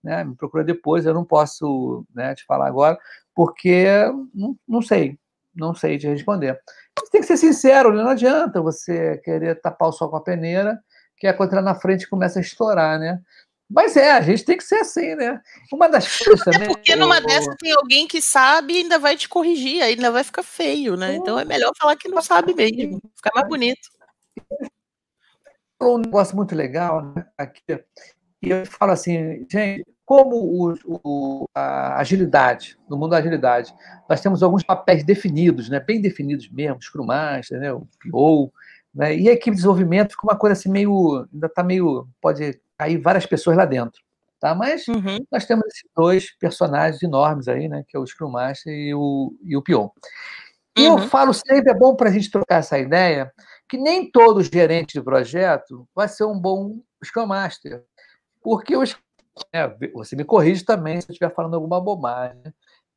né, 0.04 0.24
me 0.24 0.36
procura 0.36 0.64
depois, 0.64 1.06
eu 1.06 1.14
não 1.14 1.24
posso 1.24 2.06
né, 2.14 2.34
te 2.36 2.46
falar 2.46 2.68
agora, 2.68 2.98
porque 3.36 3.86
não, 4.34 4.56
não 4.68 4.82
sei, 4.82 5.18
não 5.56 5.74
sei 5.74 5.98
te 5.98 6.08
responder. 6.08 6.60
Você 7.00 7.12
tem 7.12 7.22
que 7.22 7.28
ser 7.28 7.38
sincero, 7.38 7.94
né? 7.94 8.04
não 8.04 8.12
adianta 8.12 8.62
você 8.62 9.18
querer 9.24 9.60
tapar 9.62 9.90
o 9.90 9.92
sol 9.92 10.10
com 10.10 10.18
a 10.18 10.24
peneira, 10.24 10.80
que 11.18 11.28
é 11.28 11.34
quando 11.34 11.54
na 11.62 11.76
frente 11.76 12.10
começa 12.10 12.40
a 12.40 12.42
estourar, 12.42 13.00
né? 13.00 13.22
Mas 13.74 13.96
é, 13.96 14.12
a 14.12 14.22
gente 14.22 14.44
tem 14.44 14.58
que 14.58 14.66
ser 14.66 14.80
assim, 14.80 15.16
né? 15.16 15.40
Uma 15.72 15.88
das 15.88 16.06
coisas 16.18 16.44
também. 16.44 16.64
É 16.64 16.68
porque 16.68 16.96
numa 16.96 17.22
dessas 17.22 17.56
tem 17.56 17.72
alguém 17.72 18.06
que 18.06 18.22
sabe 18.22 18.74
e 18.74 18.78
ainda 18.80 19.00
vai 19.00 19.16
te 19.16 19.30
corrigir, 19.30 19.82
ainda 19.82 20.12
vai 20.12 20.26
ficar 20.26 20.44
feio, 20.44 20.98
né? 20.98 21.16
Então 21.16 21.40
é 21.40 21.46
melhor 21.46 21.72
falar 21.80 21.96
que 21.96 22.10
não 22.10 22.22
sabe 22.22 22.54
mesmo, 22.54 23.00
ficar 23.16 23.32
mais 23.34 23.48
bonito. 23.48 23.90
Um 25.82 26.00
negócio 26.00 26.36
muito 26.36 26.54
legal 26.54 27.14
né? 27.14 27.26
aqui, 27.38 27.84
e 28.42 28.50
eu 28.50 28.66
falo 28.66 28.92
assim, 28.92 29.46
gente, 29.50 29.86
como 30.06 30.36
o, 30.36 30.74
o, 30.86 31.46
a 31.56 32.00
agilidade, 32.00 32.78
no 32.90 32.98
mundo 32.98 33.12
da 33.12 33.18
agilidade, 33.18 33.74
nós 34.10 34.20
temos 34.20 34.44
alguns 34.44 34.64
papéis 34.64 35.04
definidos, 35.04 35.70
né, 35.70 35.80
bem 35.80 36.02
definidos 36.02 36.50
mesmo, 36.50 36.82
Scrum 36.82 37.06
Master, 37.06 37.60
né, 37.60 37.72
o 37.72 37.88
PO, 38.12 38.52
né, 38.94 39.16
e 39.16 39.30
a 39.30 39.34
equipe 39.34 39.52
de 39.52 39.58
desenvolvimento 39.58 40.12
fica 40.12 40.26
uma 40.26 40.38
coisa 40.38 40.54
assim 40.54 40.70
meio, 40.70 41.28
ainda 41.32 41.48
está 41.48 41.64
meio, 41.64 42.08
pode 42.22 42.60
cair 42.78 42.98
várias 42.98 43.26
pessoas 43.26 43.56
lá 43.56 43.64
dentro. 43.64 44.02
tá? 44.40 44.56
Mas 44.56 44.88
uhum. 44.88 45.20
nós 45.32 45.46
temos 45.46 45.66
esses 45.68 45.90
dois 45.96 46.32
personagens 46.38 47.02
enormes 47.02 47.48
aí, 47.48 47.70
né? 47.70 47.86
Que 47.88 47.96
é 47.96 48.00
o 48.00 48.06
Scrum 48.06 48.32
Master 48.32 48.74
e 48.74 48.94
o, 48.94 49.34
e 49.44 49.56
o 49.56 49.62
Pion. 49.62 49.88
E 50.76 50.88
uhum. 50.88 50.98
eu 50.98 51.08
falo 51.08 51.34
sempre, 51.34 51.72
é 51.72 51.74
bom 51.74 51.96
para 51.96 52.10
a 52.10 52.12
gente 52.12 52.32
trocar 52.32 52.58
essa 52.58 52.80
ideia, 52.80 53.32
que 53.70 53.78
nem 53.78 54.10
todo 54.10 54.44
gerente 54.44 54.94
de 54.94 55.02
projeto 55.02 55.88
vai 55.96 56.08
ser 56.08 56.26
um 56.26 56.38
bom 56.38 56.82
Scrum 57.06 57.28
Master. 57.28 57.84
Porque 58.42 58.76
os, 58.76 58.98
é, 59.54 59.68
você 59.94 60.16
me 60.16 60.24
corrige 60.24 60.64
também 60.64 61.00
se 61.00 61.10
eu 61.10 61.14
estiver 61.14 61.34
falando 61.34 61.56
alguma 61.56 61.80
bobagem. 61.80 62.42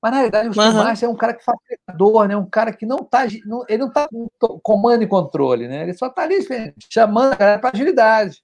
Mas, 0.03 0.13
na 0.13 0.21
verdade, 0.21 0.49
o 0.49 0.53
Scrum 0.53 0.67
uhum. 0.67 0.75
Master 0.75 1.09
é 1.09 1.13
um 1.13 1.17
cara 1.17 1.33
que 1.33 1.43
faz 1.43 1.59
facilitador, 1.59 2.29
né? 2.29 2.37
um 2.37 2.49
cara 2.49 2.73
que 2.75 2.85
não 2.85 2.99
está 2.99 3.25
ele 3.25 3.79
não 3.79 3.89
está 3.89 4.07
com 4.09 4.29
comando 4.63 5.03
e 5.03 5.07
controle, 5.07 5.67
né? 5.67 5.83
ele 5.83 5.95
só 5.95 6.09
está 6.09 6.23
ali 6.23 6.47
chamando 6.91 7.33
a 7.33 7.37
galera 7.37 7.59
para 7.59 7.71
agilidade, 7.71 8.43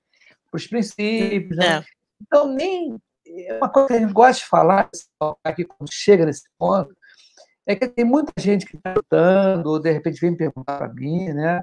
para 0.51 0.57
os 0.57 0.67
princípios. 0.67 1.57
Né? 1.59 1.79
É. 1.79 1.85
Então, 2.23 2.49
nem. 2.49 2.99
É 3.27 3.59
uma 3.59 3.69
coisa 3.69 3.89
que 3.89 3.95
a 3.95 4.01
gente 4.01 4.13
gosta 4.13 4.43
de 4.43 4.49
falar 4.49 4.91
aqui 5.45 5.65
quando 5.65 5.93
chega 5.93 6.27
nesse 6.27 6.49
ponto, 6.59 6.93
é 7.67 7.77
que 7.77 7.87
tem 7.87 8.05
muita 8.05 8.33
gente 8.39 8.67
que 8.67 8.77
está 8.77 8.95
lutando, 8.95 9.71
ou 9.71 9.79
de 9.79 9.93
repente 9.93 10.21
vem 10.21 10.35
perguntar 10.35 10.79
para 10.79 10.89
mim, 10.89 11.29
né? 11.33 11.63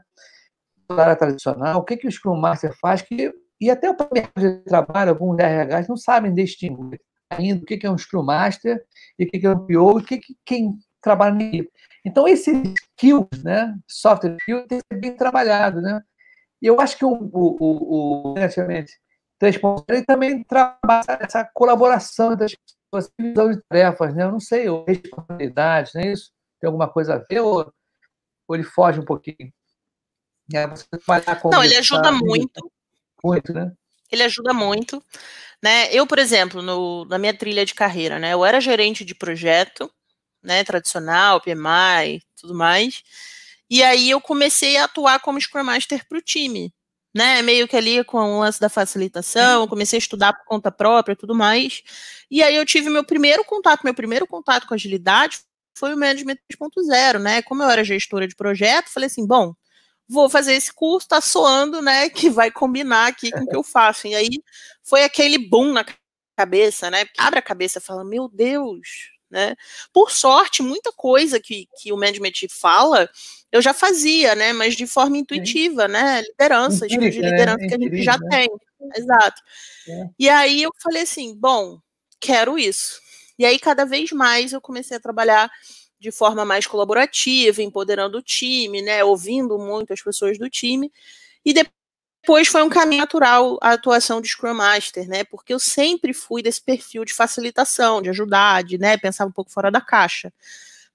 Área 0.90 1.16
tradicional, 1.16 1.80
o 1.80 1.84
que, 1.84 1.98
que 1.98 2.08
o 2.08 2.12
Scrum 2.12 2.40
Master 2.40 2.74
faz, 2.80 3.02
que, 3.02 3.34
e 3.60 3.70
até 3.70 3.90
o 3.90 3.96
mercado 4.14 4.58
de 4.58 4.64
trabalho, 4.64 5.12
alguns 5.12 5.40
RH 5.40 5.86
não 5.90 5.98
sabem 5.98 6.34
distinguir 6.34 7.00
ainda 7.30 7.62
o 7.62 7.66
que, 7.66 7.78
que 7.78 7.86
é 7.86 7.92
um 7.92 7.98
Scrum 7.98 8.24
Master, 8.24 8.84
e 9.18 9.26
o 9.26 9.30
que, 9.30 9.40
que 9.40 9.46
é 9.46 9.50
um 9.50 9.60
PO, 9.60 10.00
e 10.00 10.02
o 10.02 10.06
que, 10.06 10.18
que 10.18 10.38
quem 10.46 10.78
trabalha 11.02 11.36
nisso. 11.36 11.70
Então, 12.06 12.28
esses 12.28 12.56
skills, 12.94 13.44
né, 13.44 13.76
software 13.88 14.38
skills, 14.40 14.66
tem 14.68 14.80
que 14.80 14.86
ser 14.94 15.00
bem 15.00 15.16
trabalhado, 15.16 15.82
né? 15.82 16.02
E 16.62 16.68
eu 16.68 16.80
acho 16.80 16.98
que 16.98 17.06
o, 17.06 17.12
o, 17.12 17.58
o, 17.60 18.34
o 18.34 18.36
ele 19.88 20.06
também 20.06 20.44
trabalha 20.44 21.20
essa 21.20 21.48
colaboração 21.54 22.34
entre 22.34 22.46
as 22.46 22.56
pessoas, 22.56 23.14
divisão 23.20 23.52
de 23.52 23.62
tarefas, 23.70 24.16
né? 24.16 24.24
Eu 24.24 24.32
não 24.32 24.40
sei, 24.40 24.70
ou 24.70 24.86
responsabilidade, 24.86 25.92
não 25.94 26.02
é 26.02 26.12
isso? 26.12 26.32
Tem 26.60 26.68
alguma 26.68 26.90
coisa 26.90 27.16
a 27.16 27.18
ver 27.18 27.42
ou, 27.42 27.72
ou 28.48 28.56
ele 28.56 28.64
foge 28.64 29.00
um 29.00 29.06
pouquinho? 29.06 29.54
É, 30.54 30.66
não, 31.52 31.64
ele 31.64 31.76
ajuda 31.76 32.12
muito. 32.12 32.72
Muito, 33.24 33.54
né? 33.54 33.72
Ele 34.12 34.24
ajuda 34.24 34.54
muito. 34.54 35.04
Né? 35.62 35.92
Eu, 35.92 36.06
por 36.06 36.20
exemplo, 36.20 36.62
no, 36.62 37.06
na 37.06 37.18
minha 37.18 37.34
trilha 37.34 37.66
de 37.66 37.74
carreira, 37.74 38.20
né? 38.20 38.34
Eu 38.34 38.46
era 38.46 38.62
gerente 38.62 39.04
de 39.04 39.16
projeto, 39.16 39.92
né? 40.44 40.64
Tradicional, 40.64 41.42
PMI, 41.42 42.22
tudo 42.40 42.54
mais. 42.54 43.04
E 43.70 43.84
aí 43.84 44.10
eu 44.10 44.22
comecei 44.22 44.78
a 44.78 44.86
atuar 44.86 45.20
como 45.20 45.42
Scrum 45.42 45.64
Master 45.64 46.08
para 46.08 46.18
o 46.18 46.22
time 46.22 46.74
né? 47.18 47.42
Meio 47.42 47.68
que 47.68 47.76
ali 47.76 48.04
com 48.04 48.20
o 48.20 48.40
lance 48.42 48.60
da 48.60 48.70
facilitação, 48.70 49.68
comecei 49.68 49.98
a 49.98 50.00
estudar 50.00 50.34
por 50.34 50.46
conta 50.46 50.72
própria 50.72 51.16
tudo 51.16 51.34
mais. 51.34 51.82
E 52.30 52.44
aí 52.44 52.56
eu 52.56 52.66
tive 52.66 52.90
meu 52.92 53.04
primeiro 53.04 53.44
contato, 53.44 53.82
meu 53.84 53.94
primeiro 53.94 54.28
contato 54.28 54.68
com 54.68 54.76
agilidade 54.76 55.40
foi 55.76 55.94
o 55.96 55.98
Management 55.98 56.38
3.0, 56.52 57.20
né? 57.20 57.42
Como 57.42 57.64
eu 57.64 57.70
era 57.70 57.84
gestora 57.84 58.28
de 58.28 58.36
projeto, 58.36 58.90
falei 58.90 59.08
assim, 59.08 59.26
bom, 59.26 59.56
vou 60.08 60.30
fazer 60.30 60.54
esse 60.54 60.74
curso, 60.74 61.08
tá 61.08 61.22
soando, 61.22 61.82
né, 61.82 62.10
que 62.10 62.30
vai 62.30 62.50
combinar 62.52 63.08
aqui 63.08 63.32
com 63.32 63.40
o 63.40 63.48
que 63.48 63.56
eu 63.56 63.64
faço. 63.64 64.08
E 64.08 64.16
aí 64.16 64.42
foi 64.84 65.04
aquele 65.04 65.38
boom 65.38 65.74
na 65.74 65.86
cabeça, 66.38 66.90
né? 66.90 67.06
Abre 67.18 67.40
a 67.40 67.42
cabeça 67.42 67.80
e 67.80 67.82
fala, 67.82 68.06
meu 68.06 68.30
Deus, 68.30 69.12
né? 69.30 69.56
Por 69.92 70.12
sorte, 70.12 70.62
muita 70.62 70.92
coisa 70.92 71.40
que, 71.40 71.68
que 71.82 71.92
o 71.92 71.98
management 71.98 72.48
fala 72.50 73.10
eu 73.52 73.62
já 73.62 73.74
fazia, 73.74 74.36
né? 74.36 74.54
Mas 74.54 74.76
de 74.76 74.86
forma 74.86 75.18
intuitiva, 75.18 75.86
Sim. 75.86 75.94
né? 75.94 76.22
Liderança, 76.22 76.86
Empírica, 76.86 77.12
de 77.12 77.22
liderança 77.22 77.58
né? 77.58 77.68
que 77.68 77.74
a 77.74 77.78
gente 77.78 78.04
já 78.04 78.18
né? 78.18 78.28
tem. 78.30 78.50
Exato. 78.96 79.42
É. 79.88 80.10
E 80.20 80.30
aí 80.30 80.64
eu 80.64 80.72
falei 80.82 81.04
assim, 81.04 81.36
bom, 81.36 81.80
quero 82.20 82.58
isso. 82.60 83.02
E 83.40 83.46
aí, 83.46 83.60
cada 83.60 83.86
vez 83.86 84.12
mais, 84.12 84.52
eu 84.52 84.60
comecei 84.60 84.98
a 84.98 85.00
trabalhar 85.00 85.50
de 86.00 86.12
forma 86.12 86.46
mais 86.46 86.68
colaborativa, 86.68 87.62
empoderando 87.62 88.18
o 88.18 88.22
time, 88.22 88.82
né? 88.82 89.04
Ouvindo 89.04 89.58
muito 89.58 89.94
as 89.94 90.02
pessoas 90.02 90.38
do 90.38 90.50
time. 90.50 90.92
E 91.46 91.54
depois 91.54 92.48
foi 92.48 92.64
um 92.64 92.70
caminho 92.70 93.02
natural 93.02 93.58
a 93.62 93.72
atuação 93.72 94.22
de 94.22 94.28
Scrum 94.28 94.54
Master, 94.54 95.08
né? 95.08 95.24
Porque 95.24 95.54
eu 95.54 95.60
sempre 95.60 96.14
fui 96.14 96.42
desse 96.44 96.62
perfil 96.62 97.06
de 97.06 97.14
facilitação, 97.14 98.02
de 98.02 98.10
ajudar, 98.10 98.64
de 98.64 98.78
né, 98.78 98.98
pensar 98.98 99.26
um 99.26 99.32
pouco 99.32 99.52
fora 99.52 99.72
da 99.72 99.82
caixa. 99.82 100.32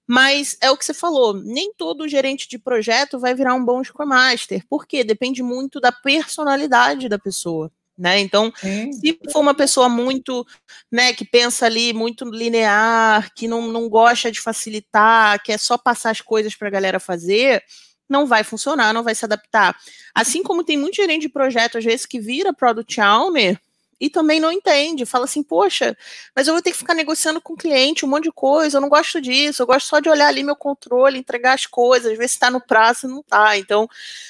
Mas 0.05 0.57
é 0.61 0.69
o 0.69 0.77
que 0.77 0.85
você 0.85 0.93
falou, 0.93 1.33
nem 1.33 1.73
todo 1.73 2.07
gerente 2.07 2.47
de 2.49 2.59
projeto 2.59 3.19
vai 3.19 3.33
virar 3.33 3.53
um 3.55 3.63
bom 3.63 3.83
Scrum 3.83 4.05
Master, 4.05 4.63
porque 4.69 5.03
depende 5.03 5.41
muito 5.41 5.79
da 5.79 5.91
personalidade 5.91 7.07
da 7.07 7.17
pessoa. 7.17 7.71
Né? 7.97 8.19
Então, 8.19 8.51
Sim. 8.57 8.91
se 8.91 9.19
for 9.31 9.39
uma 9.39 9.53
pessoa 9.53 9.87
muito, 9.87 10.45
né, 10.91 11.13
que 11.13 11.23
pensa 11.23 11.67
ali 11.67 11.93
muito 11.93 12.25
linear, 12.25 13.31
que 13.35 13.47
não, 13.47 13.67
não 13.67 13.87
gosta 13.87 14.31
de 14.31 14.41
facilitar, 14.41 15.41
que 15.43 15.51
é 15.51 15.57
só 15.57 15.77
passar 15.77 16.09
as 16.09 16.21
coisas 16.21 16.55
para 16.55 16.67
a 16.67 16.71
galera 16.71 16.99
fazer, 16.99 17.63
não 18.09 18.25
vai 18.25 18.43
funcionar, 18.43 18.93
não 18.93 19.03
vai 19.03 19.13
se 19.13 19.25
adaptar. 19.25 19.75
Assim 20.13 20.41
como 20.41 20.63
tem 20.63 20.77
muito 20.77 20.95
gerente 20.95 21.23
de 21.23 21.29
projeto, 21.29 21.77
às 21.77 21.83
vezes, 21.83 22.05
que 22.05 22.19
vira 22.19 22.51
product 22.53 22.99
owner, 22.99 23.59
e 23.99 24.09
também 24.09 24.37
não 24.37 24.51
entende, 24.51 25.05
fala 25.05 25.23
assim, 25.23 25.41
poxa, 25.41 25.95
mas 26.35 26.45
eu 26.45 26.53
vou 26.53 26.61
ter 26.61 26.71
que 26.71 26.77
ficar 26.77 26.93
negociando 26.93 27.39
com 27.39 27.53
o 27.53 27.57
cliente 27.57 28.03
um 28.03 28.09
monte 28.09 28.25
de 28.25 28.33
coisa, 28.33 28.75
eu 28.75 28.81
não 28.81 28.89
gosto 28.89 29.21
disso, 29.21 29.61
eu 29.61 29.65
gosto 29.65 29.87
só 29.87 30.01
de 30.01 30.09
olhar 30.09 30.27
ali 30.27 30.43
meu 30.43 30.57
controle, 30.57 31.17
entregar 31.17 31.53
as 31.53 31.65
coisas, 31.65 32.17
ver 32.17 32.27
se 32.27 32.35
está 32.35 32.51
no 32.51 32.59
prazo 32.59 33.07
não 33.07 33.21
está. 33.21 33.57
Então, 33.57 33.87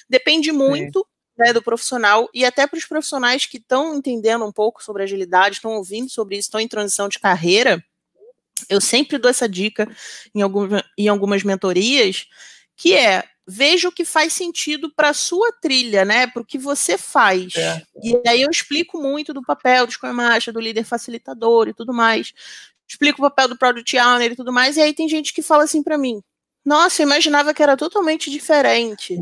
depende 0.08 0.52
muito 0.52 1.08
né, 1.38 1.54
do 1.54 1.62
profissional 1.62 2.30
e 2.34 2.46
até 2.46 2.68
para 2.68 2.78
os 2.78 2.86
profissionais 2.86 3.46
que 3.46 3.58
estão 3.58 3.96
entendendo 3.96 4.46
um 4.46 4.52
pouco 4.52 4.84
sobre 4.84 5.04
agilidade, 5.04 5.56
estão 5.56 5.72
ouvindo 5.72 6.10
sobre 6.10 6.38
isso, 6.38 6.48
estão 6.48 6.60
em 6.60 6.68
transição 6.68 7.08
de 7.08 7.20
carreira, 7.20 7.84
eu 8.70 8.80
sempre 8.80 9.18
dou 9.18 9.30
essa 9.30 9.48
dica 9.48 9.88
em, 10.34 10.42
algum, 10.42 10.68
em 10.98 11.08
algumas 11.08 11.44
mentorias, 11.44 12.28
que 12.76 12.94
é 12.94 13.24
veja 13.46 13.90
o 13.90 13.92
que 13.92 14.06
faz 14.06 14.34
sentido 14.34 14.92
para 14.94 15.10
a 15.10 15.14
sua 15.14 15.52
trilha, 15.62 16.06
né? 16.06 16.28
Para 16.28 16.42
o 16.42 16.46
que 16.46 16.58
você 16.58 16.98
faz. 16.98 17.56
É. 17.56 17.82
E 18.02 18.22
aí 18.28 18.42
eu 18.42 18.50
explico 18.50 19.02
muito 19.02 19.34
do 19.34 19.42
papel 19.42 19.86
do 19.86 19.92
Scrum 19.92 20.14
Master, 20.14 20.54
do 20.54 20.62
líder 20.62 20.86
facilitador 20.86 21.68
e 21.68 21.74
tudo 21.74 21.94
mais. 21.94 22.34
Explico 22.88 23.20
o 23.20 23.30
papel 23.30 23.50
do 23.50 23.58
Product 23.58 23.98
Owner 23.98 24.32
e 24.32 24.36
tudo 24.36 24.54
mais. 24.54 24.78
E 24.78 24.82
aí 24.82 24.94
tem 24.94 25.10
gente 25.10 25.34
que 25.34 25.42
fala 25.42 25.64
assim 25.64 25.84
para 25.84 25.98
mim: 25.98 26.22
Nossa, 26.64 27.02
eu 27.02 27.06
imaginava 27.06 27.54
que 27.54 27.62
era 27.62 27.76
totalmente 27.76 28.32
diferente. 28.32 29.18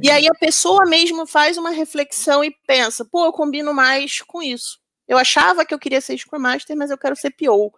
Sim, 0.00 0.08
E 0.08 0.10
aí 0.10 0.26
a 0.28 0.34
pessoa 0.34 0.86
mesmo 0.86 1.26
faz 1.26 1.56
uma 1.56 1.70
reflexão 1.70 2.42
e 2.42 2.54
pensa: 2.66 3.04
Pô, 3.04 3.26
eu 3.26 3.32
combino 3.32 3.74
mais 3.74 4.20
com 4.20 4.42
isso. 4.42 4.78
Eu 5.06 5.18
achava 5.18 5.64
que 5.64 5.74
eu 5.74 5.78
queria 5.78 6.00
ser 6.00 6.16
Scrum 6.16 6.38
Master, 6.38 6.76
mas 6.76 6.90
eu 6.90 6.98
quero 6.98 7.16
ser 7.16 7.30
PO. 7.30 7.72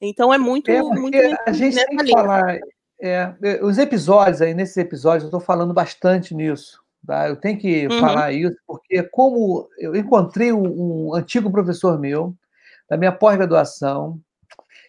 Então 0.00 0.32
é 0.32 0.38
muito, 0.38 0.70
é 0.70 0.80
muito. 0.80 1.16
A 1.46 1.52
gente 1.52 1.74
tem 1.74 1.96
que 1.96 2.10
falar 2.12 2.58
é, 3.00 3.32
é, 3.42 3.64
os 3.64 3.78
episódios 3.78 4.40
aí, 4.42 4.54
nesses 4.54 4.76
episódios, 4.76 5.24
eu 5.24 5.28
estou 5.28 5.40
falando 5.40 5.72
bastante 5.72 6.34
nisso. 6.34 6.80
Tá? 7.06 7.28
Eu 7.28 7.36
tenho 7.36 7.58
que 7.58 7.86
uhum. 7.86 8.00
falar 8.00 8.32
isso, 8.32 8.56
porque 8.66 9.02
como 9.04 9.68
eu 9.78 9.94
encontrei 9.94 10.52
um, 10.52 11.08
um 11.08 11.14
antigo 11.14 11.50
professor 11.50 11.98
meu, 11.98 12.34
da 12.88 12.96
minha 12.96 13.12
pós-graduação, 13.12 14.20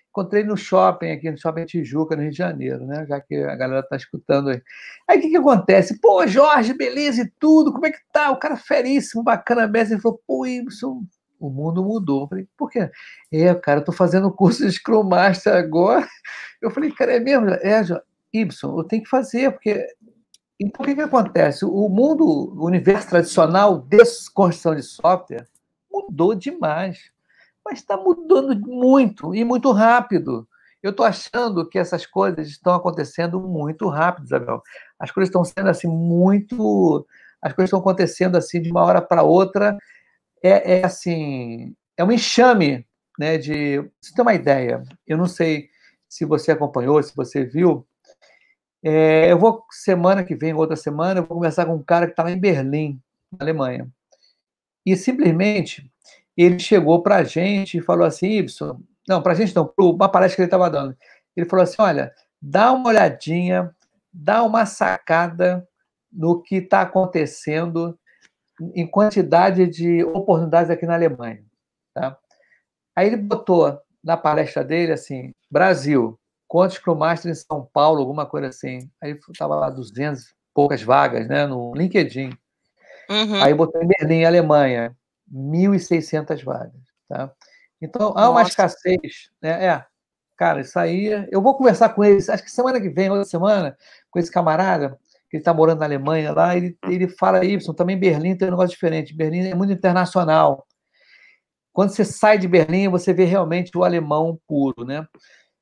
encontrei 0.09 0.43
no 0.43 0.57
shopping, 0.57 1.11
aqui 1.11 1.29
no 1.31 1.37
Shopping 1.37 1.65
Tijuca, 1.65 2.15
no 2.15 2.23
Rio 2.23 2.31
de 2.31 2.37
Janeiro, 2.37 2.85
né? 2.85 3.05
Já 3.07 3.21
que 3.21 3.35
a 3.35 3.55
galera 3.55 3.81
está 3.81 3.95
escutando 3.95 4.49
aí. 4.49 4.61
Aí 5.07 5.19
o 5.19 5.21
que, 5.21 5.29
que 5.29 5.37
acontece? 5.37 5.99
Pô, 5.99 6.25
Jorge, 6.27 6.73
beleza 6.73 7.21
e 7.21 7.31
tudo, 7.39 7.71
como 7.71 7.85
é 7.85 7.91
que 7.91 7.99
tá? 8.11 8.31
O 8.31 8.37
cara 8.37 8.57
feríssimo, 8.57 9.23
bacana 9.23 9.67
mesmo. 9.67 9.95
Ele 9.95 10.01
falou, 10.01 10.21
pô, 10.27 10.45
Ibson, 10.45 11.03
o 11.39 11.49
mundo 11.49 11.83
mudou. 11.83 12.23
Eu 12.23 12.27
falei, 12.27 12.47
por 12.57 12.69
quê? 12.69 12.89
É, 13.31 13.53
cara, 13.55 13.79
eu 13.79 13.85
tô 13.85 13.91
fazendo 13.91 14.31
curso 14.31 14.65
de 14.65 14.71
Scrum 14.71 15.03
Master 15.03 15.55
agora. 15.55 16.07
Eu 16.61 16.69
falei, 16.69 16.91
cara, 16.91 17.13
é 17.13 17.19
mesmo? 17.21 17.49
É, 17.49 17.81
Ibson, 18.33 18.77
eu 18.77 18.83
tenho 18.83 19.01
que 19.01 19.09
fazer, 19.09 19.49
porque. 19.49 19.87
Então, 20.59 20.83
o 20.83 20.85
que, 20.85 20.93
que 20.93 21.01
acontece? 21.01 21.63
O 21.63 21.87
mundo, 21.87 22.25
o 22.25 22.65
universo 22.65 23.07
tradicional 23.07 23.79
de 23.79 23.97
construção 24.33 24.75
de 24.75 24.83
software 24.83 25.47
mudou 25.89 26.35
demais. 26.35 27.11
Mas 27.69 27.79
está 27.79 27.95
mudando 27.95 28.59
muito 28.67 29.35
e 29.35 29.43
muito 29.43 29.71
rápido. 29.71 30.47
Eu 30.81 30.91
estou 30.91 31.05
achando 31.05 31.67
que 31.67 31.77
essas 31.77 32.05
coisas 32.05 32.47
estão 32.47 32.73
acontecendo 32.73 33.39
muito 33.39 33.87
rápido, 33.87 34.25
Isabel. 34.25 34.63
As 34.97 35.11
coisas 35.11 35.29
estão 35.29 35.43
sendo 35.43 35.69
assim 35.69 35.87
muito. 35.87 37.05
As 37.41 37.53
coisas 37.53 37.67
estão 37.67 37.79
acontecendo 37.79 38.35
assim 38.37 38.61
de 38.61 38.71
uma 38.71 38.83
hora 38.83 39.01
para 39.01 39.23
outra 39.23 39.77
é, 40.43 40.79
é 40.79 40.85
assim, 40.85 41.75
é 41.97 42.03
um 42.03 42.11
enxame, 42.11 42.85
né? 43.17 43.37
De 43.37 43.79
você 44.01 44.13
ter 44.15 44.21
uma 44.21 44.33
ideia. 44.33 44.83
Eu 45.05 45.17
não 45.17 45.27
sei 45.27 45.69
se 46.07 46.25
você 46.25 46.51
acompanhou, 46.51 47.01
se 47.03 47.15
você 47.15 47.43
viu. 47.43 47.85
É, 48.83 49.31
eu 49.31 49.37
vou 49.37 49.65
semana 49.71 50.23
que 50.23 50.35
vem, 50.35 50.53
outra 50.53 50.75
semana, 50.75 51.19
eu 51.19 51.25
vou 51.25 51.37
conversar 51.37 51.65
com 51.65 51.75
um 51.75 51.83
cara 51.83 52.05
que 52.05 52.13
está 52.13 52.23
lá 52.23 52.31
em 52.31 52.39
Berlim, 52.39 53.01
na 53.31 53.39
Alemanha. 53.41 53.89
E 54.85 54.95
simplesmente 54.95 55.91
ele 56.43 56.59
chegou 56.59 57.01
para 57.01 57.17
a 57.17 57.23
gente 57.23 57.77
e 57.77 57.81
falou 57.81 58.05
assim, 58.05 58.37
Ibson, 58.37 58.79
não, 59.07 59.21
para 59.21 59.33
a 59.33 59.35
gente 59.35 59.55
não, 59.55 59.65
para 59.65 59.85
uma 59.85 60.09
palestra 60.09 60.35
que 60.37 60.41
ele 60.43 60.47
estava 60.47 60.69
dando. 60.69 60.95
Ele 61.35 61.47
falou 61.47 61.63
assim, 61.63 61.75
olha, 61.79 62.13
dá 62.41 62.71
uma 62.71 62.89
olhadinha, 62.89 63.75
dá 64.13 64.43
uma 64.43 64.65
sacada 64.65 65.67
no 66.11 66.41
que 66.41 66.55
está 66.55 66.81
acontecendo 66.81 67.97
em 68.73 68.85
quantidade 68.85 69.67
de 69.67 70.03
oportunidades 70.03 70.69
aqui 70.69 70.85
na 70.85 70.95
Alemanha. 70.95 71.43
Tá? 71.93 72.17
Aí 72.95 73.07
ele 73.07 73.17
botou 73.17 73.79
na 74.03 74.17
palestra 74.17 74.63
dele 74.63 74.93
assim: 74.93 75.33
Brasil, 75.49 76.19
quantos 76.47 76.77
Scrum 76.77 76.95
Master 76.95 77.31
em 77.31 77.35
São 77.35 77.69
Paulo, 77.71 77.99
alguma 77.99 78.25
coisa 78.25 78.47
assim. 78.47 78.89
Aí 79.01 79.17
estava 79.31 79.55
lá 79.55 79.69
200 79.69 80.33
poucas 80.53 80.81
vagas, 80.81 81.27
né, 81.27 81.45
no 81.45 81.73
LinkedIn. 81.75 82.31
Uhum. 83.09 83.43
Aí 83.43 83.53
botou 83.53 83.81
em 83.81 83.87
Berlim, 83.87 84.23
Alemanha, 84.23 84.95
1.600 85.31 86.43
vagas, 86.43 86.81
tá? 87.07 87.31
Então, 87.81 88.13
há 88.15 88.29
uma 88.29 88.39
Nossa. 88.39 88.49
escassez, 88.49 89.29
né? 89.41 89.65
É, 89.65 89.85
cara, 90.35 90.61
isso 90.61 90.77
aí, 90.77 91.27
eu 91.31 91.41
vou 91.41 91.55
conversar 91.57 91.89
com 91.89 92.03
eles, 92.03 92.29
acho 92.29 92.43
que 92.43 92.51
semana 92.51 92.79
que 92.79 92.89
vem, 92.89 93.09
outra 93.09 93.25
semana, 93.25 93.77
com 94.09 94.19
esse 94.19 94.31
camarada, 94.31 94.99
que 95.29 95.37
ele 95.37 95.41
está 95.41 95.53
morando 95.53 95.79
na 95.79 95.85
Alemanha 95.85 96.33
lá, 96.33 96.55
ele, 96.55 96.77
ele 96.83 97.07
fala, 97.07 97.45
Y, 97.45 97.73
também 97.75 97.97
Berlim 97.97 98.35
tem 98.35 98.47
um 98.47 98.51
negócio 98.51 98.71
diferente, 98.71 99.15
Berlim 99.15 99.49
é 99.49 99.55
muito 99.55 99.71
internacional. 99.71 100.65
Quando 101.71 101.91
você 101.91 102.03
sai 102.03 102.37
de 102.37 102.47
Berlim, 102.47 102.89
você 102.89 103.13
vê 103.13 103.25
realmente 103.25 103.77
o 103.77 103.83
alemão 103.83 104.39
puro, 104.47 104.83
né? 104.83 105.05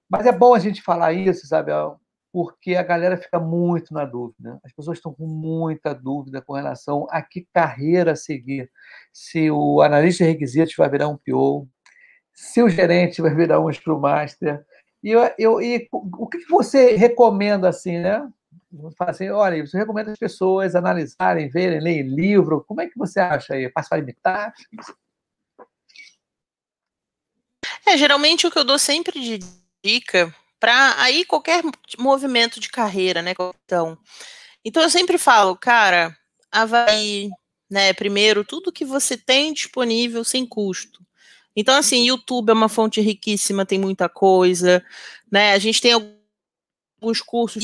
Mas 0.09 0.25
é 0.25 0.31
bom 0.31 0.53
a 0.53 0.59
gente 0.59 0.81
falar 0.81 1.11
isso, 1.13 1.45
Isabel, 1.45 1.99
porque 2.31 2.75
a 2.75 2.83
galera 2.83 3.17
fica 3.17 3.39
muito 3.39 3.93
na 3.93 4.05
dúvida. 4.05 4.59
As 4.63 4.71
pessoas 4.71 4.97
estão 4.97 5.13
com 5.13 5.25
muita 5.25 5.93
dúvida 5.93 6.41
com 6.41 6.53
relação 6.53 7.07
a 7.09 7.21
que 7.21 7.47
carreira 7.53 8.15
seguir. 8.15 8.69
Se 9.11 9.49
o 9.49 9.81
analista 9.81 10.23
de 10.23 10.31
requisitos 10.31 10.75
vai 10.75 10.89
virar 10.89 11.07
um 11.07 11.17
PO, 11.17 11.67
se 12.33 12.61
o 12.61 12.69
gerente 12.69 13.21
vai 13.21 13.33
virar 13.33 13.59
um 13.59 13.71
Scrum 13.71 13.99
Master. 13.99 14.63
E, 15.03 15.11
eu, 15.11 15.31
eu, 15.37 15.61
e 15.61 15.87
o 15.91 16.27
que 16.27 16.45
você 16.49 16.95
recomenda, 16.95 17.69
assim, 17.69 17.99
né? 17.99 18.27
Fala 18.97 19.11
assim, 19.11 19.29
olha, 19.29 19.65
você 19.65 19.77
recomenda 19.77 20.11
as 20.11 20.19
pessoas 20.19 20.75
analisarem, 20.75 21.49
verem, 21.49 21.79
lerem 21.79 22.03
livro. 22.03 22.63
Como 22.67 22.81
é 22.81 22.87
que 22.87 22.97
você 22.97 23.19
acha 23.19 23.53
aí? 23.53 23.69
Passa 23.69 23.89
para 23.89 23.99
imitar? 23.99 24.53
É, 27.87 27.97
geralmente 27.97 28.45
o 28.45 28.51
que 28.51 28.59
eu 28.59 28.65
dou 28.65 28.77
sempre 28.77 29.19
de 29.19 29.39
dica 29.83 30.33
para 30.59 31.01
aí 31.01 31.25
qualquer 31.25 31.63
movimento 31.97 32.59
de 32.59 32.69
carreira, 32.69 33.21
né? 33.21 33.33
Então, 33.65 33.97
então 34.63 34.83
eu 34.83 34.89
sempre 34.89 35.17
falo, 35.17 35.55
cara, 35.55 36.15
avalie, 36.51 37.29
né, 37.69 37.93
primeiro 37.93 38.43
tudo 38.43 38.71
que 38.71 38.85
você 38.85 39.17
tem 39.17 39.53
disponível 39.53 40.23
sem 40.23 40.45
custo. 40.45 41.05
Então, 41.55 41.75
assim, 41.75 42.07
YouTube 42.07 42.51
é 42.51 42.53
uma 42.53 42.69
fonte 42.69 43.01
riquíssima, 43.01 43.65
tem 43.65 43.79
muita 43.79 44.07
coisa, 44.07 44.83
né? 45.31 45.53
A 45.53 45.57
gente 45.57 45.81
tem 45.81 45.91
alguns 45.91 47.19
cursos, 47.19 47.63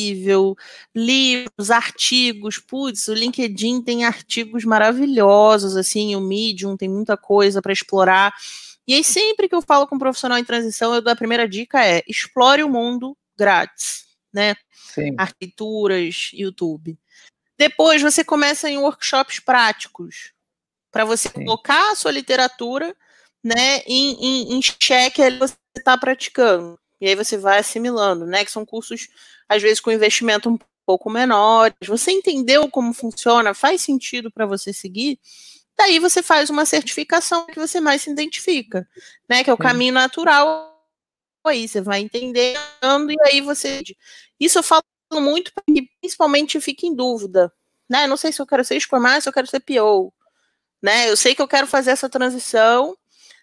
livros, 0.96 1.70
artigos, 1.70 2.58
putz, 2.58 3.08
o 3.08 3.14
LinkedIn 3.14 3.84
tem 3.84 4.04
artigos 4.04 4.66
maravilhosos, 4.66 5.76
assim, 5.78 6.16
o 6.16 6.22
Medium 6.22 6.76
tem 6.76 6.89
muita 6.89 7.16
coisa 7.16 7.62
para 7.62 7.72
explorar. 7.72 8.34
E 8.88 8.94
aí, 8.94 9.04
sempre 9.04 9.48
que 9.48 9.56
eu 9.56 9.62
falo 9.62 9.88
com 9.88 9.96
um 9.96 10.00
profissional 10.00 10.38
em 10.38 10.44
transição, 10.44 10.94
eu 10.94 11.02
dou 11.02 11.14
a 11.14 11.16
primeira 11.16 11.48
dica 11.48 11.86
é 11.86 12.04
explore 12.08 12.64
o 12.64 12.70
mundo 12.70 13.18
grátis, 13.38 14.06
né? 14.32 14.56
Sim. 14.72 15.16
Arquiteturas, 15.18 16.32
YouTube. 16.34 16.98
Depois 17.58 18.02
você 18.02 18.24
começa 18.24 18.70
em 18.70 18.78
workshops 18.78 19.40
práticos 19.40 20.34
para 20.92 21.06
você 21.06 21.30
Sim. 21.30 21.36
colocar 21.36 21.92
a 21.92 21.96
sua 21.96 22.12
literatura 22.12 22.96
né, 23.44 23.80
em, 23.86 24.14
em, 24.14 24.58
em 24.58 24.62
xeque 24.62 25.22
ali 25.22 25.38
você 25.38 25.56
está 25.78 25.98
praticando. 25.98 26.80
E 27.02 27.08
aí 27.08 27.16
você 27.16 27.38
vai 27.38 27.60
assimilando, 27.60 28.26
né? 28.26 28.46
Que 28.46 28.52
são 28.52 28.66
cursos, 28.66 29.10
às 29.50 29.62
vezes, 29.62 29.82
com 29.82 29.92
investimento 29.92 30.50
um 30.50 30.58
pouco 30.86 31.10
menores. 31.10 31.76
Você 31.86 32.12
entendeu 32.12 32.70
como 32.70 32.94
funciona, 32.94 33.54
faz 33.54 33.82
sentido 33.82 34.32
para 34.32 34.46
você 34.46 34.72
seguir, 34.72 35.20
Daí 35.78 36.00
você 36.00 36.22
faz 36.22 36.50
uma 36.50 36.66
certificação 36.66 37.46
que 37.48 37.60
você 37.60 37.80
mais 37.80 38.02
se 38.04 38.12
identifica, 38.12 38.88
né? 39.28 39.44
Que 39.44 39.50
é 39.50 39.54
o 39.54 39.58
caminho 39.58 39.94
natural. 39.94 40.72
Aí 41.46 41.68
você 41.68 41.82
vai 41.82 42.00
entendendo 42.00 43.12
e 43.12 43.18
aí 43.26 43.42
você. 43.42 43.82
Isso 44.40 44.60
eu 44.60 44.64
falo 44.64 44.84
muito 45.14 45.52
para 45.54 45.64
que 45.66 45.90
principalmente 46.02 46.60
fique 46.62 46.88
em 46.88 46.96
dúvida, 46.96 47.52
né? 47.90 48.08
não 48.08 48.18
sei 48.18 48.32
se 48.32 48.42
eu 48.42 48.48
quero 48.48 48.64
ser 48.64 48.80
Master, 48.94 49.22
se 49.22 49.30
eu 49.30 49.34
quero 49.34 49.48
ser 49.48 49.60
PO, 49.60 50.14
né? 50.82 51.10
Eu 51.10 51.18
sei 51.18 51.36
que 51.36 51.42
eu 51.42 51.48
quero 51.48 51.68
fazer 51.68 51.92
essa 51.92 52.10
transição, 52.10 52.98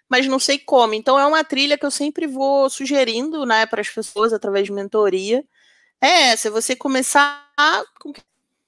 mas 0.09 0.27
não 0.27 0.39
sei 0.39 0.59
como. 0.59 0.93
Então 0.93 1.19
é 1.19 1.25
uma 1.25 1.43
trilha 1.43 1.77
que 1.77 1.85
eu 1.85 1.91
sempre 1.91 2.27
vou 2.27 2.69
sugerindo, 2.69 3.45
né, 3.45 3.65
para 3.65 3.81
as 3.81 3.89
pessoas 3.89 4.33
através 4.33 4.65
de 4.65 4.73
mentoria. 4.73 5.43
É 6.01 6.35
se 6.35 6.49
você 6.49 6.75
começar, 6.75 7.47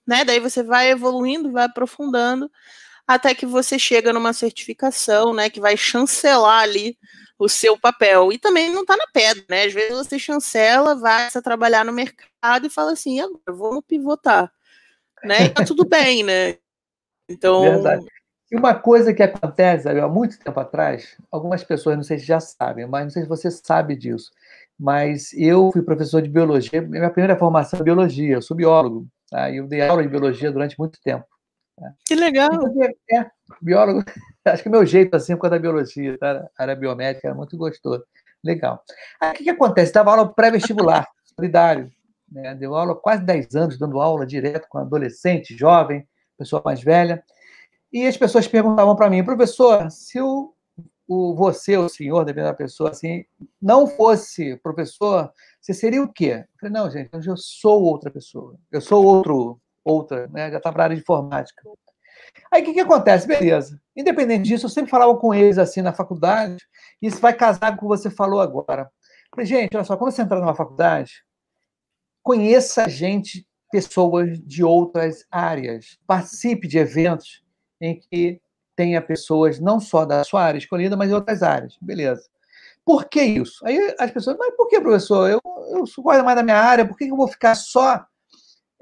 né? 0.08 0.26
Daí 0.26 0.40
você 0.40 0.64
vai 0.64 0.92
evoluindo, 0.92 1.52
vai 1.52 1.66
aprofundando 1.66 2.50
até 3.08 3.36
que 3.36 3.46
você 3.46 3.78
chega 3.78 4.14
numa 4.14 4.34
certificação, 4.34 5.34
né, 5.34 5.50
que 5.50 5.60
vai 5.60 5.76
chancelar 5.76 6.64
ali 6.64 6.98
o 7.38 7.50
seu 7.50 7.78
papel. 7.78 8.32
E 8.32 8.38
também 8.38 8.72
não 8.72 8.82
está 8.82 8.96
na 8.96 9.08
pedra, 9.14 9.44
né? 9.50 9.66
Às 9.66 9.74
vezes 9.74 9.98
você 9.98 10.18
chancela, 10.18 10.96
vai 10.96 11.28
a 11.34 11.42
trabalhar 11.42 11.84
no 11.84 11.92
mercado 11.92 12.66
e 12.66 12.70
fala 12.70 12.94
assim, 12.94 13.20
agora 13.20 13.42
vamos 13.48 13.84
pivotar, 13.86 14.52
né? 15.24 15.46
E 15.46 15.50
tá 15.50 15.64
tudo 15.66 15.86
bem, 15.86 16.24
né? 16.24 16.58
Então. 17.30 17.62
Verdade. 17.62 18.06
E 18.52 18.56
uma 18.56 18.76
coisa 18.76 19.14
que 19.14 19.24
acontece, 19.24 19.90
há 19.90 20.08
muito 20.08 20.38
tempo 20.38 20.60
atrás, 20.60 21.18
algumas 21.32 21.64
pessoas, 21.64 21.96
não 21.96 22.04
sei 22.04 22.20
se 22.20 22.26
já 22.26 22.40
sabem, 22.40 22.86
mas 22.86 23.04
não 23.04 23.10
sei 23.10 23.24
se 23.24 23.28
você 23.28 23.50
sabe 23.50 23.96
disso, 23.96 24.32
mas 24.80 25.34
eu 25.34 25.72
fui 25.72 25.82
professor 25.82 26.22
de 26.22 26.30
biologia, 26.30 26.80
minha 26.82 27.10
primeira 27.10 27.36
formação 27.36 27.80
é 27.80 27.84
biologia, 27.84 28.36
eu 28.36 28.44
sou 28.44 28.56
biólogo, 28.56 29.08
tá? 29.28 29.52
eu 29.52 29.66
dei 29.66 29.82
aula 29.82 30.04
de 30.04 30.10
biologia 30.10 30.52
durante 30.52 30.78
muito 30.78 31.00
tempo. 31.02 31.26
Que 32.06 32.16
legal! 32.16 32.52
É, 33.12 33.26
biólogo, 33.62 34.04
acho 34.46 34.64
que 34.64 34.70
meu 34.70 34.86
jeito 34.86 35.16
assim, 35.16 35.36
causa 35.36 35.52
da 35.52 35.60
biologia, 35.60 36.18
tá? 36.18 36.48
a 36.58 36.64
área 36.64 36.76
biomédica 36.76 37.28
era 37.28 37.36
muito 37.36 37.58
gostoso. 37.58 38.04
Legal. 38.44 38.84
Aí 39.22 39.32
o 39.32 39.34
que, 39.36 39.44
que 39.46 39.50
acontece? 39.50 39.94
Dava 39.94 40.12
aula 40.12 40.34
pré-vestibular, 40.34 41.08
solidário. 41.36 41.92
Né? 42.30 42.54
Deu 42.56 42.76
aula 42.76 42.96
quase 42.96 43.24
10 43.24 43.56
anos, 43.56 43.78
dando 43.78 44.02
aula 44.02 44.26
direto 44.26 44.68
com 44.70 44.78
adolescente, 44.78 45.56
jovem, 45.56 46.08
pessoa 46.38 46.62
mais 46.64 46.82
velha. 46.82 47.24
E 47.92 48.06
as 48.06 48.18
pessoas 48.18 48.48
perguntavam 48.48 48.96
para 48.96 49.10
mim, 49.10 49.24
professor, 49.24 49.90
se 49.90 50.20
o, 50.20 50.54
o 51.08 51.36
você, 51.36 51.78
o 51.78 51.88
senhor, 51.88 52.26
dependendo 52.26 52.52
da 52.52 52.58
pessoa, 52.58 52.90
assim, 52.90 53.24
não 53.62 53.88
fosse 53.88 54.58
professor, 54.58 55.32
você 55.62 55.74
seria 55.74 56.04
o 56.04 56.12
quê? 56.12 56.44
Eu 56.44 56.60
falei, 56.60 56.74
não, 56.74 56.92
gente, 56.92 57.28
eu 57.28 57.38
sou 57.38 57.84
outra 57.84 58.12
pessoa. 58.12 58.58
Eu 58.72 58.82
sou 58.82 59.06
outro 59.06 59.62
outra, 59.84 60.28
né? 60.28 60.52
já 60.52 60.58
está 60.58 60.72
para 60.72 60.84
a 60.84 60.86
área 60.86 60.96
de 60.96 61.02
informática. 61.02 61.62
Aí 62.52 62.62
o 62.62 62.66
que, 62.66 62.74
que 62.74 62.80
acontece? 62.80 63.28
Beleza. 63.28 63.80
Independente 63.96 64.44
disso, 64.44 64.66
eu 64.66 64.70
sempre 64.70 64.92
falava 64.92 65.16
com 65.18 65.34
eles 65.34 65.58
assim 65.58 65.82
na 65.82 65.94
faculdade, 65.94 66.58
e 67.02 67.08
isso 67.08 67.20
vai 67.20 67.34
casar 67.34 67.76
com 67.76 67.86
o 67.86 67.90
que 67.90 67.98
você 67.98 68.10
falou 68.10 68.40
agora. 68.40 68.90
Falei, 69.34 69.46
gente, 69.46 69.76
olha 69.76 69.84
só, 69.84 69.98
quando 69.98 70.12
você 70.12 70.22
entrar 70.22 70.40
numa 70.40 70.56
faculdade, 70.56 71.24
conheça 72.22 72.88
gente, 72.88 73.48
pessoas 73.72 74.40
de 74.40 74.64
outras 74.64 75.26
áreas. 75.32 75.98
Participe 76.06 76.68
de 76.68 76.78
eventos 76.78 77.44
em 77.82 78.00
que 78.00 78.40
tenha 78.76 79.02
pessoas 79.02 79.60
não 79.60 79.80
só 79.80 80.06
da 80.06 80.24
sua 80.24 80.44
área 80.44 80.60
escolhida, 80.60 80.96
mas 80.96 81.10
de 81.10 81.16
outras 81.16 81.42
áreas. 81.42 81.76
Beleza. 81.82 82.24
Por 82.86 83.06
que 83.06 83.22
isso? 83.22 83.66
Aí 83.66 83.96
as 84.00 84.12
pessoas, 84.12 84.38
mas 84.38 84.56
por 84.56 84.68
que, 84.68 84.80
professor? 84.80 85.30
Eu, 85.30 85.42
eu 85.72 85.84
gosto 86.04 86.24
mais 86.24 86.36
da 86.36 86.44
minha 86.44 86.58
área, 86.58 86.88
por 86.88 86.98
que 86.98 87.06
eu 87.06 87.16
vou 87.16 87.28
ficar 87.28 87.56
só 87.56 88.06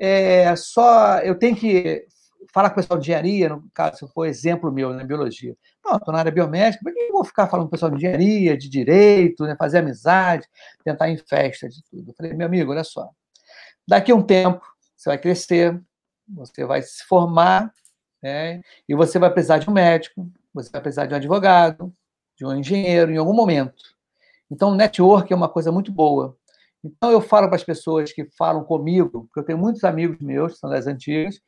é, 0.03 0.55
só 0.55 1.19
eu 1.19 1.37
tenho 1.37 1.55
que 1.55 2.07
falar 2.51 2.71
com 2.71 2.73
o 2.73 2.81
pessoal 2.81 2.99
de 2.99 3.05
engenharia, 3.05 3.49
no 3.49 3.69
caso, 3.71 3.97
se 3.97 4.13
for 4.13 4.25
exemplo 4.25 4.71
meu, 4.71 4.89
na 4.89 4.97
né, 4.97 5.03
biologia. 5.05 5.55
Não, 5.85 5.97
estou 5.97 6.11
na 6.11 6.19
área 6.19 6.31
biomédica, 6.31 6.83
por 6.83 6.91
que 6.91 6.99
eu 6.99 7.13
vou 7.13 7.23
ficar 7.23 7.47
falando 7.47 7.65
com 7.65 7.67
o 7.67 7.71
pessoal 7.71 7.91
de 7.91 7.97
engenharia, 7.97 8.57
de 8.57 8.67
direito, 8.67 9.43
né, 9.43 9.55
fazer 9.55 9.77
amizade, 9.77 10.47
tentar 10.83 11.07
ir 11.09 11.13
em 11.13 11.17
festa 11.17 11.69
de 11.69 11.83
tudo? 11.83 12.09
Eu 12.09 12.15
falei, 12.15 12.33
meu 12.33 12.47
amigo, 12.47 12.71
olha 12.71 12.83
só, 12.83 13.09
daqui 13.87 14.11
a 14.11 14.15
um 14.15 14.23
tempo 14.23 14.65
você 14.97 15.09
vai 15.09 15.19
crescer, 15.19 15.79
você 16.27 16.65
vai 16.65 16.81
se 16.81 17.03
formar, 17.05 17.71
né, 18.23 18.59
e 18.89 18.95
você 18.95 19.19
vai 19.19 19.31
precisar 19.31 19.59
de 19.59 19.69
um 19.69 19.73
médico, 19.73 20.27
você 20.51 20.71
vai 20.71 20.81
precisar 20.81 21.05
de 21.05 21.13
um 21.13 21.17
advogado, 21.17 21.93
de 22.35 22.43
um 22.43 22.55
engenheiro 22.55 23.11
em 23.11 23.17
algum 23.17 23.33
momento. 23.33 23.83
Então, 24.49 24.71
o 24.71 24.75
network 24.75 25.31
é 25.31 25.35
uma 25.35 25.47
coisa 25.47 25.71
muito 25.71 25.91
boa. 25.91 26.35
Então, 26.83 27.11
eu 27.11 27.21
falo 27.21 27.47
para 27.47 27.55
as 27.55 27.63
pessoas 27.63 28.11
que 28.11 28.27
falam 28.37 28.63
comigo, 28.63 29.25
porque 29.25 29.39
eu 29.39 29.45
tenho 29.45 29.57
muitos 29.57 29.83
amigos 29.83 30.17
meus, 30.19 30.53
que 30.53 30.59
são 30.59 30.69
das 30.69 30.87
antigas, 30.87 31.39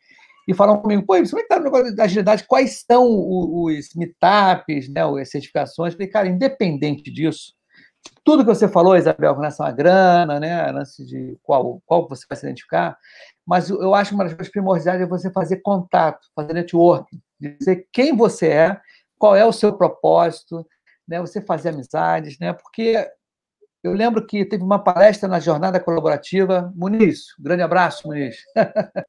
e 0.48 0.54
falam 0.54 0.80
comigo, 0.82 1.02
pô, 1.04 1.14
como 1.14 1.20
é 1.20 1.24
que 1.24 1.38
está 1.38 1.58
o 1.58 1.64
negócio 1.64 1.96
da 1.96 2.04
agilidade? 2.04 2.46
Quais 2.46 2.84
são 2.86 3.08
os 3.08 3.90
meetups, 3.96 4.90
né, 4.90 5.02
as 5.22 5.32
certificações? 5.32 5.94
Eu 5.94 5.98
falei, 5.98 6.12
cara, 6.12 6.28
independente 6.28 7.12
disso, 7.12 7.54
tudo 8.24 8.44
que 8.44 8.54
você 8.54 8.68
falou, 8.68 8.96
Isabel, 8.96 9.34
com 9.34 9.42
relação 9.42 9.66
à 9.66 9.72
grana, 9.72 10.40
né, 10.40 10.72
lance 10.72 11.06
de 11.06 11.38
qual, 11.42 11.82
qual 11.86 12.08
você 12.08 12.26
vai 12.30 12.38
se 12.38 12.46
identificar, 12.46 12.98
mas 13.46 13.70
eu 13.70 13.94
acho 13.96 14.10
que 14.10 14.16
uma 14.16 14.24
das 14.26 14.34
coisas 14.34 14.52
primordiais 14.52 15.02
é 15.02 15.06
você 15.06 15.32
fazer 15.32 15.62
contato, 15.62 16.28
fazer 16.36 16.54
networking, 16.54 17.22
dizer 17.40 17.88
quem 17.92 18.16
você 18.16 18.48
é, 18.48 18.82
qual 19.18 19.36
é 19.36 19.46
o 19.46 19.54
seu 19.54 19.74
propósito, 19.74 20.66
né, 21.08 21.20
você 21.20 21.42
fazer 21.42 21.70
amizades, 21.70 22.38
né, 22.40 22.54
porque 22.54 23.08
eu 23.84 23.94
lembro 23.94 24.26
que 24.26 24.46
teve 24.46 24.64
uma 24.64 24.82
palestra 24.82 25.28
na 25.28 25.40
Jornada 25.40 25.80
Colaborativa, 25.80 26.72
Muniz, 26.76 27.26
grande 27.38 27.64
abraço, 27.64 28.08
Muniz, 28.08 28.38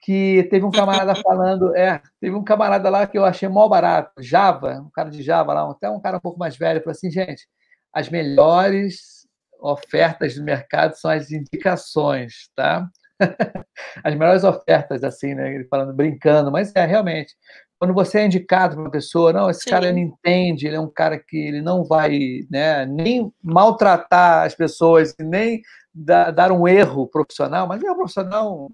que 0.00 0.48
teve 0.50 0.64
um 0.64 0.70
camarada 0.70 1.14
falando, 1.14 1.76
é, 1.76 2.00
teve 2.20 2.34
um 2.34 2.42
camarada 2.42 2.88
lá 2.88 3.06
que 3.06 3.18
eu 3.18 3.24
achei 3.24 3.48
mó 3.48 3.68
barato, 3.68 4.22
Java, 4.22 4.80
um 4.80 4.90
cara 4.90 5.10
de 5.10 5.22
Java 5.22 5.52
lá, 5.52 5.70
até 5.70 5.90
um 5.90 6.00
cara 6.00 6.16
um 6.16 6.20
pouco 6.20 6.38
mais 6.38 6.56
velho, 6.56 6.80
falou 6.80 6.92
assim, 6.92 7.10
gente, 7.10 7.46
as 7.92 8.08
melhores 8.08 9.26
ofertas 9.60 10.34
do 10.34 10.42
mercado 10.42 10.94
são 10.94 11.10
as 11.10 11.30
indicações, 11.30 12.48
tá? 12.56 12.88
as 14.04 14.14
melhores 14.14 14.44
ofertas, 14.44 15.02
assim, 15.04 15.34
né? 15.34 15.54
Ele 15.54 15.64
falando, 15.64 15.92
brincando, 15.92 16.50
mas 16.50 16.74
é 16.74 16.86
realmente. 16.86 17.34
Quando 17.78 17.94
você 17.94 18.18
é 18.18 18.26
indicado 18.26 18.74
para 18.74 18.84
uma 18.84 18.90
pessoa, 18.90 19.32
não, 19.32 19.48
esse 19.48 19.62
Sim. 19.62 19.70
cara 19.70 19.88
ele 19.88 20.00
entende, 20.00 20.66
ele 20.66 20.76
é 20.76 20.80
um 20.80 20.90
cara 20.90 21.18
que 21.18 21.36
ele 21.36 21.62
não 21.62 21.84
vai 21.84 22.40
né, 22.50 22.84
nem 22.86 23.32
maltratar 23.42 24.44
as 24.44 24.54
pessoas, 24.54 25.14
nem 25.18 25.62
dar, 25.94 26.30
dar 26.30 26.52
um 26.52 26.66
erro 26.66 27.06
profissional, 27.06 27.66
mas 27.66 27.82
é 27.82 27.90
um 27.90 27.96
profissional, 27.96 28.70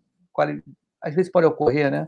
às 1.02 1.14
vezes 1.14 1.30
pode 1.30 1.46
ocorrer, 1.46 1.90
né? 1.90 2.06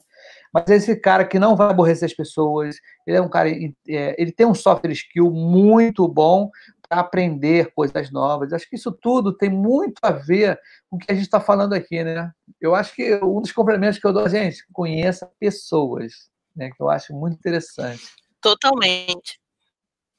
Mas 0.52 0.70
esse 0.70 0.96
cara 0.96 1.24
que 1.24 1.38
não 1.38 1.54
vai 1.54 1.68
aborrecer 1.68 2.06
as 2.06 2.14
pessoas, 2.14 2.76
ele 3.06 3.18
é 3.18 3.20
um 3.20 3.28
cara, 3.28 3.50
é, 3.50 4.16
ele 4.18 4.32
tem 4.32 4.46
um 4.46 4.54
software 4.54 4.92
skill 4.92 5.30
muito 5.30 6.08
bom 6.08 6.50
para 6.88 7.00
aprender 7.00 7.72
coisas 7.74 8.10
novas. 8.10 8.52
Acho 8.52 8.68
que 8.68 8.76
isso 8.76 8.90
tudo 8.90 9.36
tem 9.36 9.50
muito 9.50 9.98
a 10.02 10.10
ver 10.10 10.58
com 10.88 10.96
o 10.96 10.98
que 10.98 11.10
a 11.10 11.14
gente 11.14 11.24
está 11.24 11.40
falando 11.40 11.74
aqui, 11.74 12.02
né? 12.02 12.30
Eu 12.60 12.74
acho 12.74 12.94
que 12.94 13.16
um 13.16 13.40
dos 13.40 13.52
complementos 13.52 13.98
que 13.98 14.06
eu 14.06 14.12
dou, 14.12 14.28
gente, 14.28 14.64
conheça 14.72 15.30
pessoas, 15.38 16.30
né? 16.56 16.70
Que 16.70 16.82
eu 16.82 16.90
acho 16.90 17.12
muito 17.12 17.34
interessante. 17.34 18.02
Totalmente. 18.40 19.38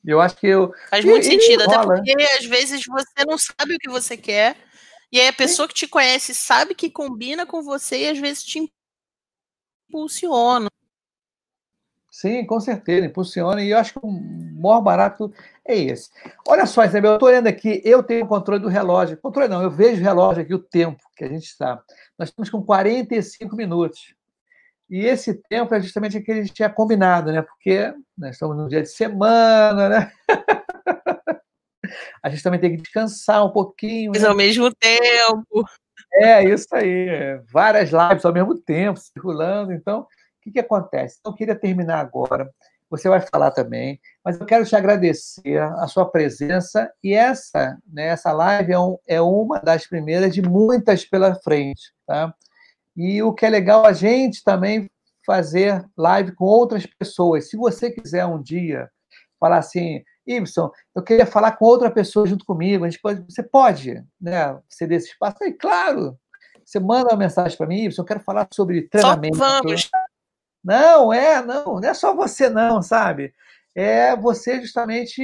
Eu 0.05 0.21
acho 0.21 0.37
que 0.37 0.47
eu. 0.47 0.71
Faz 0.89 1.03
muito 1.03 1.23
e, 1.23 1.25
sentido, 1.25 1.61
e 1.61 1.65
até 1.65 1.83
porque 1.83 2.13
às 2.39 2.45
vezes 2.45 2.85
você 2.85 3.25
não 3.25 3.37
sabe 3.37 3.75
o 3.75 3.79
que 3.79 3.89
você 3.89 4.15
quer, 4.15 4.55
e 5.11 5.19
aí 5.19 5.27
a 5.27 5.33
pessoa 5.33 5.67
que 5.67 5.73
te 5.73 5.87
conhece 5.87 6.33
sabe 6.33 6.75
que 6.75 6.89
combina 6.89 7.45
com 7.45 7.61
você 7.61 8.03
e 8.03 8.09
às 8.09 8.17
vezes 8.17 8.43
te 8.43 8.71
impulsiona. 9.89 10.69
Sim, 12.09 12.45
com 12.45 12.59
certeza, 12.59 13.05
impulsiona. 13.05 13.63
E 13.63 13.69
eu 13.69 13.77
acho 13.77 13.93
que 13.93 13.99
o 14.01 14.09
maior 14.09 14.81
barato 14.81 15.31
é 15.63 15.77
esse. 15.77 16.09
Olha 16.47 16.65
só, 16.65 16.83
Isabel, 16.83 17.11
eu 17.11 17.15
estou 17.17 17.29
olhando 17.29 17.45
aqui, 17.45 17.79
eu 17.85 18.01
tenho 18.01 18.25
o 18.25 18.27
controle 18.27 18.61
do 18.61 18.67
relógio. 18.67 19.17
Controle 19.17 19.47
não, 19.47 19.61
eu 19.61 19.69
vejo 19.69 20.01
o 20.01 20.03
relógio 20.03 20.41
aqui, 20.41 20.53
o 20.53 20.59
tempo 20.59 21.03
que 21.15 21.23
a 21.23 21.27
gente 21.27 21.45
está. 21.45 21.79
Nós 22.17 22.29
estamos 22.29 22.49
com 22.49 22.63
45 22.63 23.55
minutos. 23.55 24.15
E 24.89 25.05
esse 25.05 25.33
tempo 25.49 25.73
é 25.73 25.81
justamente 25.81 26.17
aquele 26.17 26.23
que 26.25 26.31
a 26.31 26.43
gente 26.43 26.53
tinha 26.53 26.69
combinado, 26.69 27.31
né? 27.31 27.41
Porque 27.41 27.93
nós 28.17 28.31
estamos 28.31 28.55
no 28.55 28.69
dia 28.69 28.81
de 28.81 28.89
semana, 28.89 29.89
né? 29.89 30.11
a 32.23 32.29
gente 32.29 32.43
também 32.43 32.59
tem 32.59 32.75
que 32.75 32.81
descansar 32.81 33.45
um 33.45 33.51
pouquinho. 33.51 34.11
Mas 34.13 34.23
né? 34.23 34.29
ao 34.29 34.35
mesmo 34.35 34.73
tempo. 34.73 35.65
É, 36.13 36.43
isso 36.43 36.67
aí. 36.73 37.39
Várias 37.51 37.91
lives 37.91 38.23
ao 38.23 38.33
mesmo 38.33 38.55
tempo, 38.55 38.99
circulando. 38.99 39.73
Então, 39.73 40.07
que, 40.47 40.51
que 40.51 40.59
acontece? 40.59 41.19
Eu 41.25 41.33
queria 41.33 41.55
terminar 41.55 41.99
agora, 41.99 42.49
você 42.89 43.09
vai 43.09 43.19
falar 43.19 43.51
também, 43.51 43.99
mas 44.23 44.39
eu 44.39 44.45
quero 44.45 44.65
te 44.65 44.75
agradecer 44.75 45.61
a 45.61 45.87
sua 45.87 46.09
presença 46.09 46.91
e 47.03 47.13
essa, 47.13 47.77
né, 47.85 48.07
essa 48.07 48.31
live 48.31 48.71
é, 48.71 48.79
um, 48.79 48.97
é 49.05 49.21
uma 49.21 49.59
das 49.59 49.85
primeiras 49.85 50.33
de 50.33 50.41
muitas 50.41 51.03
pela 51.03 51.35
frente, 51.35 51.91
tá? 52.05 52.33
E 52.97 53.21
o 53.21 53.31
que 53.31 53.45
é 53.45 53.49
legal 53.49 53.85
a 53.85 53.93
gente 53.93 54.43
também 54.43 54.89
fazer 55.23 55.85
live 55.95 56.31
com 56.33 56.45
outras 56.45 56.85
pessoas. 56.85 57.49
Se 57.49 57.55
você 57.55 57.91
quiser 57.91 58.25
um 58.25 58.41
dia 58.41 58.89
falar 59.39 59.57
assim, 59.57 60.03
Ibson, 60.25 60.71
eu 60.95 61.03
queria 61.03 61.25
falar 61.25 61.51
com 61.51 61.65
outra 61.65 61.91
pessoa 61.91 62.25
junto 62.25 62.43
comigo, 62.43 62.83
a 62.83 62.89
gente 62.89 62.99
pode, 62.99 63.23
você 63.29 63.43
pode, 63.43 64.03
né, 64.19 64.57
ceder 64.67 64.97
esse 64.97 65.09
espaço? 65.09 65.37
Aí, 65.43 65.53
claro, 65.53 66.17
você 66.65 66.79
manda 66.79 67.09
uma 67.09 67.17
mensagem 67.17 67.55
para 67.55 67.67
mim, 67.67 67.83
Ibson, 67.83 68.01
eu 68.01 68.05
quero 68.05 68.19
falar 68.21 68.47
sobre 68.51 68.83
treinamento. 68.89 69.37
Só 69.37 69.61
vamos. 69.61 69.89
Não, 70.63 71.13
é, 71.13 71.45
não, 71.45 71.79
não 71.79 71.89
é 71.89 71.93
só 71.93 72.15
você 72.15 72.49
não, 72.49 72.81
sabe? 72.81 73.33
É 73.75 74.15
você 74.15 74.59
justamente 74.59 75.21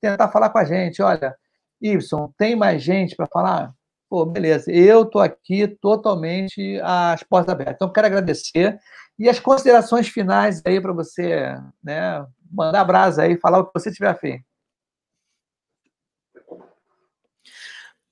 tentar 0.00 0.28
falar 0.28 0.50
com 0.50 0.58
a 0.58 0.64
gente, 0.64 1.00
olha, 1.00 1.36
Y, 1.80 2.28
tem 2.36 2.56
mais 2.56 2.82
gente 2.82 3.14
para 3.14 3.26
falar? 3.26 3.72
Pô, 4.12 4.26
beleza, 4.26 4.70
eu 4.70 5.04
estou 5.04 5.22
aqui 5.22 5.66
totalmente 5.66 6.78
às 6.82 7.22
portas 7.22 7.50
abertas. 7.50 7.76
Então, 7.76 7.90
quero 7.90 8.08
agradecer. 8.08 8.78
E 9.18 9.26
as 9.26 9.40
considerações 9.40 10.06
finais 10.06 10.60
aí 10.66 10.78
para 10.78 10.92
você, 10.92 11.56
né? 11.82 12.22
Mandar 12.50 12.84
brasa 12.84 13.22
aí, 13.22 13.40
falar 13.40 13.60
o 13.60 13.64
que 13.64 13.72
você 13.72 13.90
tiver 13.90 14.10
a 14.10 14.14
fim. 14.14 14.38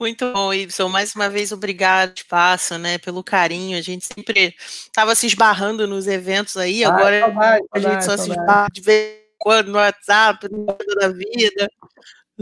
Muito 0.00 0.32
bom, 0.32 0.54
Ibson. 0.54 0.88
Mais 0.88 1.14
uma 1.14 1.28
vez, 1.28 1.52
obrigado, 1.52 2.16
espaço, 2.16 2.78
né, 2.78 2.96
pelo 2.96 3.22
carinho. 3.22 3.76
A 3.76 3.82
gente 3.82 4.06
sempre 4.06 4.54
estava 4.58 5.14
se 5.14 5.26
esbarrando 5.26 5.86
nos 5.86 6.06
eventos 6.06 6.56
aí, 6.56 6.82
agora 6.82 7.20
saudade, 7.20 7.66
a 7.74 7.78
gente 7.78 8.04
só 8.06 8.16
se 8.16 8.30
esbarra 8.30 8.68
de 8.72 8.80
vez 8.80 9.18
em 9.18 9.34
quando 9.36 9.70
no 9.70 9.76
WhatsApp, 9.76 10.48
no 10.50 10.64
da 10.64 11.08
vida, 11.08 11.68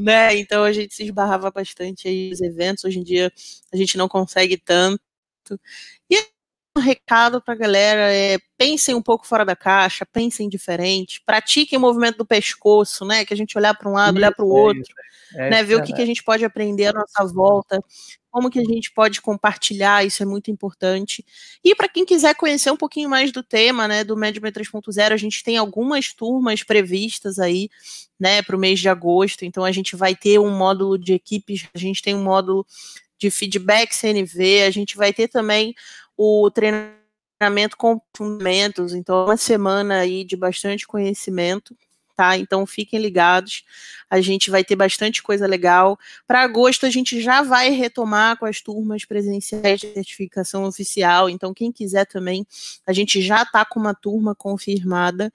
né? 0.03 0.36
Então 0.36 0.64
a 0.64 0.72
gente 0.72 0.94
se 0.94 1.05
esbarrava 1.05 1.51
bastante 1.51 2.09
aí 2.09 2.30
nos 2.30 2.40
eventos. 2.40 2.84
Hoje 2.84 2.99
em 3.01 3.03
dia 3.05 3.32
a 3.72 3.76
gente 3.76 3.96
não 3.99 4.09
consegue 4.09 4.57
tanto. 4.59 5.01
E 6.11 6.16
recado 6.78 7.40
para 7.40 7.54
a 7.54 7.56
galera 7.56 8.12
é 8.12 8.38
pensem 8.56 8.94
um 8.94 9.02
pouco 9.02 9.26
fora 9.26 9.44
da 9.44 9.54
caixa, 9.54 10.06
pensem 10.06 10.48
diferente, 10.48 11.22
pratiquem 11.24 11.78
o 11.78 11.80
movimento 11.80 12.18
do 12.18 12.26
pescoço, 12.26 13.04
né? 13.04 13.24
Que 13.24 13.34
a 13.34 13.36
gente 13.36 13.56
olhar 13.56 13.74
para 13.74 13.88
um 13.88 13.92
lado, 13.92 14.16
isso, 14.16 14.18
olhar 14.18 14.34
para 14.34 14.44
o 14.44 14.48
outro. 14.48 14.82
Isso 14.82 14.92
é, 15.34 15.50
né, 15.50 15.62
ver 15.62 15.76
o 15.76 15.82
que, 15.82 15.92
que 15.92 16.02
a 16.02 16.06
gente 16.06 16.22
pode 16.22 16.44
aprender 16.44 16.86
à 16.86 16.92
nossa 16.92 17.32
volta, 17.32 17.82
como 18.30 18.50
que 18.50 18.58
a 18.58 18.64
gente 18.64 18.92
pode 18.92 19.20
compartilhar, 19.20 20.04
isso 20.04 20.22
é 20.22 20.26
muito 20.26 20.50
importante. 20.50 21.24
E 21.62 21.74
para 21.74 21.88
quem 21.88 22.04
quiser 22.04 22.34
conhecer 22.34 22.70
um 22.70 22.76
pouquinho 22.76 23.08
mais 23.10 23.32
do 23.32 23.42
tema, 23.42 23.88
né, 23.88 24.04
do 24.04 24.16
Management 24.16 24.52
3.0, 24.52 25.12
a 25.12 25.16
gente 25.16 25.42
tem 25.42 25.56
algumas 25.56 26.12
turmas 26.12 26.62
previstas 26.62 27.38
aí, 27.38 27.68
né, 28.18 28.42
para 28.42 28.56
o 28.56 28.58
mês 28.58 28.80
de 28.80 28.88
agosto. 28.88 29.44
Então 29.44 29.64
a 29.64 29.72
gente 29.72 29.96
vai 29.96 30.14
ter 30.14 30.38
um 30.38 30.56
módulo 30.56 30.98
de 30.98 31.14
equipes, 31.14 31.66
a 31.74 31.78
gente 31.78 32.02
tem 32.02 32.14
um 32.14 32.22
módulo 32.22 32.66
de 33.18 33.30
feedback 33.30 33.94
CNV, 33.94 34.62
a 34.62 34.70
gente 34.70 34.96
vai 34.96 35.12
ter 35.12 35.28
também 35.28 35.74
o 36.18 36.50
treinamento 36.50 37.76
com 37.78 38.00
fundamentos, 38.14 38.92
então 38.92 39.24
uma 39.24 39.36
semana 39.38 40.00
aí 40.00 40.24
de 40.24 40.36
bastante 40.36 40.86
conhecimento 40.86 41.74
tá? 42.18 42.36
Então 42.36 42.66
fiquem 42.66 42.98
ligados. 43.00 43.64
A 44.10 44.20
gente 44.20 44.50
vai 44.50 44.64
ter 44.64 44.74
bastante 44.74 45.22
coisa 45.22 45.46
legal. 45.46 45.96
Para 46.26 46.42
agosto 46.42 46.84
a 46.84 46.90
gente 46.90 47.22
já 47.22 47.42
vai 47.42 47.70
retomar 47.70 48.36
com 48.36 48.44
as 48.44 48.60
turmas 48.60 49.04
presenciais 49.04 49.78
de 49.78 49.92
certificação 49.94 50.64
oficial. 50.64 51.30
Então 51.30 51.54
quem 51.54 51.70
quiser 51.70 52.06
também, 52.06 52.44
a 52.84 52.92
gente 52.92 53.22
já 53.22 53.42
está 53.44 53.64
com 53.64 53.78
uma 53.78 53.94
turma 53.94 54.34
confirmada. 54.34 55.32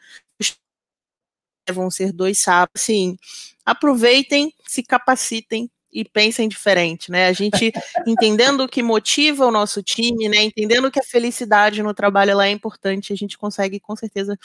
Vão 1.71 1.89
ser 1.89 2.11
dois 2.11 2.39
sábados. 2.39 2.81
Sim, 2.81 3.17
aproveitem, 3.65 4.53
se 4.67 4.83
capacitem, 4.83 5.71
e 5.93 6.03
pensem 6.03 6.47
diferente, 6.47 7.11
né? 7.11 7.27
A 7.27 7.33
gente 7.33 7.71
entendendo 8.05 8.61
o 8.61 8.67
que 8.67 8.81
motiva 8.81 9.45
o 9.45 9.51
nosso 9.51 9.83
time, 9.83 10.27
né? 10.27 10.43
Entendendo 10.43 10.91
que 10.91 10.99
a 10.99 11.03
felicidade 11.03 11.83
no 11.83 11.93
trabalho 11.93 12.31
ela 12.31 12.47
é 12.47 12.51
importante, 12.51 13.13
a 13.13 13.15
gente 13.15 13.37
consegue 13.37 13.79
com 13.79 13.95
certeza 13.95 14.37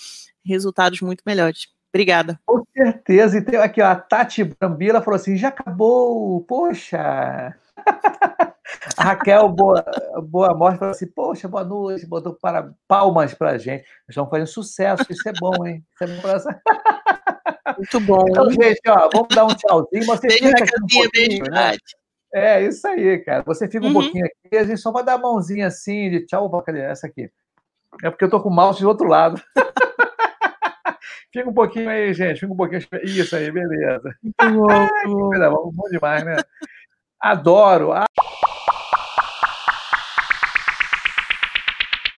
resultados 0.45 1.01
muito 1.01 1.23
melhores. 1.27 1.69
Obrigada. 1.93 2.39
Com 2.45 2.63
certeza. 2.77 3.39
E 3.39 3.43
tem 3.43 3.59
aqui, 3.59 3.81
ó, 3.81 3.87
a 3.87 3.97
Tati 3.97 4.45
Brambila 4.45 5.01
falou 5.01 5.17
assim: 5.17 5.37
já 5.37 5.49
acabou, 5.49 6.43
poxa. 6.43 7.57
A 8.97 9.05
Raquel 9.05 9.49
Boa, 9.49 9.85
Boa 10.23 10.55
Morte 10.55 10.79
falou 10.79 10.93
assim: 10.93 11.07
Poxa, 11.07 11.49
boa 11.49 11.65
noite, 11.65 12.07
botou 12.07 12.35
para, 12.35 12.71
palmas 12.87 13.33
para 13.33 13.53
a 13.53 13.59
gente. 13.59 13.85
Estamos 14.09 14.31
fazendo 14.31 14.47
sucesso, 14.47 15.07
isso 15.09 15.27
é 15.29 15.33
bom, 15.41 15.67
hein? 15.67 15.85
Isso 15.95 16.05
é 16.05 16.07
bom 16.07 16.21
pra... 16.21 16.39
Muito 17.79 18.01
bom. 18.01 18.25
Então, 18.29 18.51
gente, 18.51 18.81
ó, 18.89 19.09
vamos 19.13 19.29
dar 19.35 19.45
um 19.45 19.55
tchauzinho. 19.55 20.05
Você 20.05 20.27
beijo, 20.27 20.49
fica 20.49 20.65
aqui 20.65 20.75
um 20.83 21.03
pouquinho, 21.03 21.45
né? 21.51 21.77
É, 22.35 22.63
isso 22.63 22.87
aí, 22.87 23.19
cara. 23.19 23.43
Você 23.45 23.69
fica 23.69 23.85
um 23.85 23.89
uhum. 23.89 23.95
pouquinho 23.95 24.27
aqui, 24.27 24.57
a 24.57 24.65
gente 24.65 24.81
só 24.81 24.91
vai 24.91 25.05
dar 25.05 25.15
a 25.15 25.19
mãozinha 25.19 25.69
assim 25.69 26.11
de 26.11 26.27
tchau. 26.27 26.51
Cadê 26.63 26.81
essa 26.81 27.07
aqui? 27.07 27.31
É 28.03 28.11
porque 28.11 28.25
eu 28.25 28.31
tô 28.31 28.41
com 28.43 28.49
o 28.49 28.55
mouse 28.55 28.81
do 28.83 28.89
outro 28.89 29.07
lado. 29.07 29.41
Fica 31.33 31.49
um 31.49 31.55
pouquinho 31.55 31.89
aí, 31.89 32.13
gente. 32.13 32.41
Fica 32.41 32.53
um 32.53 32.57
pouquinho. 32.57 32.83
Isso 33.05 33.37
aí, 33.37 33.51
beleza. 33.51 34.15
Muito 34.23 34.59
bom, 34.59 34.89
muito 35.07 35.51
bom. 35.51 35.71
bom 35.73 35.89
demais, 35.91 36.25
né? 36.25 36.37
Adoro. 37.21 37.93